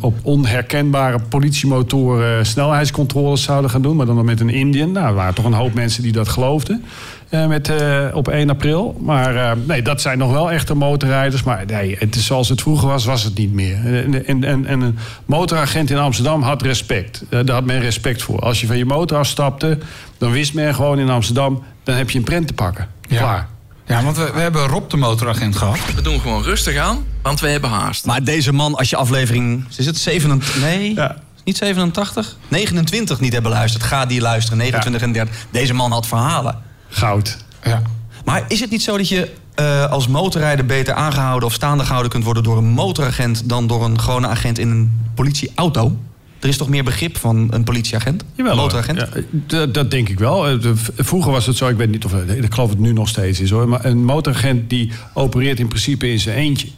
op 0.00 0.18
onherkenbare 0.22 1.18
politiemotoren 1.28 2.46
snelheidscontroles 2.46 3.42
zouden 3.42 3.70
gaan 3.70 3.82
doen. 3.82 3.96
Maar 3.96 4.06
dan 4.06 4.14
nog 4.14 4.24
met 4.24 4.40
een 4.40 4.50
Indian. 4.50 4.92
Nou, 4.92 5.06
er 5.06 5.14
waren 5.14 5.34
toch 5.34 5.44
een 5.44 5.52
hoop 5.52 5.74
mensen 5.74 6.02
die 6.02 6.12
dat 6.12 6.28
geloofden. 6.28 6.84
Eh, 7.28 7.46
met, 7.46 7.68
eh, 7.68 8.04
op 8.12 8.28
1 8.28 8.50
april. 8.50 9.00
Maar 9.00 9.36
eh, 9.36 9.52
nee, 9.66 9.82
dat 9.82 10.00
zijn 10.00 10.18
nog 10.18 10.32
wel 10.32 10.50
echte 10.50 10.74
motorrijders. 10.74 11.42
Maar 11.42 11.66
nee, 11.66 11.96
het 11.98 12.16
is 12.16 12.26
zoals 12.26 12.48
het 12.48 12.60
vroeger 12.60 12.88
was, 12.88 13.04
was 13.04 13.22
het 13.22 13.38
niet 13.38 13.52
meer. 13.52 13.76
En, 13.76 14.26
en, 14.26 14.44
en, 14.44 14.66
en 14.66 14.80
een 14.80 14.98
motoragent 15.24 15.90
in 15.90 15.98
Amsterdam 15.98 16.42
had 16.42 16.62
respect. 16.62 17.24
Eh, 17.30 17.40
daar 17.44 17.54
had 17.54 17.64
men 17.64 17.80
respect 17.80 18.22
voor. 18.22 18.40
Als 18.40 18.60
je 18.60 18.66
van 18.66 18.78
je 18.78 18.84
motor 18.84 19.18
afstapte, 19.18 19.78
dan 20.18 20.30
wist 20.30 20.54
men 20.54 20.74
gewoon 20.74 20.98
in 20.98 21.10
Amsterdam... 21.10 21.62
dan 21.82 21.94
heb 21.94 22.10
je 22.10 22.18
een 22.18 22.24
prent 22.24 22.46
te 22.46 22.52
pakken. 22.52 22.88
Klaar. 23.08 23.48
Ja, 23.86 24.02
want 24.02 24.16
we, 24.16 24.30
we 24.34 24.40
hebben 24.40 24.66
Rob 24.66 24.90
de 24.90 24.96
motoragent 24.96 25.56
gehad. 25.56 25.78
We 25.94 26.02
doen 26.02 26.20
gewoon 26.20 26.42
rustig 26.42 26.76
aan, 26.76 27.04
want 27.22 27.40
we 27.40 27.48
hebben 27.48 27.70
haast. 27.70 28.06
Maar 28.06 28.24
deze 28.24 28.52
man, 28.52 28.74
als 28.74 28.90
je 28.90 28.96
aflevering... 28.96 29.64
Is 29.76 29.86
het 29.86 29.98
87? 29.98 30.60
Nee, 30.60 30.98
niet 31.44 31.56
87? 31.56 32.36
29 32.48 33.20
niet 33.20 33.32
hebben 33.32 33.50
beluisterd. 33.50 33.82
Ga 33.82 34.06
die 34.06 34.20
luisteren, 34.20 34.58
29 34.58 35.02
en 35.02 35.12
30. 35.12 35.36
Deze 35.50 35.74
man 35.74 35.92
had 35.92 36.06
verhalen. 36.06 36.62
Goud. 36.96 37.36
Ja. 37.64 37.82
Maar 38.24 38.44
is 38.48 38.60
het 38.60 38.70
niet 38.70 38.82
zo 38.82 38.96
dat 38.96 39.08
je 39.08 39.30
eh, 39.54 39.90
als 39.90 40.08
motorrijder 40.08 40.66
beter 40.66 40.94
aangehouden... 40.94 41.48
of 41.48 41.54
staande 41.54 41.84
gehouden 41.84 42.10
kunt 42.10 42.24
worden 42.24 42.42
door 42.42 42.56
een 42.56 42.64
motoragent... 42.64 43.48
dan 43.48 43.66
door 43.66 43.84
een 43.84 44.00
gewone 44.00 44.26
agent 44.26 44.58
in 44.58 44.70
een 44.70 44.92
politieauto? 45.14 45.96
Er 46.40 46.48
is 46.48 46.56
toch 46.56 46.68
meer 46.68 46.84
begrip 46.84 47.16
van 47.16 47.48
een 47.50 47.64
politieagent? 47.64 48.24
Jawel, 48.34 48.52
hoor. 48.52 48.62
motoragent? 48.62 49.08
Ja, 49.46 49.66
dat, 49.66 49.90
denk 49.90 50.08
ik 50.08 50.18
wel. 50.18 50.48
Eh, 50.48 50.70
Vroeger 50.96 51.32
was 51.32 51.46
het 51.46 51.56
zo, 51.56 51.68
ik 51.68 51.76
weet 51.76 51.90
niet 51.90 52.04
of 52.04 52.12
ik 52.14 52.54
geloof 52.54 52.70
het 52.70 52.78
nu 52.78 52.92
nog 52.92 53.08
steeds 53.08 53.40
is 53.40 53.50
hoor. 53.50 53.68
Maar 53.68 53.84
een 53.84 54.04
motoragent 54.04 54.70
die 54.70 54.90
opereert 55.14 55.58
in 55.58 55.68
principe 55.68 56.10
in 56.10 56.20
zijn 56.20 56.36
eentje. 56.36 56.68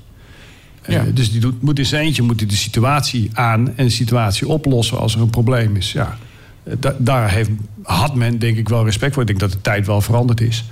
Eh, 0.83 1.03
dus 1.15 1.31
die 1.31 1.41
doet, 1.41 1.63
moet 1.63 1.79
in 1.79 1.87
zijn 1.87 2.05
eentje 2.05 2.23
moet 2.23 2.41
hij 2.41 2.49
de 2.49 2.57
situatie 2.57 3.31
aan 3.33 3.77
en 3.77 3.85
de 3.85 3.91
situatie 3.91 4.49
oplossen 4.49 4.99
als 4.99 5.15
er 5.15 5.21
een 5.21 5.31
probleem 5.31 5.77
is. 5.77 5.93
Ja. 5.93 6.19
Eh, 6.69 6.75
da- 6.81 6.95
daar 6.99 7.31
heeft, 7.31 7.51
had 7.83 8.15
men 8.15 8.39
denk 8.39 8.57
ik 8.57 8.69
wel 8.69 8.85
respect 8.85 9.13
voor. 9.13 9.23
Ik 9.23 9.29
denk 9.29 9.41
dat 9.41 9.53
de 9.53 9.61
tijd 9.61 9.87
wel 9.87 10.01
veranderd 10.01 10.41
is. 10.41 10.65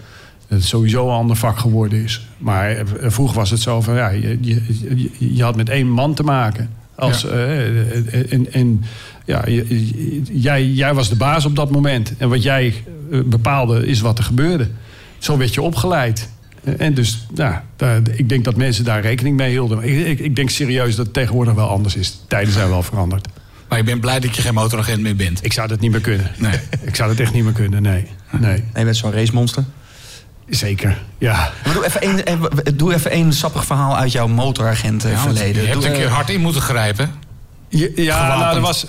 Dat 0.49 0.59
het 0.59 0.69
sowieso 0.69 1.07
een 1.09 1.15
ander 1.15 1.37
vak 1.37 1.59
geworden 1.59 2.03
is. 2.03 2.27
Maar 2.39 2.71
eh, 2.71 2.85
vroeger 3.11 3.37
was 3.37 3.51
het 3.51 3.61
zo 3.61 3.81
van 3.81 3.95
ja, 3.95 4.09
je, 4.09 4.39
je, 4.41 5.11
je- 5.35 5.43
had 5.43 5.57
met 5.57 5.69
één 5.69 5.89
man 5.91 6.15
te 6.15 6.23
maken. 6.23 6.71
Als, 6.95 7.23
Ja. 7.23 7.29
eh, 7.29 8.33
en, 8.33 8.53
en 8.53 8.85
ja, 9.25 9.45
jij, 10.33 10.67
jij 10.67 10.95
was 10.95 11.09
de 11.09 11.17
baas 11.17 11.45
op 11.45 11.57
dat 11.57 11.71
moment. 11.71 12.15
En 12.19 12.29
wat 12.29 12.43
jij 12.43 12.75
eh, 13.11 13.21
bepaalde 13.25 13.87
is 13.87 14.01
wat 14.01 14.19
er 14.19 14.25
gebeurde. 14.25 14.69
Zo 15.19 15.37
werd 15.37 15.55
je 15.55 15.63
opgeleid. 15.63 16.31
Eh, 16.65 16.75
En 16.79 16.95
dus, 16.95 17.27
ja, 17.35 17.65
daar, 17.77 18.01
ik 18.17 18.29
denk 18.29 18.45
dat 18.45 18.57
mensen 18.57 18.85
daar 18.85 19.01
rekening 19.01 19.37
mee 19.37 19.51
hielden. 19.51 19.83
Ik, 19.83 20.07
ik, 20.07 20.19
ik 20.19 20.37
denk 20.37 20.51
serieus 20.51 20.97
dat 20.97 21.05
het 21.05 21.15
tegenwoordig 21.15 21.55
wel 21.55 21.69
anders 21.69 21.97
is. 21.97 22.11
De 22.11 22.17
tijden 22.29 22.53
zijn 22.53 22.69
wel 22.69 22.83
veranderd. 22.83 23.29
Maar 23.69 23.79
je 23.79 23.85
bent 23.85 24.01
blij 24.01 24.21
dat 24.21 24.37
je 24.37 24.43
geen 24.43 24.55
motoragent 24.55 25.01
meer 25.01 25.17
bent. 25.17 25.45
Ik 25.45 25.53
zou 25.53 25.69
dat 25.69 25.81
niet 25.81 25.91
meer 25.91 26.01
kunnen. 26.01 26.31
Nee. 26.37 26.61
Ik 26.83 26.97
zou 26.97 27.09
dat 27.09 27.19
echt 27.19 27.33
niet 27.33 27.45
meer 27.45 27.53
kunnen, 27.53 27.83
nee. 27.83 28.07
nee. 28.39 28.65
Nee, 28.75 28.85
met 28.85 28.97
zo'n 28.97 29.13
racemonster. 29.13 29.65
Zeker, 30.49 30.99
ja. 31.19 31.51
Maar 31.65 31.75
doe 31.75 31.85
even 31.85 32.01
één, 32.01 32.25
eh, 32.25 32.35
doe 32.75 32.95
even 32.95 33.11
één 33.11 33.33
sappig 33.33 33.65
verhaal 33.65 33.97
uit 33.97 34.13
jouw 34.13 34.27
motoragent 34.29 35.05
eh, 35.05 35.11
Ja, 35.11 35.19
verleden. 35.19 35.63
je 35.63 35.69
hebt 35.69 35.81
Doe, 35.81 35.91
een 35.91 35.97
keer 35.97 36.09
hard 36.09 36.31
in 36.31 36.41
moeten 36.41 36.63
grijpen. 36.63 37.11
Ja, 37.97 38.37
nou, 38.39 38.55
er 38.57 38.61
was, 38.61 38.87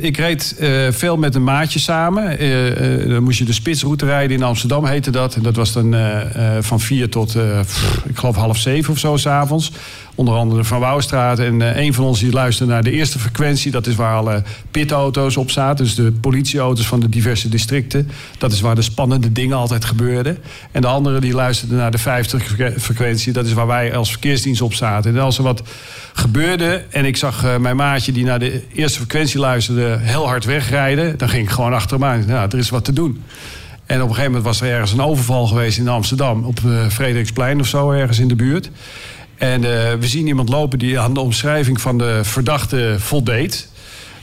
ik 0.00 0.16
reed 0.16 0.56
eh, 0.58 0.86
veel 0.90 1.16
met 1.16 1.34
een 1.34 1.44
maatje 1.44 1.78
samen. 1.78 2.38
Eh, 2.38 3.00
eh, 3.02 3.08
dan 3.08 3.22
moest 3.22 3.38
je 3.38 3.44
de 3.44 3.52
spitsroute 3.52 4.06
rijden 4.06 4.36
in 4.36 4.42
Amsterdam, 4.42 4.84
heette 4.84 5.10
dat. 5.10 5.34
En 5.34 5.42
dat 5.42 5.56
was 5.56 5.72
dan 5.72 5.94
eh, 5.94 6.56
eh, 6.56 6.62
van 6.62 6.80
vier 6.80 7.08
tot, 7.10 7.34
eh, 7.34 7.60
pff, 7.60 8.02
ik 8.08 8.18
geloof, 8.18 8.36
half 8.36 8.56
zeven 8.58 8.92
of 8.92 8.98
zo 8.98 9.16
s'avonds. 9.16 9.72
Onder 10.14 10.34
andere 10.34 10.64
van 10.64 10.80
Wouwstraat. 10.80 11.38
En 11.38 11.62
eh, 11.74 11.84
een 11.84 11.94
van 11.94 12.04
ons 12.04 12.20
die 12.20 12.32
luisterde 12.32 12.72
naar 12.72 12.82
de 12.82 12.90
eerste 12.90 13.18
frequentie. 13.18 13.70
Dat 13.70 13.86
is 13.86 13.94
waar 13.94 14.16
alle 14.16 14.42
pitauto's 14.70 15.36
op 15.36 15.50
zaten. 15.50 15.84
Dus 15.84 15.94
de 15.94 16.12
politieauto's 16.12 16.86
van 16.86 17.00
de 17.00 17.08
diverse 17.08 17.48
districten. 17.48 18.10
Dat 18.38 18.52
is 18.52 18.60
waar 18.60 18.74
de 18.74 18.82
spannende 18.82 19.32
dingen 19.32 19.56
altijd 19.56 19.84
gebeurden. 19.84 20.38
En 20.72 20.80
de 20.80 20.86
andere 20.86 21.20
die 21.20 21.34
luisterde 21.34 21.74
naar 21.74 21.90
de 21.90 21.98
50 21.98 22.42
fre- 22.42 22.74
frequentie. 22.78 23.32
Dat 23.32 23.46
is 23.46 23.52
waar 23.52 23.66
wij 23.66 23.96
als 23.96 24.10
verkeersdienst 24.10 24.62
op 24.62 24.74
zaten. 24.74 25.14
En 25.14 25.20
als 25.22 25.38
er 25.38 25.44
wat 25.44 25.62
gebeurde 26.12 26.84
en 26.90 27.04
ik 27.04 27.16
zag 27.16 27.44
eh, 27.44 27.56
mijn 27.56 27.76
maatje 27.76 28.12
die 28.12 28.24
naar 28.24 28.38
de 28.38 28.62
eerste 28.74 28.98
frequentie 28.98 29.40
luisterde 29.40 29.98
heel 30.00 30.26
hard 30.26 30.44
wegrijden. 30.44 31.18
Dan 31.18 31.28
ging 31.28 31.42
ik 31.44 31.50
gewoon 31.50 31.72
achter 31.74 31.98
hem 31.98 32.06
aan. 32.08 32.24
Nou, 32.26 32.48
er 32.52 32.58
is 32.58 32.70
wat 32.70 32.84
te 32.84 32.92
doen. 32.92 33.22
En 33.86 33.96
op 33.96 34.08
een 34.08 34.14
gegeven 34.14 34.32
moment 34.32 34.44
was 34.44 34.60
er 34.60 34.74
ergens 34.74 34.92
een 34.92 35.00
overval 35.02 35.46
geweest 35.46 35.78
in 35.78 35.88
Amsterdam. 35.88 36.44
Op 36.44 36.58
eh, 36.64 36.86
Frederiksplein 36.88 37.60
of 37.60 37.66
zo, 37.66 37.90
ergens 37.90 38.18
in 38.18 38.28
de 38.28 38.34
buurt. 38.36 38.70
En 39.40 39.64
eh, 39.64 39.94
we 39.98 40.06
zien 40.08 40.26
iemand 40.26 40.48
lopen 40.48 40.78
die 40.78 40.98
aan 40.98 41.14
de 41.14 41.20
omschrijving 41.20 41.80
van 41.80 41.98
de 41.98 42.20
verdachte 42.22 42.96
voldeed. 42.98 43.68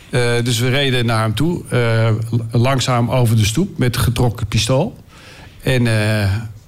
Eh, 0.10 0.22
dus 0.44 0.60
we 0.60 0.70
reden 0.70 1.06
naar 1.06 1.22
hem 1.22 1.36
toe, 1.36 1.62
eh, 1.70 2.10
langzaam 2.52 3.12
over 3.12 3.36
de 3.36 3.46
stoep 3.46 3.78
met 3.78 3.98
getrokken 3.98 4.48
pistool. 4.48 4.98
En 5.64 5.88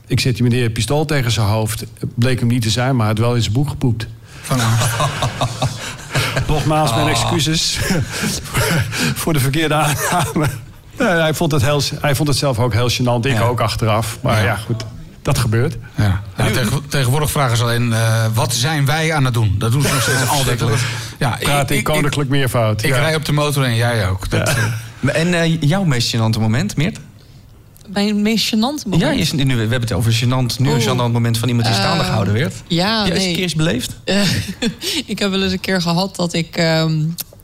ik 0.07 0.19
zet 0.19 0.33
die 0.35 0.43
meneer 0.43 0.65
een 0.65 0.71
pistool 0.71 1.05
tegen 1.05 1.31
zijn 1.31 1.47
hoofd. 1.47 1.83
Bleek 2.15 2.39
hem 2.39 2.47
niet 2.47 2.61
te 2.61 2.69
zijn, 2.69 2.95
maar 2.95 3.05
hij 3.05 3.15
had 3.15 3.25
wel 3.25 3.35
in 3.35 3.41
zijn 3.41 3.53
boek 3.53 3.69
gepoept. 3.69 4.07
Nogmaals, 6.47 6.89
mijn 6.93 7.03
Ah. 7.05 7.09
excuses 7.11 7.79
voor 9.21 9.33
de 9.33 9.39
verkeerde 9.39 9.73
aanname. 9.73 10.47
Hij, 10.97 11.33
vond 11.33 11.51
het 11.51 11.61
heel, 11.61 11.81
hij 12.01 12.15
vond 12.15 12.27
het 12.27 12.37
zelf 12.37 12.59
ook 12.59 12.73
heel 12.73 12.89
gênant. 12.91 13.25
Ik 13.25 13.31
Ja. 13.31 13.41
ook 13.41 13.59
achteraf. 13.61 14.17
Maar 14.21 14.43
ja, 14.43 14.55
goed, 14.55 14.85
dat 15.21 15.37
gebeurt. 15.37 15.77
Ja. 15.95 16.21
Ja, 16.37 16.51
tegen- 16.51 16.87
tegenwoordig 16.87 17.31
vragen 17.31 17.57
ze 17.57 17.63
alleen, 17.63 17.93
eh, 17.93 18.25
wat 18.33 18.53
zijn 18.53 18.85
wij 18.85 19.13
aan 19.13 19.25
het 19.25 19.33
doen? 19.33 19.55
Dat 19.57 19.71
doen 19.71 19.81
ze 19.81 19.87
nog 19.93 20.01
steeds 20.01 20.27
altijd. 20.37 20.63
Ja, 21.19 21.37
Praat 21.39 21.71
in 21.71 21.83
koninklijk 21.83 22.29
meervoud. 22.29 22.83
Ik 22.83 22.89
Ja. 22.89 22.99
rij 22.99 23.15
op 23.15 23.25
de 23.25 23.31
motor 23.31 23.63
en 23.63 23.75
jij 23.75 24.09
ook. 24.09 24.29
Dat, 24.29 24.47
eh, 24.49 24.63
En 25.21 25.33
eh, 25.33 25.61
jouw 25.61 25.83
meest 25.83 26.15
gênante 26.15 26.39
moment, 26.39 26.75
Meert? 26.75 26.97
Mijn 27.93 28.21
meest 28.21 28.47
gênante 28.55 28.83
moment. 28.89 29.01
Ja, 29.01 29.11
is- 29.11 29.31
nu, 29.31 29.43
we 29.55 29.59
hebben 29.61 29.81
het 29.81 29.91
over 29.93 30.13
gênant, 30.13 30.57
nu 30.59 30.69
een 30.71 30.81
gênant 30.81 31.11
moment 31.11 31.37
van 31.37 31.47
iemand 31.47 31.67
die 31.67 31.75
staande 31.75 31.99
Eh, 32.01 32.05
gehouden 32.07 32.33
werd. 32.33 32.53
Ja, 32.67 32.97
Heb 32.97 33.05
je 33.07 33.11
eens 33.13 33.19
nee. 33.19 33.27
een 33.29 33.33
keer 33.33 33.43
eens 33.43 33.55
beleefd? 33.55 33.95
Ik 35.05 35.19
heb 35.19 35.29
wel 35.31 35.43
eens 35.43 35.51
een 35.51 35.59
keer 35.59 35.81
gehad 35.81 36.15
dat 36.15 36.33
ik. 36.33 36.55
ehm, 36.55 36.99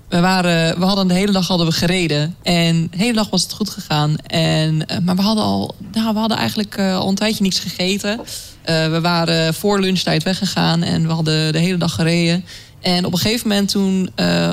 we, 0.10 0.20
waren, 0.20 0.80
we 0.80 0.86
hadden 0.86 1.08
de 1.08 1.14
hele 1.14 1.32
dag 1.32 1.48
hadden 1.48 1.68
we 1.68 1.74
gereden. 1.74 2.36
En 2.44 2.88
de 2.92 2.98
hele 2.98 3.14
dag 3.14 3.30
was 3.30 3.44
het 3.44 3.54
goed 3.54 3.70
gegaan. 3.70 4.18
En, 4.18 4.86
eh, 4.86 4.98
maar 5.00 5.16
we 5.16 5.22
hadden, 5.22 5.44
al, 5.44 5.76
nou, 5.92 6.14
we 6.14 6.20
hadden 6.20 6.38
eigenlijk 6.38 6.78
eh, 6.78 6.98
al 6.98 7.10
een 7.10 7.16
tijdje 7.16 7.44
niks 7.44 7.60
gegeten. 7.60 8.20
Eh, 8.62 8.90
we 8.90 9.02
waren 9.02 9.54
voor 9.54 9.80
lunchtijd 9.80 10.24
weggegaan 10.24 10.84
en 10.84 11.08
we 11.08 11.14
hadden 11.14 11.54
de 11.54 11.60
hele 11.60 11.78
dag 11.78 11.94
gereden. 11.94 12.46
En 12.82 13.06
op 13.06 13.14
een 13.14 13.20
gegeven 13.20 13.48
moment 13.48 13.70
toen 13.70 14.10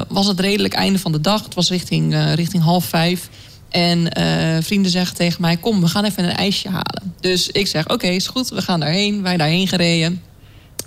was 0.09 0.27
het 0.27 0.41
redelijk 0.41 0.75
einde 0.75 0.99
van 0.99 1.13
de 1.13 1.21
dag. 1.21 1.45
Het 1.45 1.55
was 1.55 1.71
richting, 1.71 2.35
richting 2.35 2.63
half 2.63 2.85
vijf. 2.85 3.29
En 3.71 4.09
vrienden 4.63 4.91
zeggen 4.91 5.17
tegen 5.17 5.41
mij: 5.41 5.57
Kom, 5.57 5.81
we 5.81 5.89
gaan 5.89 6.05
even 6.05 6.25
een 6.25 6.37
ijsje 6.37 6.69
halen. 6.69 7.15
Dus 7.21 7.49
ik 7.49 7.67
zeg: 7.67 7.89
Oké, 7.89 8.07
is 8.07 8.27
goed, 8.27 8.49
we 8.49 8.63
gaan 8.63 8.81
daarheen. 8.81 9.23
Wij 9.23 9.37
daarheen 9.37 9.69
gereden. 9.69 10.23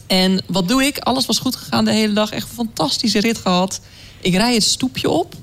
En 0.07 0.41
wat 0.47 0.67
doe 0.67 0.83
ik? 0.83 0.97
Alles 0.97 1.25
was 1.25 1.39
goed 1.39 1.55
gegaan 1.55 1.85
de 1.85 1.91
hele 1.91 2.13
dag. 2.13 2.31
Echt 2.31 2.49
een 2.49 2.55
fantastische 2.55 3.19
rit 3.19 3.37
gehad. 3.37 3.81
Ik 4.25 4.35
rij 4.35 4.53
het 4.53 4.63
stoepje 4.63 5.09
op. 5.09 5.33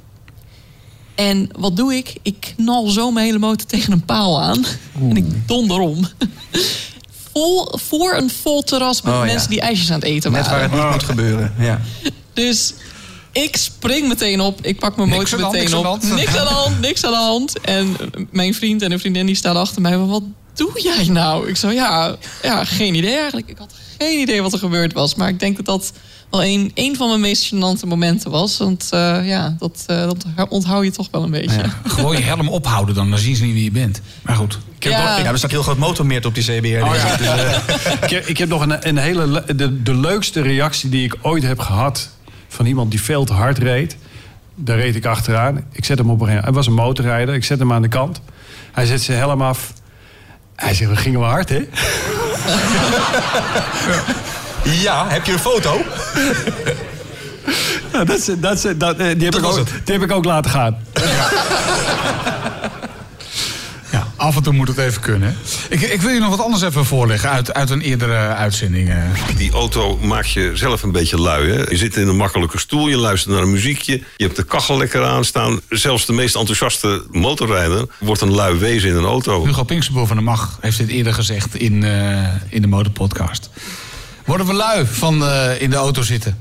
En 1.15 1.49
wat 1.59 1.77
doe 1.77 1.95
ik? 1.95 2.15
Ik 2.23 2.55
knal 2.57 2.89
zo 2.89 3.11
mijn 3.11 3.27
hele 3.27 3.39
motor 3.39 3.67
tegen 3.67 3.93
een 3.93 4.05
paal 4.05 4.41
aan. 4.43 4.65
En 5.01 5.17
ik 5.17 5.49
donder 5.49 5.79
om. 5.81 6.07
Vol, 7.33 7.79
voor 7.79 8.15
een 8.17 8.31
vol 8.31 8.63
terras 8.63 9.03
met 9.03 9.13
Oh, 9.15 9.19
ja. 9.21 9.25
mensen 9.27 9.51
die 9.51 9.61
ijsjes 9.61 9.91
aan 9.91 9.99
het 9.99 10.05
eten 10.09 10.33
Net 10.33 10.41
waar 10.47 10.51
waren. 10.51 10.71
het 10.71 10.81
niet 10.83 10.91
moet 10.93 11.03
gebeuren. 11.03 11.55
Ja. 11.59 11.81
Dus 12.33 12.75
ik 13.33 13.57
spring 13.57 14.09
meteen 14.09 14.41
op. 14.41 14.67
Ik 14.67 14.79
pak 14.79 14.97
mijn 14.97 15.09
Niks 15.09 15.31
motor 15.31 15.45
aan 15.47 15.53
de 15.53 15.59
hand, 15.59 15.63
meteen 15.63 15.71
niks 15.71 15.87
aan 15.87 15.95
op. 15.95 16.01
de 16.01 16.07
hand. 16.07 16.21
Niks 16.21 16.37
aan 16.37 16.47
de 16.47 16.53
hand, 16.55 16.81
niks 16.81 17.05
aan 17.05 17.13
de 17.13 17.17
hand. 17.19 17.61
En 17.61 17.97
mijn 18.31 18.55
vriend 18.55 18.83
en 18.83 18.93
een 18.93 19.01
vriendin 19.01 19.27
die 19.27 19.35
staan 19.35 19.57
achter 19.57 19.81
mij. 19.83 19.99
Wat 19.99 20.23
doe 20.55 20.81
jij 20.83 21.07
nou? 21.09 21.49
Ik 21.49 21.57
zo, 21.57 21.71
ja, 21.71 22.17
ja, 22.43 22.65
geen 22.65 22.95
idee 22.95 23.17
eigenlijk. 23.17 23.49
Ik 23.49 23.59
had 23.59 23.75
geen 23.99 24.21
idee 24.21 24.43
wat 24.43 24.53
er 24.53 24.59
gebeurd 24.59 24.93
was. 24.93 25.15
Maar 25.15 25.29
ik 25.29 25.41
denk 25.41 25.57
dat 25.57 25.65
dat 25.67 25.93
wel 26.33 26.45
een, 26.45 26.71
een 26.75 26.97
van 26.97 27.09
mijn 27.09 27.21
meest 27.21 27.55
gênante 27.55 27.87
momenten 27.89 28.31
was. 28.31 28.59
Want 28.59 28.87
eh, 28.91 29.29
ja, 29.29 29.57
dat, 29.59 29.85
eh, 29.87 29.97
dat 30.07 30.25
onthoud 30.49 30.85
je 30.85 30.91
toch 30.91 31.09
wel 31.11 31.23
een 31.23 31.31
beetje. 31.31 31.63
gewoon 31.87 32.17
je 32.17 32.23
helm 32.23 32.49
ophouden 32.49 32.95
dan, 32.95 33.11
dan 33.11 33.19
zien 33.19 33.37
ze 33.37 33.45
niet 33.45 33.55
wie 33.55 33.65
je 33.65 33.71
bent. 33.71 34.01
Maar 34.23 34.37
goed. 34.37 34.59
Ik 34.77 34.83
heb 34.83 34.93
Ja. 34.93 35.17
nog- 35.17 35.25
ja, 35.25 35.31
er 35.31 35.39
staat 35.39 35.51
heel 35.51 35.63
groot 35.63 35.79
motormeert 35.79 36.27
op 36.27 36.35
die 36.35 36.45
CBR. 36.45 36.83
Oh, 36.85 36.93
Dus, 36.93 37.03
ja. 37.03 37.17
dus, 37.17 37.27
eh, 37.27 37.93
ik, 38.03 38.11
heb, 38.11 38.27
ik 38.27 38.39
heb 38.39 38.49
nog 38.49 38.61
een, 38.63 38.89
een 38.89 38.97
hele. 38.97 39.27
le- 39.27 39.45
De, 39.57 39.83
de 39.83 39.95
leukste 39.95 40.41
reactie 40.43 40.91
die 40.91 41.05
ik 41.05 41.17
ooit 41.23 41.43
heb 41.43 41.59
gehad. 41.59 42.11
van 42.49 42.67
iemand 42.67 42.91
die 42.91 43.03
veel 43.03 43.25
te 43.25 43.33
hard 43.33 43.59
reed. 43.59 43.97
Daar 44.55 44.77
reed 44.77 44.97
ik 44.97 45.07
achteraan. 45.07 45.65
Ik 45.73 45.85
zet 45.85 45.99
hem 45.99 46.11
op 46.11 46.21
een 46.21 46.27
gegeven 46.27 46.45
Hij 46.45 46.53
was 46.53 46.67
een 46.67 46.73
motorrijder. 46.73 47.35
Ik 47.35 47.45
zet 47.45 47.59
hem 47.59 47.73
aan 47.73 47.83
de 47.83 47.89
kant. 47.89 48.21
Hij 48.73 48.87
zet 48.87 49.03
zijn 49.03 49.19
helm 49.19 49.43
af. 49.43 49.73
Hij 50.57 50.75
zegt: 50.75 50.91
We 50.91 50.97
gingen 50.97 51.21
wel 51.21 51.29
hard, 51.29 51.49
hè? 51.49 51.61
Ja, 54.65 55.09
heb 55.09 55.27
je 55.27 55.33
een 55.33 55.39
foto? 55.39 55.81
Ja, 57.93 58.05
dat, 58.05 58.19
is- 58.19 58.31
dat, 58.41 58.65
is- 58.65 58.77
dat, 58.79 58.97
eh, 58.99 59.07
die, 59.17 59.25
heb 59.25 59.35
ik 59.37 59.45
ook, 59.45 59.57
het. 59.57 59.69
die 59.85 59.95
heb 59.95 60.03
ik 60.03 60.13
ook 60.13 60.25
laten 60.25 60.51
gaan. 60.51 60.77
Ja, 63.93 64.07
af 64.17 64.37
en 64.37 64.43
toe 64.43 64.53
moet 64.53 64.69
het 64.69 64.79
even 64.79 65.01
kunnen. 65.01 65.37
Ik, 65.69 65.81
ik 65.81 66.01
wil 66.01 66.11
je 66.11 66.21
nog 66.21 66.29
wat 66.31 66.41
anders 66.45 66.63
even 66.63 66.85
voorleggen 66.85 67.31
uit, 67.31 67.55
uit 67.55 67.71
een 67.71 67.81
eerdere 67.81 68.15
uitzending. 68.17 68.89
eh. 68.91 68.97
Die 69.37 69.53
auto 69.53 69.97
maakt 69.99 70.31
je 70.31 70.51
zelf 70.55 70.83
een 70.83 70.93
beetje 70.93 71.17
lui. 71.21 71.51
Hè? 71.53 71.63
Je 71.71 71.77
zit 71.77 71.97
in 71.97 72.09
een 72.09 72.17
makkelijke 72.17 72.59
stoel, 72.59 72.89
je 72.89 72.97
luistert 72.97 73.35
naar 73.35 73.43
een 73.43 73.51
muziekje... 73.51 73.93
je 74.17 74.25
hebt 74.25 74.37
de 74.37 74.43
kachel 74.45 74.77
lekker 74.79 75.05
aanstaan. 75.05 75.61
Zelfs 75.69 76.07
de 76.07 76.13
meest 76.13 76.35
enthousiaste 76.37 77.05
motorrijder 77.11 77.87
wordt 77.99 78.21
een 78.21 78.35
lui 78.35 78.59
wezen 78.59 78.89
in 78.91 78.97
een 78.97 79.05
auto. 79.05 79.45
Hugo 79.47 79.63
Pinksterboer 79.65 80.07
van 80.07 80.17
de 80.17 80.23
Mag 80.23 80.59
heeft 80.61 80.79
dit 80.79 80.89
eerder 80.89 81.15
gezegd 81.15 81.55
in, 81.55 81.85
eh, 81.85 82.25
in 82.49 82.61
de 82.63 82.69
Motorpodcast. 82.69 83.51
Worden 84.33 84.51
we 84.51 84.57
lui 84.57 84.87
van 84.87 85.25
eh, 85.25 85.61
in 85.61 85.71
de 85.71 85.77
auto 85.77 86.03
zitten? 86.03 86.37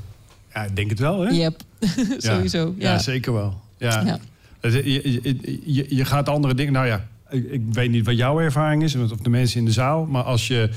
Ja, 0.54 0.64
ik 0.64 0.76
denk 0.76 0.90
het 0.90 1.00
wel, 1.00 1.22
hè? 1.22 1.30
Yep, 1.30 1.62
sowieso. 2.18 2.74
Ja. 2.78 2.92
Ja, 2.92 3.00
zeker 3.00 3.34
wel. 3.34 3.62
Ja. 3.78 4.02
Ja. 4.06 4.20
Het- 4.60 4.74
Je, 4.74 5.12
je, 5.24 5.60
je, 5.66 5.86
je 5.96 6.06
gaat 6.06 6.30
andere 6.30 6.54
dingen... 6.54 6.74
Nou 6.74 6.86
ja, 6.88 7.06
ik, 7.30 7.52
ik 7.52 7.62
weet 7.72 7.92
niet 7.92 8.06
wat 8.06 8.18
jouw 8.18 8.40
ervaring 8.40 8.84
is... 8.84 8.96
of 8.96 9.10
de 9.22 9.30
mensen 9.30 9.60
in 9.60 9.66
de 9.66 9.72
zaal... 9.72 10.06
maar 10.06 10.24
als 10.24 10.48
je 10.48 10.70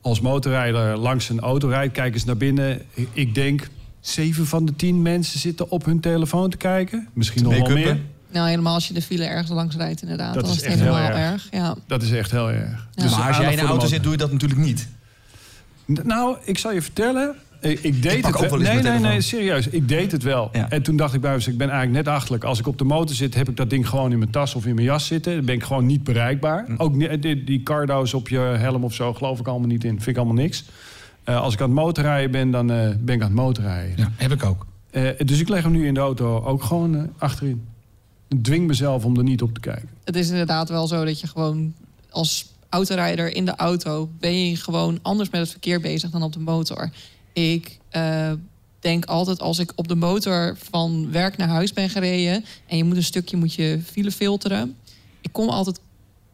als 0.00 0.20
motorrijder 0.20 0.96
langs 0.96 1.28
een 1.28 1.40
auto 1.40 1.68
rijdt... 1.68 1.92
kijk 1.92 2.14
eens 2.14 2.24
naar 2.24 2.36
binnen. 2.36 2.82
Ik- 3.12 3.34
denk... 3.34 3.68
Zeven 4.00 4.46
van 4.46 4.64
de 4.64 4.76
tien 4.76 5.02
mensen 5.02 5.38
zitten 5.40 5.70
op 5.70 5.84
hun 5.84 6.00
telefoon 6.00 6.50
te 6.50 6.56
kijken. 6.56 7.08
Misschien 7.12 7.42
nog 7.42 7.56
wel 7.58 7.68
meer. 7.76 8.00
Nou, 8.32 8.48
helemaal 8.48 8.74
als 8.74 8.88
je 8.88 8.94
de 8.94 9.02
file 9.02 9.24
ergens 9.24 9.50
langs 9.50 9.76
rijdt, 9.76 10.02
inderdaad. 10.02 10.34
Dat 10.34 10.44
dan 10.44 10.52
is 10.54 10.62
echt 10.62 10.80
heel 10.80 10.94
helemaal 10.96 11.18
erg. 11.18 11.32
erg. 11.32 11.48
Ja. 11.50 11.74
Dat 11.86 12.02
is 12.02 12.10
echt 12.10 12.30
heel 12.30 12.50
erg. 12.50 12.88
Ja. 12.94 13.02
Dus 13.02 13.16
maar 13.16 13.26
als 13.26 13.36
jij 13.36 13.46
aandacht 13.46 13.50
in 13.50 13.56
de 13.64 13.70
auto 13.70 13.86
zit, 13.86 14.02
doe 14.02 14.12
je 14.12 14.18
dat 14.18 14.32
natuurlijk 14.32 14.60
niet. 14.60 14.88
Nou, 16.04 16.36
ik 16.44 16.58
zal 16.58 16.72
je 16.72 16.82
vertellen. 16.82 17.34
Ik, 17.60 17.80
ik 17.80 18.02
deed 18.02 18.26
het 18.26 18.36
ook 18.36 18.50
wel 18.50 18.58
Nee, 18.58 18.82
nee, 18.82 18.98
nee, 18.98 19.20
serieus. 19.20 19.68
Ik 19.68 19.88
deed 19.88 20.12
het 20.12 20.22
wel. 20.22 20.48
Ja. 20.52 20.70
En 20.70 20.82
toen 20.82 20.96
dacht 20.96 21.14
ik 21.14 21.20
bij 21.20 21.34
mezelf, 21.34 21.52
ik 21.52 21.58
ben 21.58 21.70
eigenlijk 21.70 22.04
net 22.04 22.14
achterlijk. 22.14 22.44
Als 22.44 22.58
ik 22.58 22.66
op 22.66 22.78
de 22.78 22.84
motor 22.84 23.16
zit, 23.16 23.34
heb 23.34 23.48
ik 23.48 23.56
dat 23.56 23.70
ding 23.70 23.88
gewoon 23.88 24.12
in 24.12 24.18
mijn 24.18 24.30
tas 24.30 24.54
of 24.54 24.66
in 24.66 24.74
mijn 24.74 24.86
jas 24.86 25.06
zitten. 25.06 25.34
Dan 25.34 25.44
ben 25.44 25.54
ik 25.54 25.62
gewoon 25.62 25.86
niet 25.86 26.04
bereikbaar. 26.04 26.64
Hm. 26.66 26.74
Ook 26.76 27.22
die, 27.22 27.44
die 27.44 27.62
cardo's 27.62 28.14
op 28.14 28.28
je 28.28 28.38
helm 28.38 28.84
of 28.84 28.94
zo, 28.94 29.14
geloof 29.14 29.40
ik 29.40 29.46
allemaal 29.46 29.68
niet 29.68 29.84
in. 29.84 29.94
Vind 29.94 30.06
ik 30.06 30.16
allemaal 30.16 30.42
niks. 30.42 30.64
Eh, 31.24 31.40
als 31.40 31.54
ik 31.54 31.60
aan 31.60 31.66
het 31.66 31.78
motorrijden 31.78 32.30
ben, 32.30 32.50
dan 32.50 32.70
eh, 32.70 32.88
ben 33.00 33.14
ik 33.14 33.20
aan 33.20 33.26
het 33.26 33.36
motorrijden. 33.36 33.94
Ja, 33.96 34.10
heb 34.16 34.32
ik 34.32 34.44
ook. 34.44 34.66
Eh, 34.90 35.08
dus 35.18 35.40
ik 35.40 35.48
leg 35.48 35.62
hem 35.62 35.72
nu 35.72 35.86
in 35.86 35.94
de 35.94 36.00
auto 36.00 36.44
ook 36.44 36.62
gewoon 36.62 37.10
achterin. 37.18 37.64
Ik 38.28 38.44
dwing 38.44 38.66
mezelf 38.66 39.04
om 39.04 39.16
er 39.16 39.22
niet 39.22 39.42
op 39.42 39.54
te 39.54 39.60
kijken. 39.60 39.88
Het 40.04 40.16
is 40.16 40.28
inderdaad 40.28 40.68
wel 40.68 40.86
zo 40.86 41.04
dat 41.04 41.20
je 41.20 41.26
gewoon 41.26 41.74
als 42.10 42.49
autorijder 42.70 43.34
in 43.34 43.44
de 43.44 43.56
auto... 43.56 44.10
ben 44.18 44.48
je 44.48 44.56
gewoon 44.56 44.98
anders 45.02 45.30
met 45.30 45.40
het 45.40 45.50
verkeer 45.50 45.80
bezig 45.80 46.10
dan 46.10 46.22
op 46.22 46.32
de 46.32 46.38
motor. 46.38 46.90
Ik 47.32 47.78
eh, 47.90 48.32
denk 48.80 49.04
altijd 49.04 49.40
als 49.40 49.58
ik 49.58 49.72
op 49.74 49.88
de 49.88 49.94
motor 49.94 50.56
van 50.70 51.10
werk 51.10 51.36
naar 51.36 51.48
huis 51.48 51.72
ben 51.72 51.90
gereden... 51.90 52.44
en 52.66 52.76
je 52.76 52.84
moet 52.84 52.96
een 52.96 53.02
stukje 53.04 53.36
moet 53.36 53.54
je 53.54 53.80
file 53.84 54.10
filteren... 54.12 54.76
ik 55.20 55.32
kom 55.32 55.48
altijd 55.48 55.80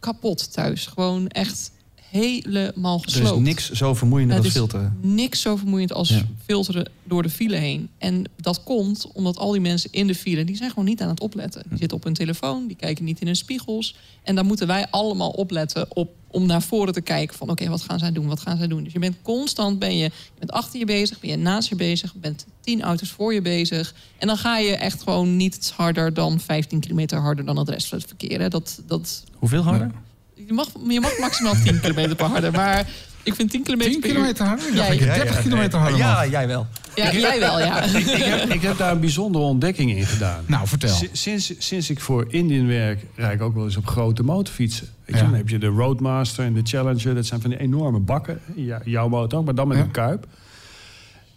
kapot 0.01 0.53
thuis. 0.53 0.87
Gewoon 0.87 1.29
echt 1.29 1.71
helemaal 2.11 2.97
Er 2.97 3.03
gesloopt. 3.03 3.39
is 3.41 3.45
niks 3.47 3.71
zo 3.71 3.95
vermoeiend 3.95 4.33
als 4.33 4.49
filteren. 4.49 4.99
niks 5.01 5.41
zo 5.41 5.57
vermoeiend 5.57 5.93
als 5.93 6.09
Ja. 6.09 6.23
filteren 6.45 6.91
door 7.05 7.23
de 7.23 7.31
file 7.31 7.57
heen. 7.57 7.89
En 7.99 8.25
dat 8.41 8.63
komt 8.63 9.07
omdat 9.13 9.37
al 9.37 9.53
die 9.53 9.61
mensen 9.61 9.93
in 9.93 10.07
de 10.07 10.15
file... 10.15 10.45
die 10.45 10.57
zijn 10.57 10.71
gewoon 10.71 10.85
niet 10.85 11.01
aan 11.01 11.09
het 11.09 11.21
opletten. 11.21 11.63
Hm. 11.63 11.69
Die 11.69 11.79
zitten 11.79 11.97
op 11.97 12.05
hun 12.05 12.15
telefoon, 12.15 12.67
die 12.67 12.77
kijken 12.77 13.05
niet 13.05 13.21
in 13.21 13.27
hun 13.27 13.37
spiegels. 13.37 13.97
En 14.23 14.35
dan 14.35 14.47
moeten 14.47 14.67
wij 14.67 14.87
allemaal 14.91 15.31
opletten 15.31 15.97
op, 15.97 16.11
om 16.37 16.47
naar 16.47 16.63
voren 16.63 16.93
te 16.93 17.01
kijken... 17.01 17.37
van 17.37 17.51
oké, 17.51 17.69
wat 17.69 17.83
gaan 17.83 17.99
zij 17.99 18.13
doen, 18.13 18.27
wat 18.27 18.41
gaan 18.41 18.57
zij 18.57 18.67
doen? 18.67 18.85
Dus 18.85 18.93
je 18.93 18.99
bent 18.99 19.17
constant, 19.23 19.79
ben 19.79 19.97
je, 19.97 20.05
je 20.05 20.39
bent 20.39 20.53
achter 20.53 20.79
je 20.79 20.85
bezig... 20.85 21.21
ben 21.21 21.31
je 21.31 21.37
naast 21.37 21.69
je 21.69 21.77
bezig, 21.77 22.15
bent 22.15 22.47
tien 22.61 22.83
auto's 22.83 23.11
voor 23.11 23.35
je 23.35 23.43
bezig... 23.43 23.95
en 24.19 24.27
dan 24.27 24.37
ga 24.37 24.59
je 24.59 24.77
echt 24.77 25.03
gewoon 25.03 25.37
niet 25.37 25.73
harder 25.77 26.15
dan 26.15 26.41
15 26.41 26.81
kilometer 26.81 27.19
harder... 27.19 27.45
dan 27.45 27.57
het 27.59 27.69
rest 27.69 27.89
van 27.89 27.99
het 27.99 28.07
verkeer. 28.07 28.41
Hè. 28.41 28.49
Dat, 28.49 28.83
dat, 28.87 29.25
Hoeveel 29.33 29.63
harder? 29.63 29.91
je, 30.35 30.53
mag, 30.53 30.69
je 30.89 31.01
mag 31.01 31.19
maximaal 31.19 31.55
10 31.65 31.81
kilometer 31.81 32.17
per 32.17 32.27
harder, 32.27 32.53
maar... 32.53 32.89
Ik 33.27 33.35
vind 33.35 33.51
10 33.51 33.63
kilometer 33.63 33.93
10 33.93 34.01
per 34.01 34.09
uur- 34.11 34.15
kilometer 34.17 34.47
harder? 34.47 34.69
Ik 34.69 34.77
dat 34.77 34.99
je 34.99 35.05
30 35.05 35.43
kilometer 35.43 35.79
harder 35.79 35.99
Ja, 35.99 36.27
jij 36.27 36.47
wel. 36.47 36.67
Ja, 36.95 37.13
jij 37.13 37.39
wel, 37.39 37.59
ja. 37.59 37.83
ik, 38.03 38.07
heb, 38.07 38.53
ik 38.53 38.63
heb 38.63 38.79
daar 38.79 38.93
een 38.93 39.01
bijzondere 39.01 39.45
ontdekking 39.45 39.91
in 39.97 40.07
gedaan. 40.07 40.45
Nou, 40.47 40.67
vertel. 40.69 40.89
Si- 40.95 41.09
Sinds, 41.13 41.53
sinds 41.59 41.91
ik 41.91 42.01
voor 42.01 42.27
Indian 42.29 42.67
werk, 42.67 43.01
rijd 43.15 43.35
ik 43.35 43.43
ook 43.43 43.55
wel 43.55 43.65
eens 43.65 43.77
op 43.77 43.87
grote 43.87 44.23
motorfietsen. 44.23 44.87
Weet 45.05 45.17
je, 45.17 45.23
Ja. 45.23 45.29
Dan 45.29 45.39
heb 45.39 45.49
je 45.49 45.59
de 45.59 45.67
Roadmaster 45.67 46.45
en 46.45 46.53
de 46.55 46.61
Challenger. 46.65 47.15
Dat 47.15 47.27
zijn 47.27 47.41
van 47.41 47.51
die 47.51 47.59
enorme 47.59 47.99
bakken. 47.99 48.41
Ja, 48.55 48.81
jouw 48.85 49.09
motor 49.09 49.39
ook, 49.39 49.45
maar 49.45 49.55
dan 49.55 49.69
met 49.69 49.77
Ja. 49.77 49.83
een 49.83 49.91
kuip. 49.91 50.27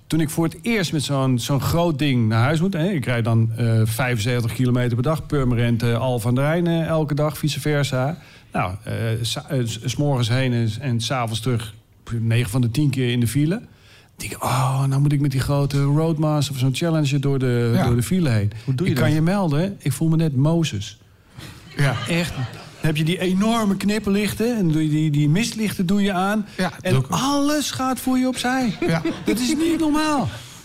Toen 0.07 0.19
ik 0.21 0.29
voor 0.29 0.45
het 0.45 0.57
eerst 0.61 0.91
met 0.93 1.03
zo'n 1.03 1.39
zo'n 1.39 1.61
groot 1.61 1.99
ding 1.99 2.27
naar 2.27 2.43
huis 2.43 2.59
moet... 2.61 2.73
Hè, 2.73 2.89
ik 2.89 3.05
rijd 3.05 3.23
dan 3.23 3.51
eh 3.57 3.81
75 3.83 4.53
kilometer 4.53 4.93
per 4.93 5.03
dag... 5.03 5.25
permanent 5.25 5.83
eh, 5.83 5.99
Al 5.99 6.19
van 6.19 6.35
der 6.35 6.43
Rijn 6.43 6.67
eh, 6.67 6.85
elke 6.87 7.13
dag, 7.13 7.37
vice 7.37 7.59
versa. 7.59 8.17
Nou, 8.51 8.73
eh, 8.83 8.93
sa- 9.21 9.45
eh, 9.49 9.59
s- 9.65 9.79
s 9.85 9.95
morgens 9.95 10.29
heen 10.29 10.53
en, 10.53 10.69
en 10.81 11.01
s'avonds 11.01 11.39
terug... 11.39 11.73
9 12.13 12.49
van 12.51 12.61
de 12.61 12.71
10 12.71 12.89
keer 12.89 13.11
in 13.11 13.19
de 13.19 13.27
file. 13.27 13.49
Dan 13.55 13.61
denk 14.15 14.31
ik, 14.31 14.43
oh, 14.43 14.83
nou 14.85 15.01
moet 15.01 15.11
ik 15.13 15.19
met 15.21 15.31
die 15.31 15.39
grote 15.39 15.81
Roadmaster 15.83 16.53
of 16.53 16.59
zo'n 16.59 16.75
Challenger 16.75 17.21
door 17.21 17.39
de, 17.39 17.71
Ja. 17.75 17.85
door 17.85 17.95
de 17.95 18.03
file 18.03 18.29
heen. 18.29 18.51
Hoe 18.65 18.75
doe 18.75 18.85
je 18.85 18.91
ik 18.91 18.97
kan 18.99 19.07
dat? 19.07 19.15
je 19.15 19.21
melden, 19.21 19.75
ik 19.79 19.91
voel 19.91 20.07
me 20.09 20.15
net 20.15 20.35
Mozes. 20.35 20.97
Ja. 21.77 21.95
Echt. 22.07 22.33
Dan 22.35 22.43
heb 22.87 22.97
je 22.97 23.03
die 23.03 23.19
enorme 23.19 23.77
knipperlichten 23.77 24.57
en 24.57 24.71
doe 24.71 24.83
je 24.83 24.89
die, 24.89 25.09
die 25.11 25.29
mistlichten 25.29 25.85
doe 25.85 26.01
je 26.01 26.13
aan. 26.13 26.45
Ja, 26.57 26.71
en 26.81 27.09
alles 27.09 27.71
gaat 27.71 27.99
voor 27.99 28.17
je 28.17 28.27
opzij. 28.27 28.73
Ja. 28.87 29.01
Dat 29.25 29.39
is 29.39 29.47
niet 29.55 29.79
normaal. 29.79 30.21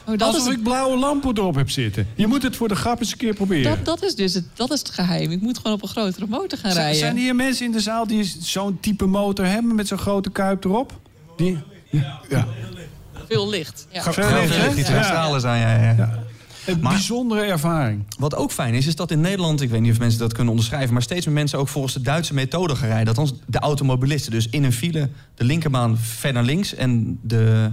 Oh, 0.06 0.10
dat, 0.18 0.22
Alsof 0.22 0.48
is, 0.48 0.54
ik 0.54 0.62
blauwe 0.62 0.98
lampen 0.98 1.36
erop 1.38 1.54
heb 1.54 1.70
zitten. 1.70 2.06
Je 2.14 2.26
moet 2.26 2.42
het 2.42 2.56
voor 2.56 2.68
de 2.68 2.74
grap 2.74 3.00
eens 3.00 3.12
een 3.12 3.16
keer 3.18 3.34
proberen. 3.34 3.76
dat, 3.76 3.84
dat 3.84 4.02
is 4.02 4.14
dus 4.14 4.34
het, 4.34 4.44
dat 4.54 4.70
is 4.72 4.78
het 4.78 4.90
geheim. 4.90 5.30
Ik 5.30 5.40
moet 5.40 5.56
gewoon 5.56 5.72
op 5.72 5.82
een 5.82 5.88
grotere 5.88 6.26
motor 6.28 6.58
gaan 6.58 6.70
Z- 6.72 6.74
rijden. 6.76 6.96
Zijn 6.98 7.16
hier 7.16 7.34
mensen 7.34 7.66
in 7.66 7.72
de 7.72 7.80
zaal 7.80 8.06
die 8.06 8.32
zo'n 8.40 8.78
type 8.80 9.06
motor 9.06 9.46
hebben 9.46 9.74
met 9.74 9.88
zo'n 9.88 9.98
grote 9.98 10.30
kuip 10.30 10.64
erop? 10.64 11.00
Die, 11.36 11.58
Ja. 12.28 12.46
Veel 13.28 13.48
licht. 13.48 13.86
Ja. 13.92 14.02
Veel 14.02 14.12
Veel 14.12 14.40
licht, 14.40 14.56
hè? 14.56 14.74
die 14.74 14.84
twee 14.84 15.02
stralen 15.02 15.40
zijn. 15.40 15.60
Ja, 15.60 15.92
ja. 15.96 16.22
Een 16.66 16.80
Maar- 16.80 16.92
bijzondere 16.92 17.42
ervaring. 17.42 18.04
Wat 18.18 18.34
ook 18.34 18.52
fijn 18.52 18.74
is, 18.74 18.86
is 18.86 18.96
dat 18.96 19.10
in 19.10 19.20
Nederland, 19.20 19.60
ik 19.60 19.70
weet 19.70 19.80
niet 19.80 19.92
of 19.92 19.98
mensen 19.98 20.18
dat 20.18 20.32
kunnen 20.32 20.50
onderschrijven, 20.50 20.92
maar 20.92 21.02
steeds 21.02 21.26
meer 21.26 21.34
mensen 21.34 21.58
ook 21.58 21.68
volgens 21.68 21.94
de 21.94 22.00
Duitse 22.00 22.34
methode 22.34 22.76
gaan 22.76 22.88
rijden. 22.88 23.08
Althans, 23.08 23.34
de 23.46 23.58
automobilisten. 23.58 24.30
Dus 24.32 24.48
in 24.48 24.64
een 24.64 24.72
file 24.72 25.08
de 25.34 25.44
linkerbaan 25.44 25.98
ver 25.98 26.32
naar 26.32 26.42
links 26.42 26.74
en 26.74 27.18
de 27.22 27.70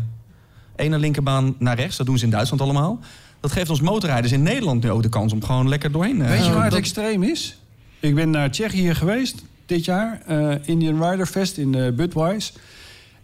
ene 0.75 0.99
linkerbaan 0.99 1.55
naar 1.59 1.75
rechts. 1.75 1.97
Dat 1.97 2.05
doen 2.05 2.17
ze 2.17 2.23
in 2.23 2.29
Duitsland 2.31 2.61
allemaal. 2.61 2.99
Dat 3.39 3.51
geeft 3.51 3.69
ons 3.69 3.81
motorrijders 3.81 4.33
in 4.33 4.43
Nederland 4.43 4.83
nu 4.83 4.91
ook 4.91 5.03
de 5.03 5.09
kans 5.09 5.33
om 5.33 5.43
gewoon 5.43 5.69
lekker 5.69 5.91
doorheen. 5.91 6.21
eh, 6.21 6.27
Weet 6.29 6.45
je 6.45 6.51
waar 6.51 6.61
het 6.61 6.71
dat- 6.71 6.79
extreem 6.79 7.23
is? 7.23 7.57
Ik 7.99 8.15
ben 8.15 8.29
naar 8.29 8.51
Tsjechië 8.51 8.95
geweest 8.95 9.43
dit 9.65 9.85
jaar. 9.85 10.21
eh, 10.27 10.55
Indian 10.65 11.03
Rider 11.09 11.25
Fest 11.25 11.57
in 11.57 11.75
eh 11.75 11.91
Budweis. 11.93 12.53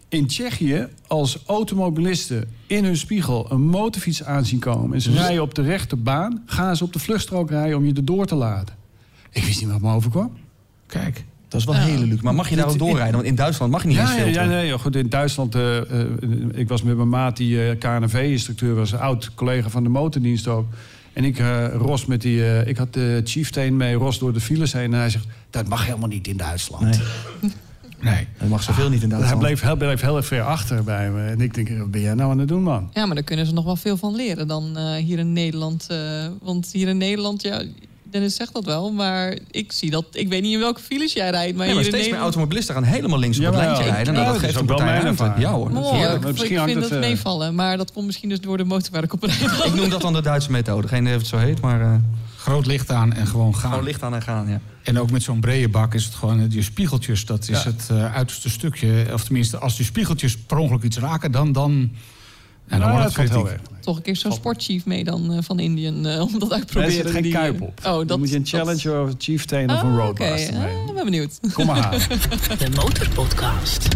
In 0.08 0.26
Tsjechië, 0.26 0.86
als 1.06 1.38
automobilisten 1.46 2.48
in 2.66 2.84
hun 2.84 2.96
spiegel 2.96 3.46
een 3.50 3.60
motorfiets 3.60 4.24
aanzien 4.24 4.58
komen... 4.58 4.94
en 4.94 5.00
ze 5.00 5.12
rijden 5.12 5.42
op 5.42 5.54
de 5.54 5.62
rechte 5.62 5.96
baan, 5.96 6.42
gaan 6.46 6.76
ze 6.76 6.84
op 6.84 6.92
de 6.92 6.98
vluchtstrook 6.98 7.50
rijden 7.50 7.76
om 7.76 7.84
je 7.84 7.92
erdoor 7.92 8.26
te 8.26 8.34
laten. 8.34 8.74
Ik 9.30 9.44
wist 9.44 9.60
niet 9.60 9.70
wat 9.70 9.80
me 9.80 9.92
overkwam. 9.92 10.32
Kijk. 10.86 11.24
Dat 11.48 11.60
is 11.60 11.66
wel 11.66 11.74
hele 11.74 12.06
luxe. 12.06 12.24
Maar 12.24 12.34
mag 12.34 12.48
je 12.48 12.56
daar 12.56 12.68
ook 12.68 12.78
doorrijden? 12.78 13.14
Want 13.14 13.26
in 13.26 13.34
Duitsland 13.34 13.72
mag 13.72 13.82
je 13.82 13.88
niet 13.88 13.98
eens 13.98 14.14
Ja, 14.14 14.16
ja, 14.16 14.24
ja, 14.24 14.44
nee, 14.44 14.66
ja, 14.66 14.78
goed, 14.78 14.96
in 14.96 15.08
Duitsland, 15.08 15.54
eh, 15.54 15.76
eh, 16.00 16.06
ik 16.52 16.68
was 16.68 16.82
met 16.82 16.96
mijn 16.96 17.08
maat, 17.08 17.36
die 17.36 17.68
eh, 17.68 17.78
KNV-instructeur 17.78 18.74
was, 18.74 18.92
een 18.92 18.98
oud 18.98 19.34
collega 19.34 19.68
van 19.68 19.82
de 19.82 19.88
motordienst 19.88 20.48
ook. 20.48 20.66
En 21.18 21.24
ik, 21.24 21.38
eh, 21.38 21.74
Ros 21.74 22.06
met 22.06 22.22
die, 22.22 22.44
eh, 22.44 22.66
ik 22.66 22.76
had 22.76 22.92
de 22.92 23.20
chieftain 23.24 23.76
mee, 23.76 23.94
Ros 23.94 24.18
door 24.18 24.32
de 24.32 24.40
files 24.40 24.72
heen. 24.72 24.92
En 24.92 24.98
hij 24.98 25.10
zegt, 25.10 25.26
dat 25.50 25.68
mag 25.68 25.86
helemaal 25.86 26.08
niet 26.08 26.26
in 26.26 26.36
Duitsland. 26.36 26.82
Nee, 27.40 27.52
Nee. 28.00 28.26
dat 28.38 28.48
mag 28.48 28.62
zoveel 28.62 28.88
niet 28.88 29.02
in 29.02 29.12
Hij 29.12 29.36
bleef, 29.36 29.60
hij 29.60 29.76
bleef 29.76 30.00
heel 30.00 30.16
erg 30.16 30.26
ver 30.26 30.42
achter 30.42 30.84
bij 30.84 31.10
me. 31.10 31.26
En 31.26 31.40
ik 31.40 31.54
denk, 31.54 31.78
wat 31.78 31.90
ben 31.90 32.00
jij 32.00 32.14
nou 32.14 32.30
aan 32.30 32.38
het 32.38 32.48
doen, 32.48 32.62
man? 32.62 32.90
Ja, 32.92 33.06
maar 33.06 33.14
daar 33.14 33.24
kunnen 33.24 33.46
ze 33.46 33.52
nog 33.52 33.64
wel 33.64 33.76
veel 33.76 33.96
van 33.96 34.14
leren 34.14 34.48
dan 34.48 34.76
eh, 34.76 34.94
hier 34.94 35.18
in 35.18 35.32
Nederland. 35.32 35.86
eh, 35.88 35.98
want 36.42 36.68
hier 36.72 36.88
in 36.88 36.96
Nederland, 36.96 37.42
ja, 37.42 37.62
Dennis 38.10 38.34
zegt 38.36 38.52
dat 38.52 38.64
wel, 38.64 38.92
maar 38.92 39.38
ik 39.50 39.72
zie 39.72 39.90
dat. 39.90 40.04
Ik 40.12 40.28
weet 40.28 40.42
niet 40.42 40.52
in 40.52 40.58
welke 40.58 40.80
files 40.80 41.12
jij 41.12 41.30
rijdt, 41.30 41.56
maar 41.56 41.66
Nee, 41.66 41.84
steeds 41.84 42.08
meer 42.10 42.18
automobilisten 42.18 42.74
gaan 42.74 42.82
helemaal 42.82 43.18
links 43.18 43.38
op 43.38 43.44
het 43.44 43.54
lijntje 43.54 43.84
rijden. 43.84 44.14
Ja, 44.14 44.20
Nou, 44.20 44.24
dat 44.24 44.34
dat 44.34 44.42
geeft 44.42 44.54
is 44.54 44.60
ook 44.60 44.68
wel 44.68 44.86
mijn 44.86 45.06
ervaring. 45.06 45.38
Ja 45.38 45.52
hoor. 45.52 45.72
dat 45.72 45.82
Mooi, 45.82 46.02
ik, 46.04 46.22
misschien 46.24 46.52
ik 46.52 46.62
vind 46.64 46.74
het, 46.74 46.84
het 46.84 46.92
eh, 46.92 46.98
meevallen, 46.98 47.54
maar 47.54 47.76
dat 47.76 47.92
komt 47.92 48.06
misschien 48.06 48.28
dus 48.28 48.40
door 48.40 48.56
de 48.56 48.64
motor 48.64 48.92
waar 48.92 49.02
ik 49.02 49.12
op 49.12 49.22
rijd. 49.22 49.40
Ik 49.64 49.74
noem 49.74 49.88
dat 49.90 50.00
dan 50.00 50.12
de 50.12 50.22
Duitse 50.22 50.50
methode. 50.50 50.88
Geen 50.88 51.02
idee 51.02 51.14
of 51.14 51.20
het 51.20 51.28
zo 51.28 51.36
heet, 51.36 51.60
maar 51.60 51.80
eh, 51.80 51.94
Groot 52.48 52.66
licht 52.66 52.90
aan 52.90 53.12
en 53.12 53.26
gewoon 53.26 53.56
gaan. 53.56 53.70
gewoon 53.70 53.84
licht 53.84 54.02
aan 54.02 54.14
en 54.14 54.22
gaan. 54.22 54.48
Ja. 54.48 54.60
En 54.82 54.98
ook 54.98 55.10
met 55.10 55.22
zo'n 55.22 55.40
brede 55.40 55.68
bak 55.68 55.94
is 55.94 56.04
het 56.04 56.14
gewoon 56.14 56.40
eh, 56.40 56.44
je 56.50 56.62
spiegeltjes. 56.62 57.24
Dat 57.26 57.48
is 57.48 57.62
Ja. 57.62 57.70
het 57.70 57.88
eh, 57.90 58.14
uiterste 58.14 58.50
stukje. 58.50 59.06
Of 59.12 59.24
tenminste, 59.24 59.58
als 59.58 59.76
die 59.76 59.84
spiegeltjes 59.86 60.36
per 60.38 60.56
ongeluk 60.56 60.82
iets 60.82 60.98
raken, 60.98 61.32
dan, 61.32 61.52
dan, 61.52 61.70
en 61.72 62.78
dan 62.80 62.88
Ja, 62.88 62.90
wordt 62.90 63.14
dat 63.14 63.16
het 63.16 63.30
heel 63.30 63.50
erg. 63.50 63.60
Toch 63.80 63.96
een 63.96 64.02
keer 64.02 64.16
zo'n 64.16 64.32
sportchief 64.32 64.84
mee 64.86 65.04
dan 65.04 65.32
eh, 65.32 65.38
van 65.42 65.58
Indian 65.58 66.06
eh, 66.06 66.20
om 66.20 66.38
dat 66.38 66.52
uit 66.52 66.68
te 66.68 66.78
Nee, 66.78 66.86
er 66.86 66.92
proberen. 66.92 66.92
zit 66.92 67.10
geen 67.10 67.22
Die, 67.22 67.32
kuip 67.32 67.56
eh, 67.56 67.62
op. 67.62 67.78
Oh, 67.84 67.92
dat 67.98 68.08
Dan 68.08 68.18
moet 68.18 68.28
je 68.28 68.36
een 68.36 68.40
dat- 68.40 68.50
Challenger 68.50 69.02
of 69.02 69.08
een 69.08 69.14
Chieftain 69.18 69.70
of 69.70 69.76
Ah, 69.76 69.82
een 69.82 69.92
Oké, 69.92 70.00
Roadmaster 70.02 70.54
ah, 70.54 70.62
mee. 70.62 70.94
ben 70.94 71.04
benieuwd. 71.04 71.40
Kom 71.52 71.66
maar 71.66 71.76
halen. 71.78 72.00
De 72.58 72.70
Motorpodcast. 72.74 73.88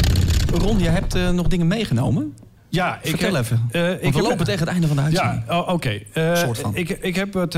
Ron, 0.54 0.78
je 0.78 0.88
hebt 0.88 1.14
eh, 1.14 1.30
nog 1.30 1.46
dingen 1.46 1.66
meegenomen. 1.66 2.34
Ja, 2.68 2.98
ik 3.02 3.10
Vertel 3.10 3.34
heb- 3.34 3.44
even. 3.44 3.68
eh, 3.70 3.92
ik 3.92 3.98
we 3.98 4.04
heb- 4.06 4.14
lopen 4.14 4.44
tegen 4.44 4.60
het 4.60 4.68
einde 4.68 4.86
van 4.86 4.96
de 4.96 5.02
uitzending. 5.02 5.42
Ja, 5.48 5.60
oh, 5.60 5.68
oké. 5.68 6.00
Eh, 6.12 6.36
Soort 6.36 6.58
van. 6.58 6.76
Ik, 6.76 6.88
ik 6.88 7.14
heb 7.14 7.32
wat 7.32 7.54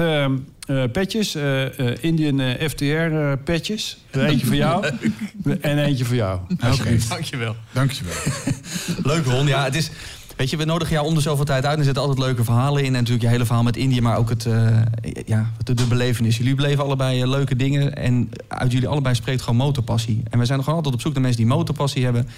eh, 0.67 0.83
eh, 0.83 0.91
petjes, 0.91 1.35
eh, 1.35 1.79
eh, 1.79 1.97
Indian 2.01 2.41
eh, 2.41 2.69
FTR 2.69 2.85
eh, 2.85 3.33
petjes. 3.45 3.99
Eentje 4.11 4.47
voor 4.47 4.57
jou 4.57 4.87
en 5.61 5.79
eentje 5.79 6.05
voor 6.05 6.17
jou. 6.17 6.41
Alsjeblieft. 6.61 7.09
Dankjewel. 7.09 7.57
Dankjewel. 7.73 8.15
Leuk 9.13 9.25
Ron, 9.25 9.47
ja, 9.47 9.65
het 9.65 9.75
is... 9.75 9.91
Weet 10.37 10.51
je, 10.51 10.57
we 10.57 10.65
nodigen 10.65 10.95
jou 10.95 11.07
om 11.07 11.15
de 11.15 11.21
zoveel 11.21 11.45
tijd 11.45 11.65
uit. 11.65 11.73
En 11.73 11.79
er 11.79 11.85
zitten 11.85 12.03
altijd 12.03 12.27
leuke 12.27 12.45
verhalen 12.45 12.81
in. 12.81 12.87
En 12.87 12.93
natuurlijk 12.93 13.23
je 13.23 13.29
hele 13.29 13.45
verhaal 13.45 13.63
met 13.63 13.77
Indië, 13.77 14.01
maar 14.01 14.17
ook 14.17 14.29
het, 14.29 14.47
eh, 14.47 14.77
ja, 15.27 15.51
de, 15.65 15.75
de 15.75 15.85
belevenis. 15.85 16.37
Jullie 16.37 16.55
beleven 16.55 16.85
allebei 16.85 17.27
leuke 17.27 17.57
dingen. 17.57 17.97
En 17.97 18.31
uit 18.49 18.73
jullie 18.73 18.89
allebei 18.89 19.15
spreekt 19.15 19.43
gewoon 19.43 19.59
motorpassie. 19.59 20.23
En 20.31 20.39
wij 20.39 20.47
zijn 20.47 20.59
gewoon 20.59 20.75
altijd 20.75 20.95
op 20.95 21.01
zoek 21.01 21.13
naar 21.13 21.23
mensen 21.23 21.41
die 21.41 21.51
motorpassie 21.51 22.05
hebben. 22.05 22.29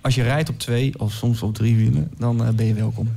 Als 0.00 0.14
je 0.14 0.22
rijdt 0.22 0.48
op 0.48 0.58
twee 0.58 0.98
of 0.98 1.12
soms 1.12 1.42
op 1.42 1.54
drie 1.54 1.76
wielen, 1.76 2.10
dan 2.18 2.52
ben 2.56 2.66
je 2.66 2.74
welkom. 2.74 3.08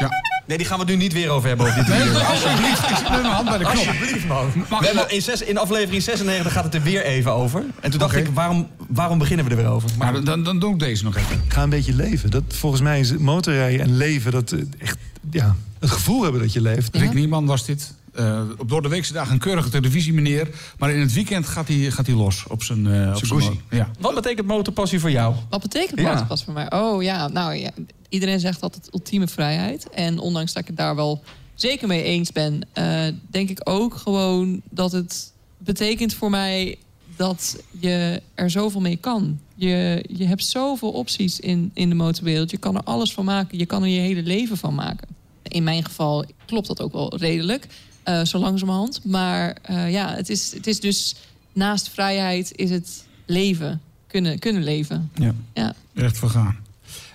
Ja. 0.00 0.10
Nee, 0.46 0.56
die 0.58 0.66
gaan 0.66 0.78
we 0.78 0.84
nu 0.84 0.96
niet 0.96 1.12
weer 1.12 1.30
over 1.30 1.48
hebben. 1.48 1.66
Over 1.66 1.88
Nee, 1.88 2.02
wielen. 2.02 2.26
alsjeblieft. 2.26 2.90
Ik 2.90 2.96
zit 2.96 3.10
met 3.10 3.22
mijn 3.22 3.24
hand 3.34 3.48
bij 3.48 3.58
de 3.58 3.64
knop. 3.64 3.76
Alsjeblieft, 3.86 4.26
man. 4.26 4.52
Mag- 4.68 4.80
We 4.80 4.86
hebben 4.86 5.10
in, 5.10 5.22
zes, 5.22 5.42
in 5.42 5.58
aflevering 5.58 6.02
96 6.02 6.52
gaat 6.52 6.64
het 6.64 6.74
er 6.74 6.82
weer 6.82 7.02
even 7.04 7.32
over. 7.32 7.64
En 7.80 7.90
toen 7.90 7.98
dacht 8.00 8.16
ik, 8.16 8.26
waarom, 8.34 8.68
waarom 8.88 9.18
beginnen 9.18 9.44
we 9.44 9.50
er 9.50 9.56
weer 9.56 9.66
over? 9.68 9.90
Maar 9.98 10.24
dan, 10.24 10.42
dan 10.42 10.58
doe 10.58 10.72
ik 10.72 10.78
deze 10.78 11.04
nog 11.04 11.16
even. 11.16 11.42
Ga 11.48 11.62
een 11.62 11.70
beetje 11.70 11.94
leven. 11.94 12.30
Dat, 12.30 12.42
volgens 12.48 12.82
mij 12.82 13.00
is 13.00 13.16
motorrijden 13.16 13.80
en 13.80 13.96
leven 13.96 14.32
dat 14.32 14.52
eh, 14.52 14.60
echt 14.78 14.98
ja, 15.30 15.54
het 15.80 15.90
gevoel 15.90 16.22
hebben 16.22 16.40
dat 16.40 16.52
je 16.52 16.60
leeft. 16.60 16.96
Rick 16.96 17.12
Nieman 17.14 17.46
was 17.46 17.64
dit. 17.64 17.94
Eh, 18.14 18.40
op 18.58 18.68
door 18.68 18.82
de 18.82 18.88
weekse 18.88 19.12
dag 19.12 19.30
een 19.30 19.38
keurige 19.38 19.68
televisiemeneer. 19.68 20.48
Maar 20.78 20.90
in 20.90 21.00
het 21.00 21.12
weekend 21.12 21.46
gaat 21.46 21.68
hij, 21.68 21.90
gaat 21.90 22.06
hij 22.06 22.14
los 22.14 22.44
op 22.48 22.62
zijn, 22.62 22.86
eh 22.86 23.14
op 23.16 23.26
zijn 23.26 23.60
Ja. 23.70 23.90
Wat 24.00 24.14
betekent 24.14 24.46
motorpassie 24.46 25.00
voor 25.00 25.10
jou? 25.10 25.34
Wat 25.50 25.60
betekent 25.62 26.00
Ja. 26.00 26.12
motorpas 26.12 26.44
voor 26.44 26.52
mij? 26.52 26.70
Oh 26.72 27.02
ja, 27.02 27.28
nou 27.28 27.54
ja, 27.54 27.70
iedereen 28.08 28.40
zegt 28.40 28.62
altijd 28.62 28.88
ultieme 28.92 29.28
vrijheid. 29.28 29.90
En 29.90 30.18
ondanks 30.18 30.52
dat 30.52 30.62
ik 30.62 30.68
het 30.68 30.76
daar 30.76 30.96
wel 30.96 31.22
zeker 31.54 31.88
mee 31.88 32.02
eens 32.02 32.32
ben, 32.32 32.60
eh, 32.72 33.06
denk 33.30 33.50
ik 33.50 33.60
ook 33.64 33.94
gewoon 33.94 34.62
dat 34.70 34.92
het 34.92 35.32
betekent 35.58 36.14
voor 36.14 36.30
mij 36.30 36.78
dat 37.16 37.62
je 37.80 38.22
er 38.34 38.50
zoveel 38.50 38.80
mee 38.80 38.96
kan. 38.96 39.40
Je, 39.54 40.04
je 40.08 40.24
hebt 40.24 40.44
zoveel 40.44 40.90
opties 40.90 41.40
in, 41.40 41.70
in 41.74 41.88
de 41.88 41.94
motorwereld. 41.94 42.50
Je 42.50 42.56
kan 42.56 42.76
er 42.76 42.82
alles 42.82 43.12
van 43.12 43.24
maken. 43.24 43.58
Je 43.58 43.66
kan 43.66 43.82
er 43.82 43.88
je 43.88 44.00
hele 44.00 44.22
leven 44.22 44.56
van 44.56 44.74
maken. 44.74 45.08
In 45.42 45.64
mijn 45.64 45.84
geval 45.84 46.24
klopt 46.46 46.66
dat 46.66 46.80
ook 46.80 46.92
wel 46.92 47.16
redelijk, 47.16 47.66
eh, 48.02 48.24
zo 48.24 48.38
langzamerhand. 48.38 49.04
Maar 49.04 49.56
eh, 49.62 49.90
ja, 49.90 50.14
het 50.14 50.28
is, 50.28 50.52
het 50.52 50.66
is 50.66 50.80
dus 50.80 51.16
naast 51.52 51.88
vrijheid 51.88 52.52
is 52.54 52.70
het 52.70 53.04
leven. 53.26 53.80
Kunnen, 54.06 54.38
kunnen 54.38 54.64
leven. 54.64 55.10
Ja. 55.14 55.34
Ja. 55.54 55.74
Recht 55.94 56.18
voor 56.18 56.30
gaan. 56.30 56.56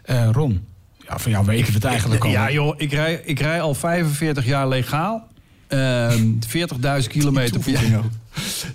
Eh, 0.04 0.30
Ron, 0.32 0.66
ja, 1.12 1.18
van 1.20 1.32
jou 1.32 1.46
weten 1.46 1.66
we 1.68 1.74
het 1.74 1.84
eigenlijk 1.84 2.24
al. 2.24 2.30
Ja, 2.32 2.52
joh, 2.52 2.74
ik 2.78 2.92
rij, 2.92 3.22
ik 3.26 3.40
rij 3.40 3.62
al 3.62 3.74
45 3.74 4.46
jaar 4.46 4.68
legaal. 4.68 5.28
Ehm 5.68 6.32
40.000 7.02 7.08
kilometer 7.08 7.60
per 7.60 7.72
jaar. 7.72 8.02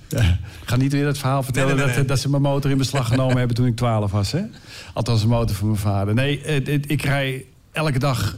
Ja, 0.09 0.21
ik 0.63 0.69
ga 0.69 0.77
niet 0.77 0.93
weer 0.93 1.07
het 1.07 1.19
verhaal 1.19 1.43
vertellen 1.43 1.69
Nee, 1.69 1.77
nee, 1.77 1.87
nee, 1.87 1.97
Dat, 1.97 2.09
dat 2.09 2.19
ze 2.21 2.31
mijn 2.31 2.43
motor 2.43 2.71
in 2.71 2.79
beslag 2.79 3.09
genomen 3.09 3.37
hebben 3.37 3.57
toen 3.57 3.67
ik 3.67 3.77
12 3.77 4.11
was. 4.11 4.33
Hè? 4.33 4.41
Althans, 4.95 5.23
een 5.23 5.29
motor 5.29 5.57
van 5.57 5.67
mijn 5.67 5.79
vader. 5.81 6.15
Nee, 6.15 6.41
het- 6.45 6.91
ik 6.91 7.03
rij 7.03 7.45
elke 7.73 7.99
dag 7.99 8.37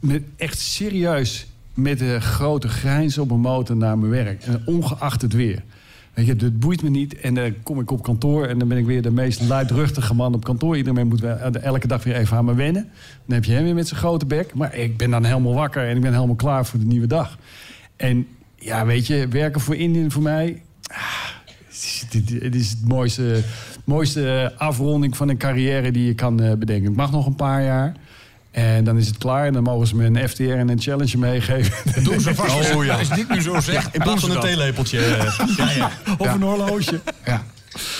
met, 0.00 0.22
echt 0.36 0.58
serieus 0.58 1.46
met 1.74 2.00
een 2.00 2.22
grote 2.22 2.68
grijns 2.68 3.18
op 3.18 3.28
mijn 3.28 3.40
motor 3.40 3.76
naar 3.76 3.98
mijn 3.98 4.10
werk. 4.10 4.42
En 4.42 4.62
ongeacht 4.66 5.22
het 5.22 5.32
weer. 5.32 5.62
Weet 6.16 6.26
je, 6.26 6.32
het 6.32 6.60
boeit 6.60 6.82
me 6.82 6.88
niet. 6.88 7.20
En 7.20 7.34
dan 7.34 7.54
kom 7.62 7.80
ik 7.80 7.90
op 7.90 8.02
kantoor 8.02 8.46
en 8.46 8.58
dan 8.58 8.68
ben 8.68 8.78
ik 8.78 8.86
weer 8.86 9.02
de 9.02 9.10
meest 9.10 9.40
luidruchtige 9.42 10.14
man 10.14 10.34
op 10.34 10.44
kantoor. 10.44 10.76
Iedereen 10.76 11.08
moet 11.08 11.20
wel 11.20 11.36
elke 11.38 11.86
dag 11.86 12.04
weer 12.04 12.14
even 12.14 12.36
aan 12.36 12.44
me 12.44 12.54
wennen. 12.54 12.88
Dan 13.26 13.34
heb 13.34 13.44
je 13.44 13.52
hem 13.52 13.64
weer 13.64 13.74
met 13.74 13.88
zijn 13.88 14.00
grote 14.00 14.26
bek. 14.26 14.54
Maar 14.54 14.74
ik 14.74 14.96
ben 14.96 15.10
dan 15.10 15.24
helemaal 15.24 15.54
wakker 15.54 15.88
en 15.88 15.96
ik 15.96 16.02
ben 16.02 16.12
helemaal 16.14 16.34
klaar 16.34 16.66
voor 16.66 16.78
de 16.78 16.84
nieuwe 16.84 17.06
dag. 17.06 17.38
En 17.96 18.26
ja, 18.54 18.86
weet 18.86 19.06
je, 19.06 19.28
werken 19.28 19.60
voor 19.60 19.76
Indië 19.76 20.10
voor 20.10 20.22
mij... 20.22 20.62
ah, 20.86 20.96
Het 21.66 22.14
is, 22.14 22.38
het 22.40 22.54
is 22.54 22.70
het 22.70 22.88
mooiste, 22.88 23.42
mooiste 23.84 24.52
afronding 24.56 25.16
van 25.16 25.28
een 25.28 25.36
carrière 25.38 25.90
die 25.92 26.06
je 26.06 26.14
kan 26.14 26.40
eh, 26.42 26.54
bedenken. 26.54 26.86
Het 26.86 26.96
mag 26.96 27.10
nog 27.12 27.26
een 27.26 27.34
paar 27.34 27.62
jaar. 27.62 27.94
En 28.56 28.84
dan 28.84 28.98
is 28.98 29.06
het 29.06 29.18
klaar. 29.18 29.46
En 29.46 29.52
dan 29.52 29.62
mogen 29.62 29.86
ze 29.86 29.96
me 29.96 30.04
een 30.04 30.28
FTR 30.28 30.42
en 30.42 30.68
een 30.68 30.80
challenge 30.80 31.18
meegeven. 31.18 32.04
Doen 32.04 32.20
ze 32.20 32.34
vast. 32.34 32.74
Oh, 32.74 32.84
ja. 32.84 32.98
Als 32.98 33.08
je 33.08 33.14
dit 33.14 33.28
nu 33.28 33.42
zo 33.42 33.60
zegt. 33.60 33.94
In 33.94 34.02
plaats 34.02 34.20
van 34.20 34.30
ze 34.30 34.36
een 34.36 34.42
theelepeltje. 34.42 34.98
eh, 34.98 35.40
ja, 35.56 35.70
ja. 35.70 35.90
Of 36.18 36.34
een 36.34 36.42
horloge. 36.42 37.00
Ja. 37.24 37.44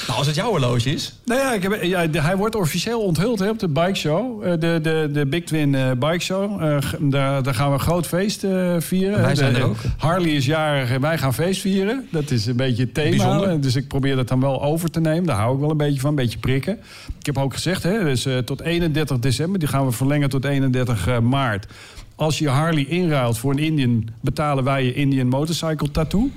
Nou, 0.06 0.18
als 0.18 0.26
het 0.26 0.36
jouw 0.36 0.48
horloge 0.48 0.92
is. 0.92 1.14
Nou 1.24 1.40
ja, 1.40 1.52
ik 1.54 1.62
heb, 1.62 1.82
ja, 1.82 2.06
hij 2.10 2.36
wordt 2.36 2.54
officieel 2.54 3.00
onthuld 3.00 3.38
hè, 3.38 3.48
op 3.48 3.58
de 3.58 3.68
bike 3.68 3.94
show. 3.94 4.42
Eh, 4.44 4.50
de, 4.50 4.78
de, 4.82 5.08
de 5.12 5.26
Big 5.26 5.44
Twin 5.44 5.74
eh, 5.74 5.90
Bike 5.90 6.18
Show. 6.18 6.62
Eh, 6.62 6.76
daar, 7.00 7.42
daar 7.42 7.54
gaan 7.54 7.68
we 7.68 7.74
een 7.74 7.80
groot 7.80 8.06
feest 8.06 8.44
vieren. 8.78 9.20
Wij 9.20 9.30
De- 9.30 9.36
zijn 9.36 9.54
er 9.56 9.64
ook. 9.64 9.76
Harley 9.96 10.30
is 10.30 10.46
jarig 10.46 10.90
en 10.90 11.00
wij 11.00 11.18
gaan 11.18 11.34
feest 11.34 11.60
vieren. 11.60 12.06
Dat 12.10 12.30
is 12.30 12.46
een 12.46 12.56
beetje 12.56 12.82
het 12.82 12.94
thema. 12.94 13.10
Bijzonder. 13.10 13.60
Dus 13.60 13.76
ik 13.76 13.88
probeer 13.88 14.16
dat 14.16 14.28
dan 14.28 14.40
wel 14.40 14.62
over 14.62 14.90
te 14.90 15.00
nemen. 15.00 15.24
Daar 15.24 15.36
hou 15.36 15.54
ik 15.54 15.60
wel 15.60 15.70
een 15.70 15.76
beetje 15.76 16.00
van, 16.00 16.10
een 16.10 16.16
beetje 16.16 16.38
prikken. 16.38 16.78
Ik 17.18 17.26
heb 17.26 17.38
ook 17.38 17.54
gezegd, 17.54 17.82
hè, 17.82 18.04
dus, 18.04 18.26
tot 18.44 18.60
31 18.60 19.18
december. 19.18 19.58
Die 19.58 19.68
gaan 19.68 19.86
we 19.86 19.92
verlengen 19.92 20.28
tot 20.28 20.44
31 20.44 21.06
eh, 21.06 21.18
maart. 21.18 21.66
Als 22.14 22.38
je 22.38 22.48
Harley 22.48 22.84
inruilt 22.84 23.38
voor 23.38 23.52
een 23.52 23.58
Indian... 23.58 24.08
betalen 24.20 24.64
wij 24.64 24.84
je 24.84 24.94
Indian 24.94 25.26
Motorcycle 25.28 25.90
Tattoo. 25.90 26.30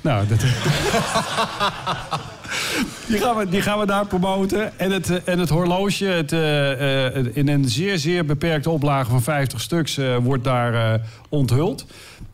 Nou, 0.00 0.26
dat... 0.26 0.44
Die 3.06 3.18
gaan, 3.18 3.36
we, 3.36 3.48
die 3.48 3.62
gaan 3.62 3.78
we 3.78 3.86
daar 3.86 4.06
promoten. 4.06 4.78
En 4.78 4.90
het, 4.90 5.10
eh, 5.10 5.16
en 5.24 5.38
het 5.38 5.48
horloge 5.48 6.04
het, 6.04 6.32
eh, 6.32 7.06
eh, 7.06 7.26
in 7.32 7.48
een 7.48 7.68
zeer, 7.68 7.98
zeer 7.98 8.24
beperkte 8.24 8.70
oplage 8.70 9.10
van 9.10 9.22
50 9.22 9.60
stuks 9.60 9.98
wordt 10.22 10.44
daar 10.44 11.00
onthuld. 11.28 11.86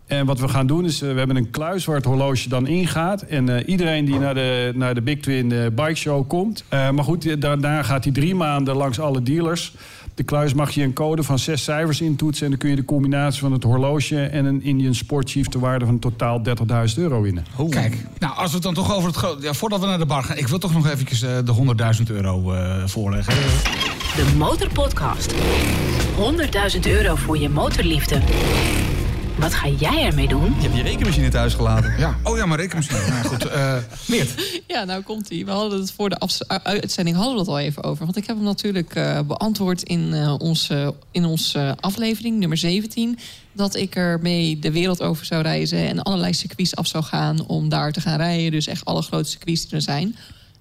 En 0.06 0.26
wat 0.26 0.40
we 0.40 0.48
gaan 0.48 0.66
doen 0.66 0.84
is, 0.84 1.00
we 1.00 1.06
hebben 1.06 1.36
een 1.36 1.50
kluis 1.50 1.84
waar 1.84 1.96
het 1.96 2.04
horloge 2.04 2.48
dan 2.48 2.66
ingaat. 2.66 3.22
En 3.22 3.70
iedereen 3.70 4.04
die 4.04 4.18
naar 4.18 4.34
de, 4.34 4.72
naar 4.74 4.94
de 4.94 5.02
Big 5.02 5.20
Twin 5.20 5.48
Bike 5.48 5.94
Show 5.94 6.28
komt. 6.28 6.64
maar 6.70 7.04
goed, 7.04 7.40
daarna 7.40 7.82
gaat 7.82 8.04
hij 8.04 8.12
drie 8.12 8.34
maanden 8.34 8.76
langs 8.76 9.00
alle 9.00 9.22
dealers. 9.22 9.72
De 10.16 10.22
kluis 10.22 10.54
mag 10.54 10.70
je 10.70 10.82
een 10.82 10.92
code 10.92 11.22
van 11.22 11.38
zes 11.38 11.62
cijfers 11.62 12.00
intoetsen. 12.00 12.44
En 12.44 12.50
dan 12.50 12.58
kun 12.58 12.70
je 12.70 12.76
de 12.76 12.84
combinatie 12.84 13.40
van 13.40 13.52
het 13.52 13.62
horloge 13.62 14.22
en 14.22 14.44
een 14.44 14.62
Indian 14.62 14.94
Sport 14.94 15.30
Chief... 15.30 15.46
ter 15.46 15.60
waarde 15.60 15.84
van 15.84 15.98
totaal 15.98 16.42
30.000 16.48 16.94
euro 16.96 17.20
winnen. 17.20 17.44
Kijk, 17.70 17.96
nou, 18.18 18.36
als 18.36 18.48
we 18.48 18.54
het 18.54 18.62
dan 18.62 18.74
toch 18.74 18.94
over 18.94 19.08
het 19.08 19.16
grote... 19.16 19.42
Ja, 19.42 19.52
voordat 19.52 19.80
we 19.80 19.86
naar 19.86 19.98
de 19.98 20.06
bar 20.06 20.22
gaan, 20.22 20.36
ik 20.36 20.48
wil 20.48 20.58
toch 20.58 20.72
nog 20.72 20.86
eventjes 20.86 21.22
eh, 21.22 21.30
de 21.44 21.54
100.000 21.98 22.02
euro 22.06 22.52
eh, 22.52 22.86
voorleggen. 22.86 23.34
De 23.34 24.34
Motorpodcast. 24.36 25.34
100.000 26.74 26.80
euro 26.80 27.14
voor 27.14 27.38
je 27.38 27.48
motorliefde. 27.48 28.20
Wat 29.39 29.55
ga 29.55 29.68
jij 29.68 30.05
ermee 30.05 30.28
doen? 30.28 30.55
Je 30.55 30.62
hebt 30.62 30.76
je 30.76 30.82
rekenmachine 30.82 31.28
thuis 31.28 31.55
gelaten. 31.55 31.95
Ja, 31.99 32.16
oh 32.22 32.37
ja, 32.37 32.47
maar 32.47 32.59
rekenmachine. 32.59 33.07
Nou 33.09 33.24
goed, 33.24 33.47
eh 33.47 33.76
Meert. 34.07 34.62
Ja, 34.66 34.84
nou 34.84 35.03
komt 35.03 35.30
ie. 35.30 35.45
We 35.45 35.51
hadden 35.51 35.80
het 35.80 35.93
voor 35.93 36.09
de 36.09 36.18
uitzending 36.62 37.16
hadden 37.16 37.34
we 37.34 37.41
het 37.41 37.49
al 37.49 37.59
even 37.59 37.82
over. 37.82 38.05
Want 38.05 38.16
ik 38.16 38.26
heb 38.26 38.37
hem 38.37 38.45
natuurlijk 38.45 38.95
eh, 38.95 39.20
beantwoord 39.20 39.82
in 39.82 40.14
eh, 40.14 40.34
onze, 40.39 40.95
in 41.11 41.24
onze 41.24 41.76
aflevering, 41.80 42.39
nummer 42.39 42.59
17. 42.59 43.18
Dat 43.53 43.76
ik 43.76 43.95
ermee 43.95 44.59
de 44.59 44.72
wereld 44.72 45.03
over 45.03 45.26
zou 45.26 45.43
reizen 45.43 45.89
en 45.89 46.03
allerlei 46.03 46.34
circuits 46.34 46.76
af 46.76 46.87
zou 46.87 47.05
gaan 47.05 47.47
om 47.47 47.68
daar 47.68 47.93
te 47.93 48.01
gaan 48.01 48.16
rijden. 48.16 48.51
Dus 48.51 48.66
echt 48.66 48.84
alle 48.84 49.03
grote 49.03 49.28
circuits 49.28 49.62
die 49.62 49.74
er 49.74 49.82
zijn. 49.82 50.16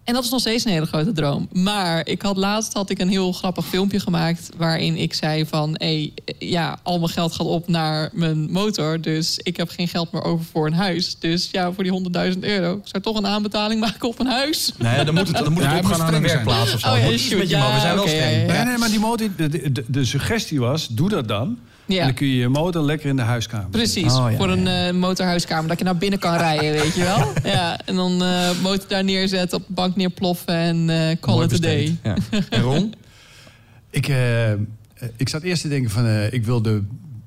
En 0.06 0.14
dat 0.14 0.24
is 0.24 0.30
nog 0.30 0.40
steeds 0.40 0.66
een 0.66 0.72
hele 0.72 0.86
grote 0.86 1.12
droom. 1.12 1.48
Maar 1.52 2.08
ik 2.08 2.22
had 2.22 2.38
laatst 2.38 2.74
had 2.74 2.90
ik 2.90 3.00
een 3.00 3.10
heel 3.10 3.32
grappig 3.32 3.66
filmpje 3.66 4.00
gemaakt. 4.00 4.50
waarin 4.58 4.96
ik 4.98 5.14
zei 5.14 5.46
van. 5.46 5.76
Hé, 5.78 6.12
ja, 6.40 6.80
al 6.84 7.00
mijn 7.00 7.12
geld 7.12 7.32
gaat 7.34 7.48
op 7.48 7.68
naar 7.68 8.10
mijn 8.14 8.52
motor. 8.52 9.02
Dus 9.02 9.40
ik 9.44 9.58
heb 9.58 9.70
geen 9.70 9.88
geld 9.88 10.12
meer 10.12 10.24
over 10.24 10.46
voor 10.52 10.68
een 10.68 10.74
huis. 10.74 11.16
Dus 11.20 11.50
ja, 11.52 11.72
voor 11.72 11.84
die 11.84 12.10
100.000 12.34 12.40
euro. 12.40 12.74
Ik 12.76 12.88
zou 12.88 13.04
toch 13.04 13.18
een 13.18 13.28
aanbetaling 13.28 13.80
maken 13.80 14.08
op 14.08 14.20
een 14.20 14.28
huis. 14.28 14.72
Nee, 14.78 15.04
dan 15.06 15.14
moet 15.14 15.28
het, 15.28 15.38
dan 15.38 15.54
moet 15.54 15.62
het 15.62 15.72
Ja, 15.72 15.76
het 15.78 15.84
moet 15.86 15.92
opgaan 15.92 16.08
aan 16.08 16.14
een 16.14 16.22
werkplaats 16.22 16.74
of 16.74 16.80
zo. 16.80 16.88
Oh 16.92 16.98
ja, 16.98 17.18
shoot. 17.18 17.32
motor. 17.32 17.40
We 17.40 17.48
zijn 17.48 17.60
Ja, 17.82 17.96
wel 17.96 18.08
streng. 18.08 18.36
ja, 18.36 18.54
ja, 18.54 18.54
Nee, 18.54 18.66
nee, 18.66 18.78
maar 18.78 18.90
die 18.90 19.00
motor, 19.00 19.30
de, 19.38 19.72
de, 19.72 19.84
de 19.88 20.06
suggestie 20.06 20.60
was, 20.60 20.88
doe 20.88 21.10
dat 21.10 21.28
dan. 21.28 21.58
Ja. 21.88 22.00
En 22.00 22.06
dan 22.06 22.14
kun 22.16 22.28
je 22.28 22.36
je 22.36 22.48
motor 22.50 22.84
lekker 22.84 23.10
in 23.10 23.16
de 23.16 23.22
huiskamer. 23.22 23.70
Precies, 23.70 24.14
Oh, 24.14 24.28
ja, 24.32 24.38
voor 24.38 24.50
een 24.50 24.68
eh, 24.68 24.94
motorhuiskamer. 24.94 25.68
Dat 25.70 25.78
je 25.80 25.86
naar 25.86 25.98
binnen 25.98 26.20
kan 26.20 26.38
rijden, 26.38 26.72
weet 26.72 26.96
je 26.96 27.04
wel. 27.04 27.34
Ja, 27.54 27.80
en 27.86 27.96
dan 27.96 28.24
eh 28.24 28.50
motor 28.62 28.88
daar 28.88 29.04
neerzetten, 29.04 29.58
op 29.58 29.68
de 29.68 29.74
bank 29.74 29.96
neerploffen 29.96 30.56
en 30.56 30.90
eh 30.90 31.16
call 31.20 31.36
Mooi 31.36 31.48
it 31.48 31.54
a 31.54 31.58
day. 31.58 31.98
En 32.50 32.62
Ron? 32.62 32.94
Ik, 33.90 34.08
ik 35.16 35.30
zat 35.30 35.42
eerst 35.42 35.62
te 35.62 35.68
denken 35.68 35.92
van, 35.92 36.06
eh, 36.06 36.34
ik 36.34 36.46
wil 36.46 36.62
de 36.62 36.84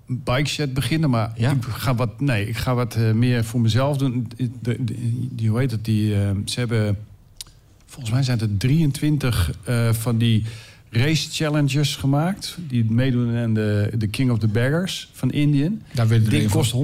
bike 0.06 0.48
shed 0.48 0.74
beginnen, 0.74 1.10
maar 1.10 1.32
Ja. 1.36 1.50
ik 1.50 1.56
ga 1.68 1.94
wat, 1.94 2.20
nee, 2.20 2.48
ik 2.48 2.56
ga 2.56 2.74
wat 2.74 2.94
eh, 2.94 3.12
meer 3.12 3.44
voor 3.44 3.60
mezelf 3.60 3.96
doen. 3.96 4.30
De, 4.36 4.50
de- 4.62 4.84
die, 4.84 5.28
die- 5.32 5.48
hoe 5.48 5.58
heet 5.58 5.70
het? 5.70 5.84
Die, 5.84 6.14
eh, 6.14 6.30
ze 6.44 6.58
hebben, 6.58 6.98
volgens 7.86 8.12
mij 8.14 8.22
zijn 8.22 8.40
er 8.40 8.56
23 8.56 9.50
eh, 9.64 9.92
van 9.92 10.18
die 10.18 10.44
race 10.90 11.28
challenges 11.30 11.96
gemaakt, 11.96 12.56
die 12.68 12.84
meedoen 12.90 13.36
aan 13.36 13.54
de, 13.54 13.90
de 13.98 14.06
King 14.08 14.30
of 14.30 14.38
the 14.38 14.48
Baggers 14.48 15.10
van 15.12 15.28
ding 16.30 16.44
er 16.44 16.50
kost 16.50 16.74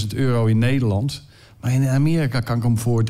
120.000 0.00 0.06
euro 0.16 0.46
in 0.46 0.58
Nederland. 0.58 1.26
Maar 1.60 1.72
In 1.72 1.88
Amerika 1.88 2.40
kan 2.40 2.56
ik 2.56 2.62
hem 2.62 2.78
voor 2.78 3.04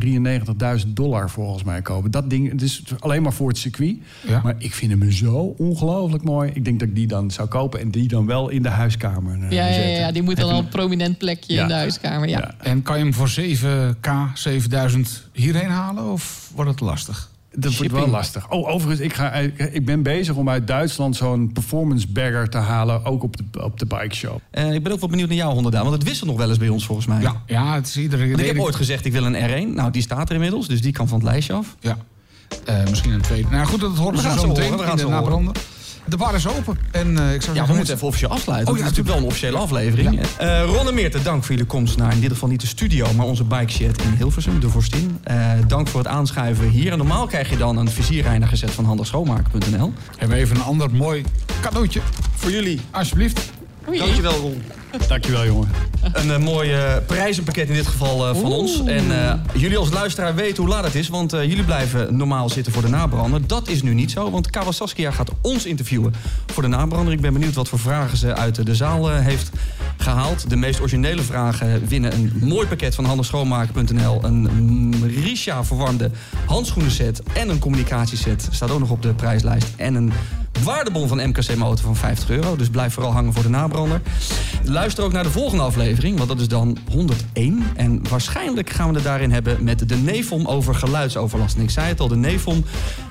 93.000 0.85 0.89
dollar 0.89 1.31
volgens 1.31 1.65
mij 1.65 1.83
kopen. 1.83 2.11
Dat 2.11 2.31
ding, 2.31 2.51
het 2.51 2.63
is 2.63 2.83
alleen 2.99 3.23
maar 3.23 3.33
voor 3.33 3.49
het 3.49 3.59
circuit. 3.59 3.97
Ja. 4.27 4.41
Maar 4.43 4.55
ik 4.59 4.75
vind 4.75 4.91
hem 4.91 5.11
zo 5.11 5.55
ongelooflijk 5.59 6.25
mooi. 6.25 6.51
Ik 6.55 6.65
denk 6.65 6.81
dat 6.81 6.89
ik 6.89 6.95
die 6.95 7.07
dan 7.07 7.31
zou 7.31 7.49
kopen 7.49 7.81
en 7.81 7.91
die 7.91 8.09
dan 8.09 8.27
wel 8.27 8.49
in 8.49 8.63
de 8.63 8.69
huiskamer 8.69 9.35
eh, 9.43 9.51
Ja, 9.51 9.67
ja, 9.67 9.73
zetten. 9.73 9.91
ja, 9.93 10.13
die 10.13 10.23
moet 10.23 10.37
dan 10.37 10.51
al 10.51 10.59
een 10.59 10.69
prominent 10.69 11.19
plekje 11.19 11.55
Ja. 11.55 11.63
in 11.63 11.69
de 11.69 11.75
huiskamer. 11.75 12.29
Ja. 12.29 12.55
En 12.59 12.83
kan 12.83 12.99
je 12.99 13.05
hem 13.05 13.15
voor 13.15 13.29
7k, 13.29 14.11
7000 14.35 15.29
hierheen 15.33 15.71
halen? 15.71 16.05
Of 16.13 16.51
wordt 16.55 16.71
het 16.71 16.81
lastig? 16.81 17.31
Dat 17.61 17.77
wordt 17.77 17.93
wel 17.93 18.09
lastig. 18.09 18.51
Oh, 18.51 18.69
overigens, 18.69 19.01
ik, 19.01 19.15
ga, 19.15 19.33
ik 19.73 19.85
ben 19.85 20.03
bezig 20.03 20.35
om 20.35 20.49
uit 20.49 20.67
Duitsland 20.67 21.17
zo'n 21.17 21.53
performance 21.53 22.09
bagger 22.09 22.49
te 22.49 22.59
halen. 22.59 23.05
Ook 23.05 23.23
op 23.23 23.37
de, 23.37 23.65
op 23.65 23.79
de 23.79 23.87
bike 23.87 24.15
shop. 24.15 24.41
Eh, 24.51 24.75
ik 24.75 24.83
ben 24.83 24.93
ook 24.93 25.01
wel 25.01 25.09
benieuwd 25.09 25.29
naar 25.29 25.37
jou, 25.37 25.53
Honderdaan. 25.53 25.83
Want 25.83 25.95
het 25.95 26.05
wisselt 26.05 26.29
nog 26.29 26.39
wel 26.39 26.49
eens 26.49 26.59
bij 26.59 26.69
ons 26.69 26.87
volgens 26.87 27.07
mij. 27.07 27.21
Ja, 27.21 27.43
ja 27.47 27.75
het 27.75 27.87
is 27.87 27.97
iedere 27.97 28.29
Want 28.29 28.41
ik 28.41 28.47
heb 28.47 28.61
ooit 28.61 28.75
gezegd, 28.75 29.05
ik 29.05 29.13
wil 29.13 29.25
een 29.25 29.35
R1. 29.35 29.75
Nou, 29.75 29.91
die 29.91 30.03
staat 30.03 30.29
er 30.29 30.35
inmiddels, 30.35 30.69
dus 30.69 30.81
die 30.81 30.93
kan 30.93 31.09
van 31.09 31.19
het 31.19 31.29
lijstje 31.29 31.53
af. 31.53 31.77
Ja. 31.81 31.97
Eh, 32.65 32.85
misschien 32.91 33.13
een 33.13 33.21
tweede. 33.21 33.49
Nou 33.51 33.67
goed, 33.67 33.81
dat 33.81 33.97
horen 33.97 34.15
We 34.15 34.21
ze 34.21 34.27
gaan 34.27 34.35
zo 34.35 34.41
ze 34.41 34.47
meteen 34.47 34.63
horen, 34.63 34.79
we 34.79 34.85
gaan 34.85 34.99
ze 34.99 35.07
horen. 35.07 35.53
De 36.09 36.17
bar 36.17 36.35
is 36.35 36.49
open. 36.49 36.79
En 36.91 37.19
eh, 37.19 37.35
ik 37.35 37.43
zou 37.43 37.57
Ja, 37.57 37.67
we 37.67 37.75
moeten 37.75 37.95
even 37.95 38.07
officieel 38.07 38.31
afsluiten. 38.31 38.73
Oh, 38.73 38.79
ja, 38.79 38.85
het 38.85 38.93
is 38.93 38.99
natuurlijk 38.99 39.09
wel 39.09 39.17
een 39.17 39.35
officiële 39.35 39.59
aflevering. 39.59 40.21
Eh 40.39 40.65
Ron 40.65 40.89
en 40.89 40.95
Meerte, 40.95 41.23
dank 41.23 41.45
voor 41.45 41.51
jullie 41.51 41.67
komst 41.67 41.97
naar 41.97 42.13
in 42.13 42.21
dit 42.21 42.33
geval 42.33 42.49
niet 42.49 42.61
de 42.61 42.67
studio, 42.67 43.13
maar 43.13 43.27
onze 43.27 43.45
bike 43.45 43.73
shed 43.73 44.03
in 44.03 44.13
Hilversum, 44.17 44.61
de 44.61 44.69
Vorstin. 44.69 45.19
Eh, 45.23 45.53
dank 45.79 45.91
voor 45.91 46.01
het 46.01 46.11
aanschuiven 46.19 46.69
hier. 46.69 46.93
En 46.93 46.99
normaal 46.99 47.27
krijg 47.27 47.51
je 47.51 47.57
dan 47.57 47.77
een 47.77 47.91
vizierreiniger 47.91 48.49
gezet 48.49 48.71
van 48.71 48.85
handigschoonmaken.nl. 48.85 49.93
Hebben 50.17 50.37
we 50.37 50.43
even 50.43 50.57
een 50.57 50.63
ander 50.63 50.91
mooi 50.91 51.25
cadeautje 51.61 52.01
voor 52.35 52.51
jullie, 52.51 52.81
alsjeblieft. 52.91 53.53
Dankjewel, 53.97 54.39
Ron. 54.39 54.63
Dankjewel, 55.09 55.45
jongen. 55.45 55.69
Een 56.13 56.31
eh, 56.31 56.39
mooi 56.39 56.73
eh, 56.73 56.97
prijzenpakket 57.07 57.69
in 57.69 57.75
dit 57.75 57.87
geval 57.87 58.29
eh, 58.29 58.35
van 58.35 58.53
ons. 58.53 58.85
En 58.85 59.27
eh, 59.29 59.35
jullie 59.55 59.79
als 59.79 59.91
luisteraar 59.91 60.35
weten 60.35 60.63
hoe 60.63 60.73
laat 60.73 60.85
het 60.85 60.95
is. 60.95 61.09
Want 61.09 61.33
eh, 61.33 61.45
jullie 61.45 61.65
blijven 61.65 62.17
normaal 62.17 62.49
zitten 62.49 62.73
voor 62.73 62.83
de 62.83 62.89
nabrander. 62.89 63.47
Dat 63.47 63.69
is 63.69 63.83
nu 63.83 63.95
niet 63.95 64.11
zo, 64.11 64.31
want 64.31 64.51
Kawa 64.51 64.73
Saskia 64.73 65.11
gaat 65.11 65.31
ons 65.41 65.67
interviewen 65.67 66.15
voor 66.47 66.63
de 66.63 66.69
nabrander. 66.69 67.13
Ik 67.13 67.21
ben 67.21 67.33
benieuwd 67.33 67.55
wat 67.55 67.69
voor 67.69 67.79
vragen 67.79 68.17
ze 68.17 68.35
uit 68.35 68.67
de 68.67 68.75
zaal 68.75 69.11
heeft 69.11 69.51
gehaald. 69.99 70.51
De 70.51 70.57
meest 70.57 70.81
originele 70.81 71.23
vragen 71.23 71.87
winnen 71.87 72.13
een 72.13 72.33
mooi 72.41 72.67
pakket 72.67 72.95
van 72.95 73.05
handigschoonmaken.nl. 73.05 74.25
Een 74.25 74.41
mm, 74.41 75.05
Risha 75.05 75.65
verwarmde 75.65 76.11
handschoenenset 76.47 77.23
en 77.33 77.49
een 77.49 77.59
communicatieset. 77.59 78.49
Staat 78.51 78.71
ook 78.71 78.79
nog 78.79 78.91
op 78.91 79.03
de 79.03 79.15
prijslijst. 79.15 79.69
En 79.77 79.95
een 79.95 80.13
waardebon 80.63 81.09
van 81.09 81.29
MKC 81.29 81.57
Motor 81.57 81.85
van 81.85 81.97
50 81.97 82.31
euro. 82.31 82.57
Dus 82.57 82.69
blijf 82.69 82.95
vooral 82.95 83.13
hangen 83.13 83.33
voor 83.33 83.43
de 83.43 83.49
nabrander. 83.49 84.01
Luister 84.65 85.05
ook 85.05 85.13
naar 85.13 85.23
de 85.23 85.31
volgende 85.31 85.63
aflevering, 85.63 86.17
want 86.17 86.29
dat 86.29 86.41
is 86.41 86.49
dan 86.49 86.79
101. 86.91 87.63
En 87.77 88.09
waarschijnlijk 88.09 88.71
gaan 88.71 88.89
we 88.89 88.95
het 88.95 89.05
daarin 89.05 89.33
hebben 89.33 89.65
met 89.65 89.89
de 89.89 89.97
NEFOM 89.97 90.47
over 90.47 90.75
geluidsoverlast. 90.75 91.57
En 91.57 91.63
ik 91.63 91.71
zei 91.71 91.89
het 91.89 92.01
al, 92.01 92.09
de 92.09 92.17
NEFOM, 92.17 92.65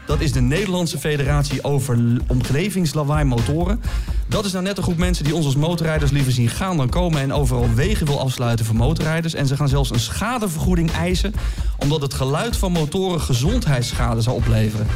dat 0.06 0.22
is 0.22 0.32
de 0.32 0.42
Nederlandse 0.42 0.98
Federatie 0.98 1.64
over 1.64 1.98
Omgevingslawaai 2.28 3.24
Motoren. 3.24 3.82
Dat 4.28 4.46
is 4.46 4.52
nou 4.52 4.64
net 4.64 4.78
een 4.78 4.84
groep 4.84 4.98
mensen 4.98 5.24
die 5.24 5.36
ons 5.36 5.46
als 5.46 5.56
motorrijders 5.56 6.12
liever 6.12 6.32
zien 6.32 6.50
gaan 6.50 6.78
dan 6.78 6.90
komen... 6.90 7.22
en 7.22 7.34
overal 7.34 7.74
wegen 7.74 8.06
wil 8.06 8.20
afsluiten 8.20 8.66
voor 8.66 8.76
motorrijders. 8.76 9.34
En 9.34 9.48
ze 9.48 9.56
gaan 9.56 9.68
zelfs 9.68 9.90
een 9.90 10.00
schadevergoeding 10.00 10.92
eisen... 10.92 11.34
omdat 11.78 12.02
het 12.02 12.14
geluid 12.14 12.58
van 12.58 12.72
motoren 12.72 13.22
gezondheidsschade 13.22 14.22
zou 14.22 14.36
opleveren. 14.36 14.88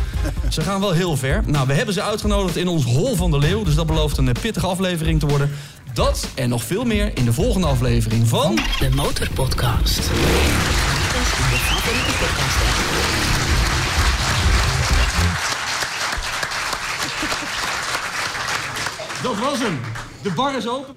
Ze 0.50 0.62
gaan 0.62 0.80
wel 0.80 0.92
heel 0.92 1.18
ver. 1.18 1.44
Nou, 1.46 1.68
we 1.68 1.74
hebben 1.74 1.94
ze 1.94 2.02
uitgenodigd 2.02 2.41
in 2.50 2.68
ons 2.68 2.86
Hol 2.86 3.16
van 3.16 3.32
de 3.32 3.38
Leeuw... 3.38 3.64
dus 3.64 3.76
dat 3.76 3.86
belooft 3.86 4.18
een 4.18 4.28
eh, 4.28 4.42
pittige 4.42 4.68
aflevering 4.68 5.20
te 5.20 5.26
worden... 5.26 5.52
Dat 5.94 6.28
en 6.36 6.50
nog 6.50 6.64
veel 6.64 6.84
meer 6.84 7.12
in 7.14 7.26
de 7.26 7.34
volgende 7.34 7.68
aflevering 7.68 8.28
van... 8.28 8.56
De 8.80 8.90
Motorpodcast. 8.96 9.98
Podcast. 9.98 10.10
Dat 19.24 19.40
was 19.40 19.60
hem. 19.60 19.80
De 20.22 20.32
bar 20.32 20.56
is 20.56 20.68
open. 20.68 20.96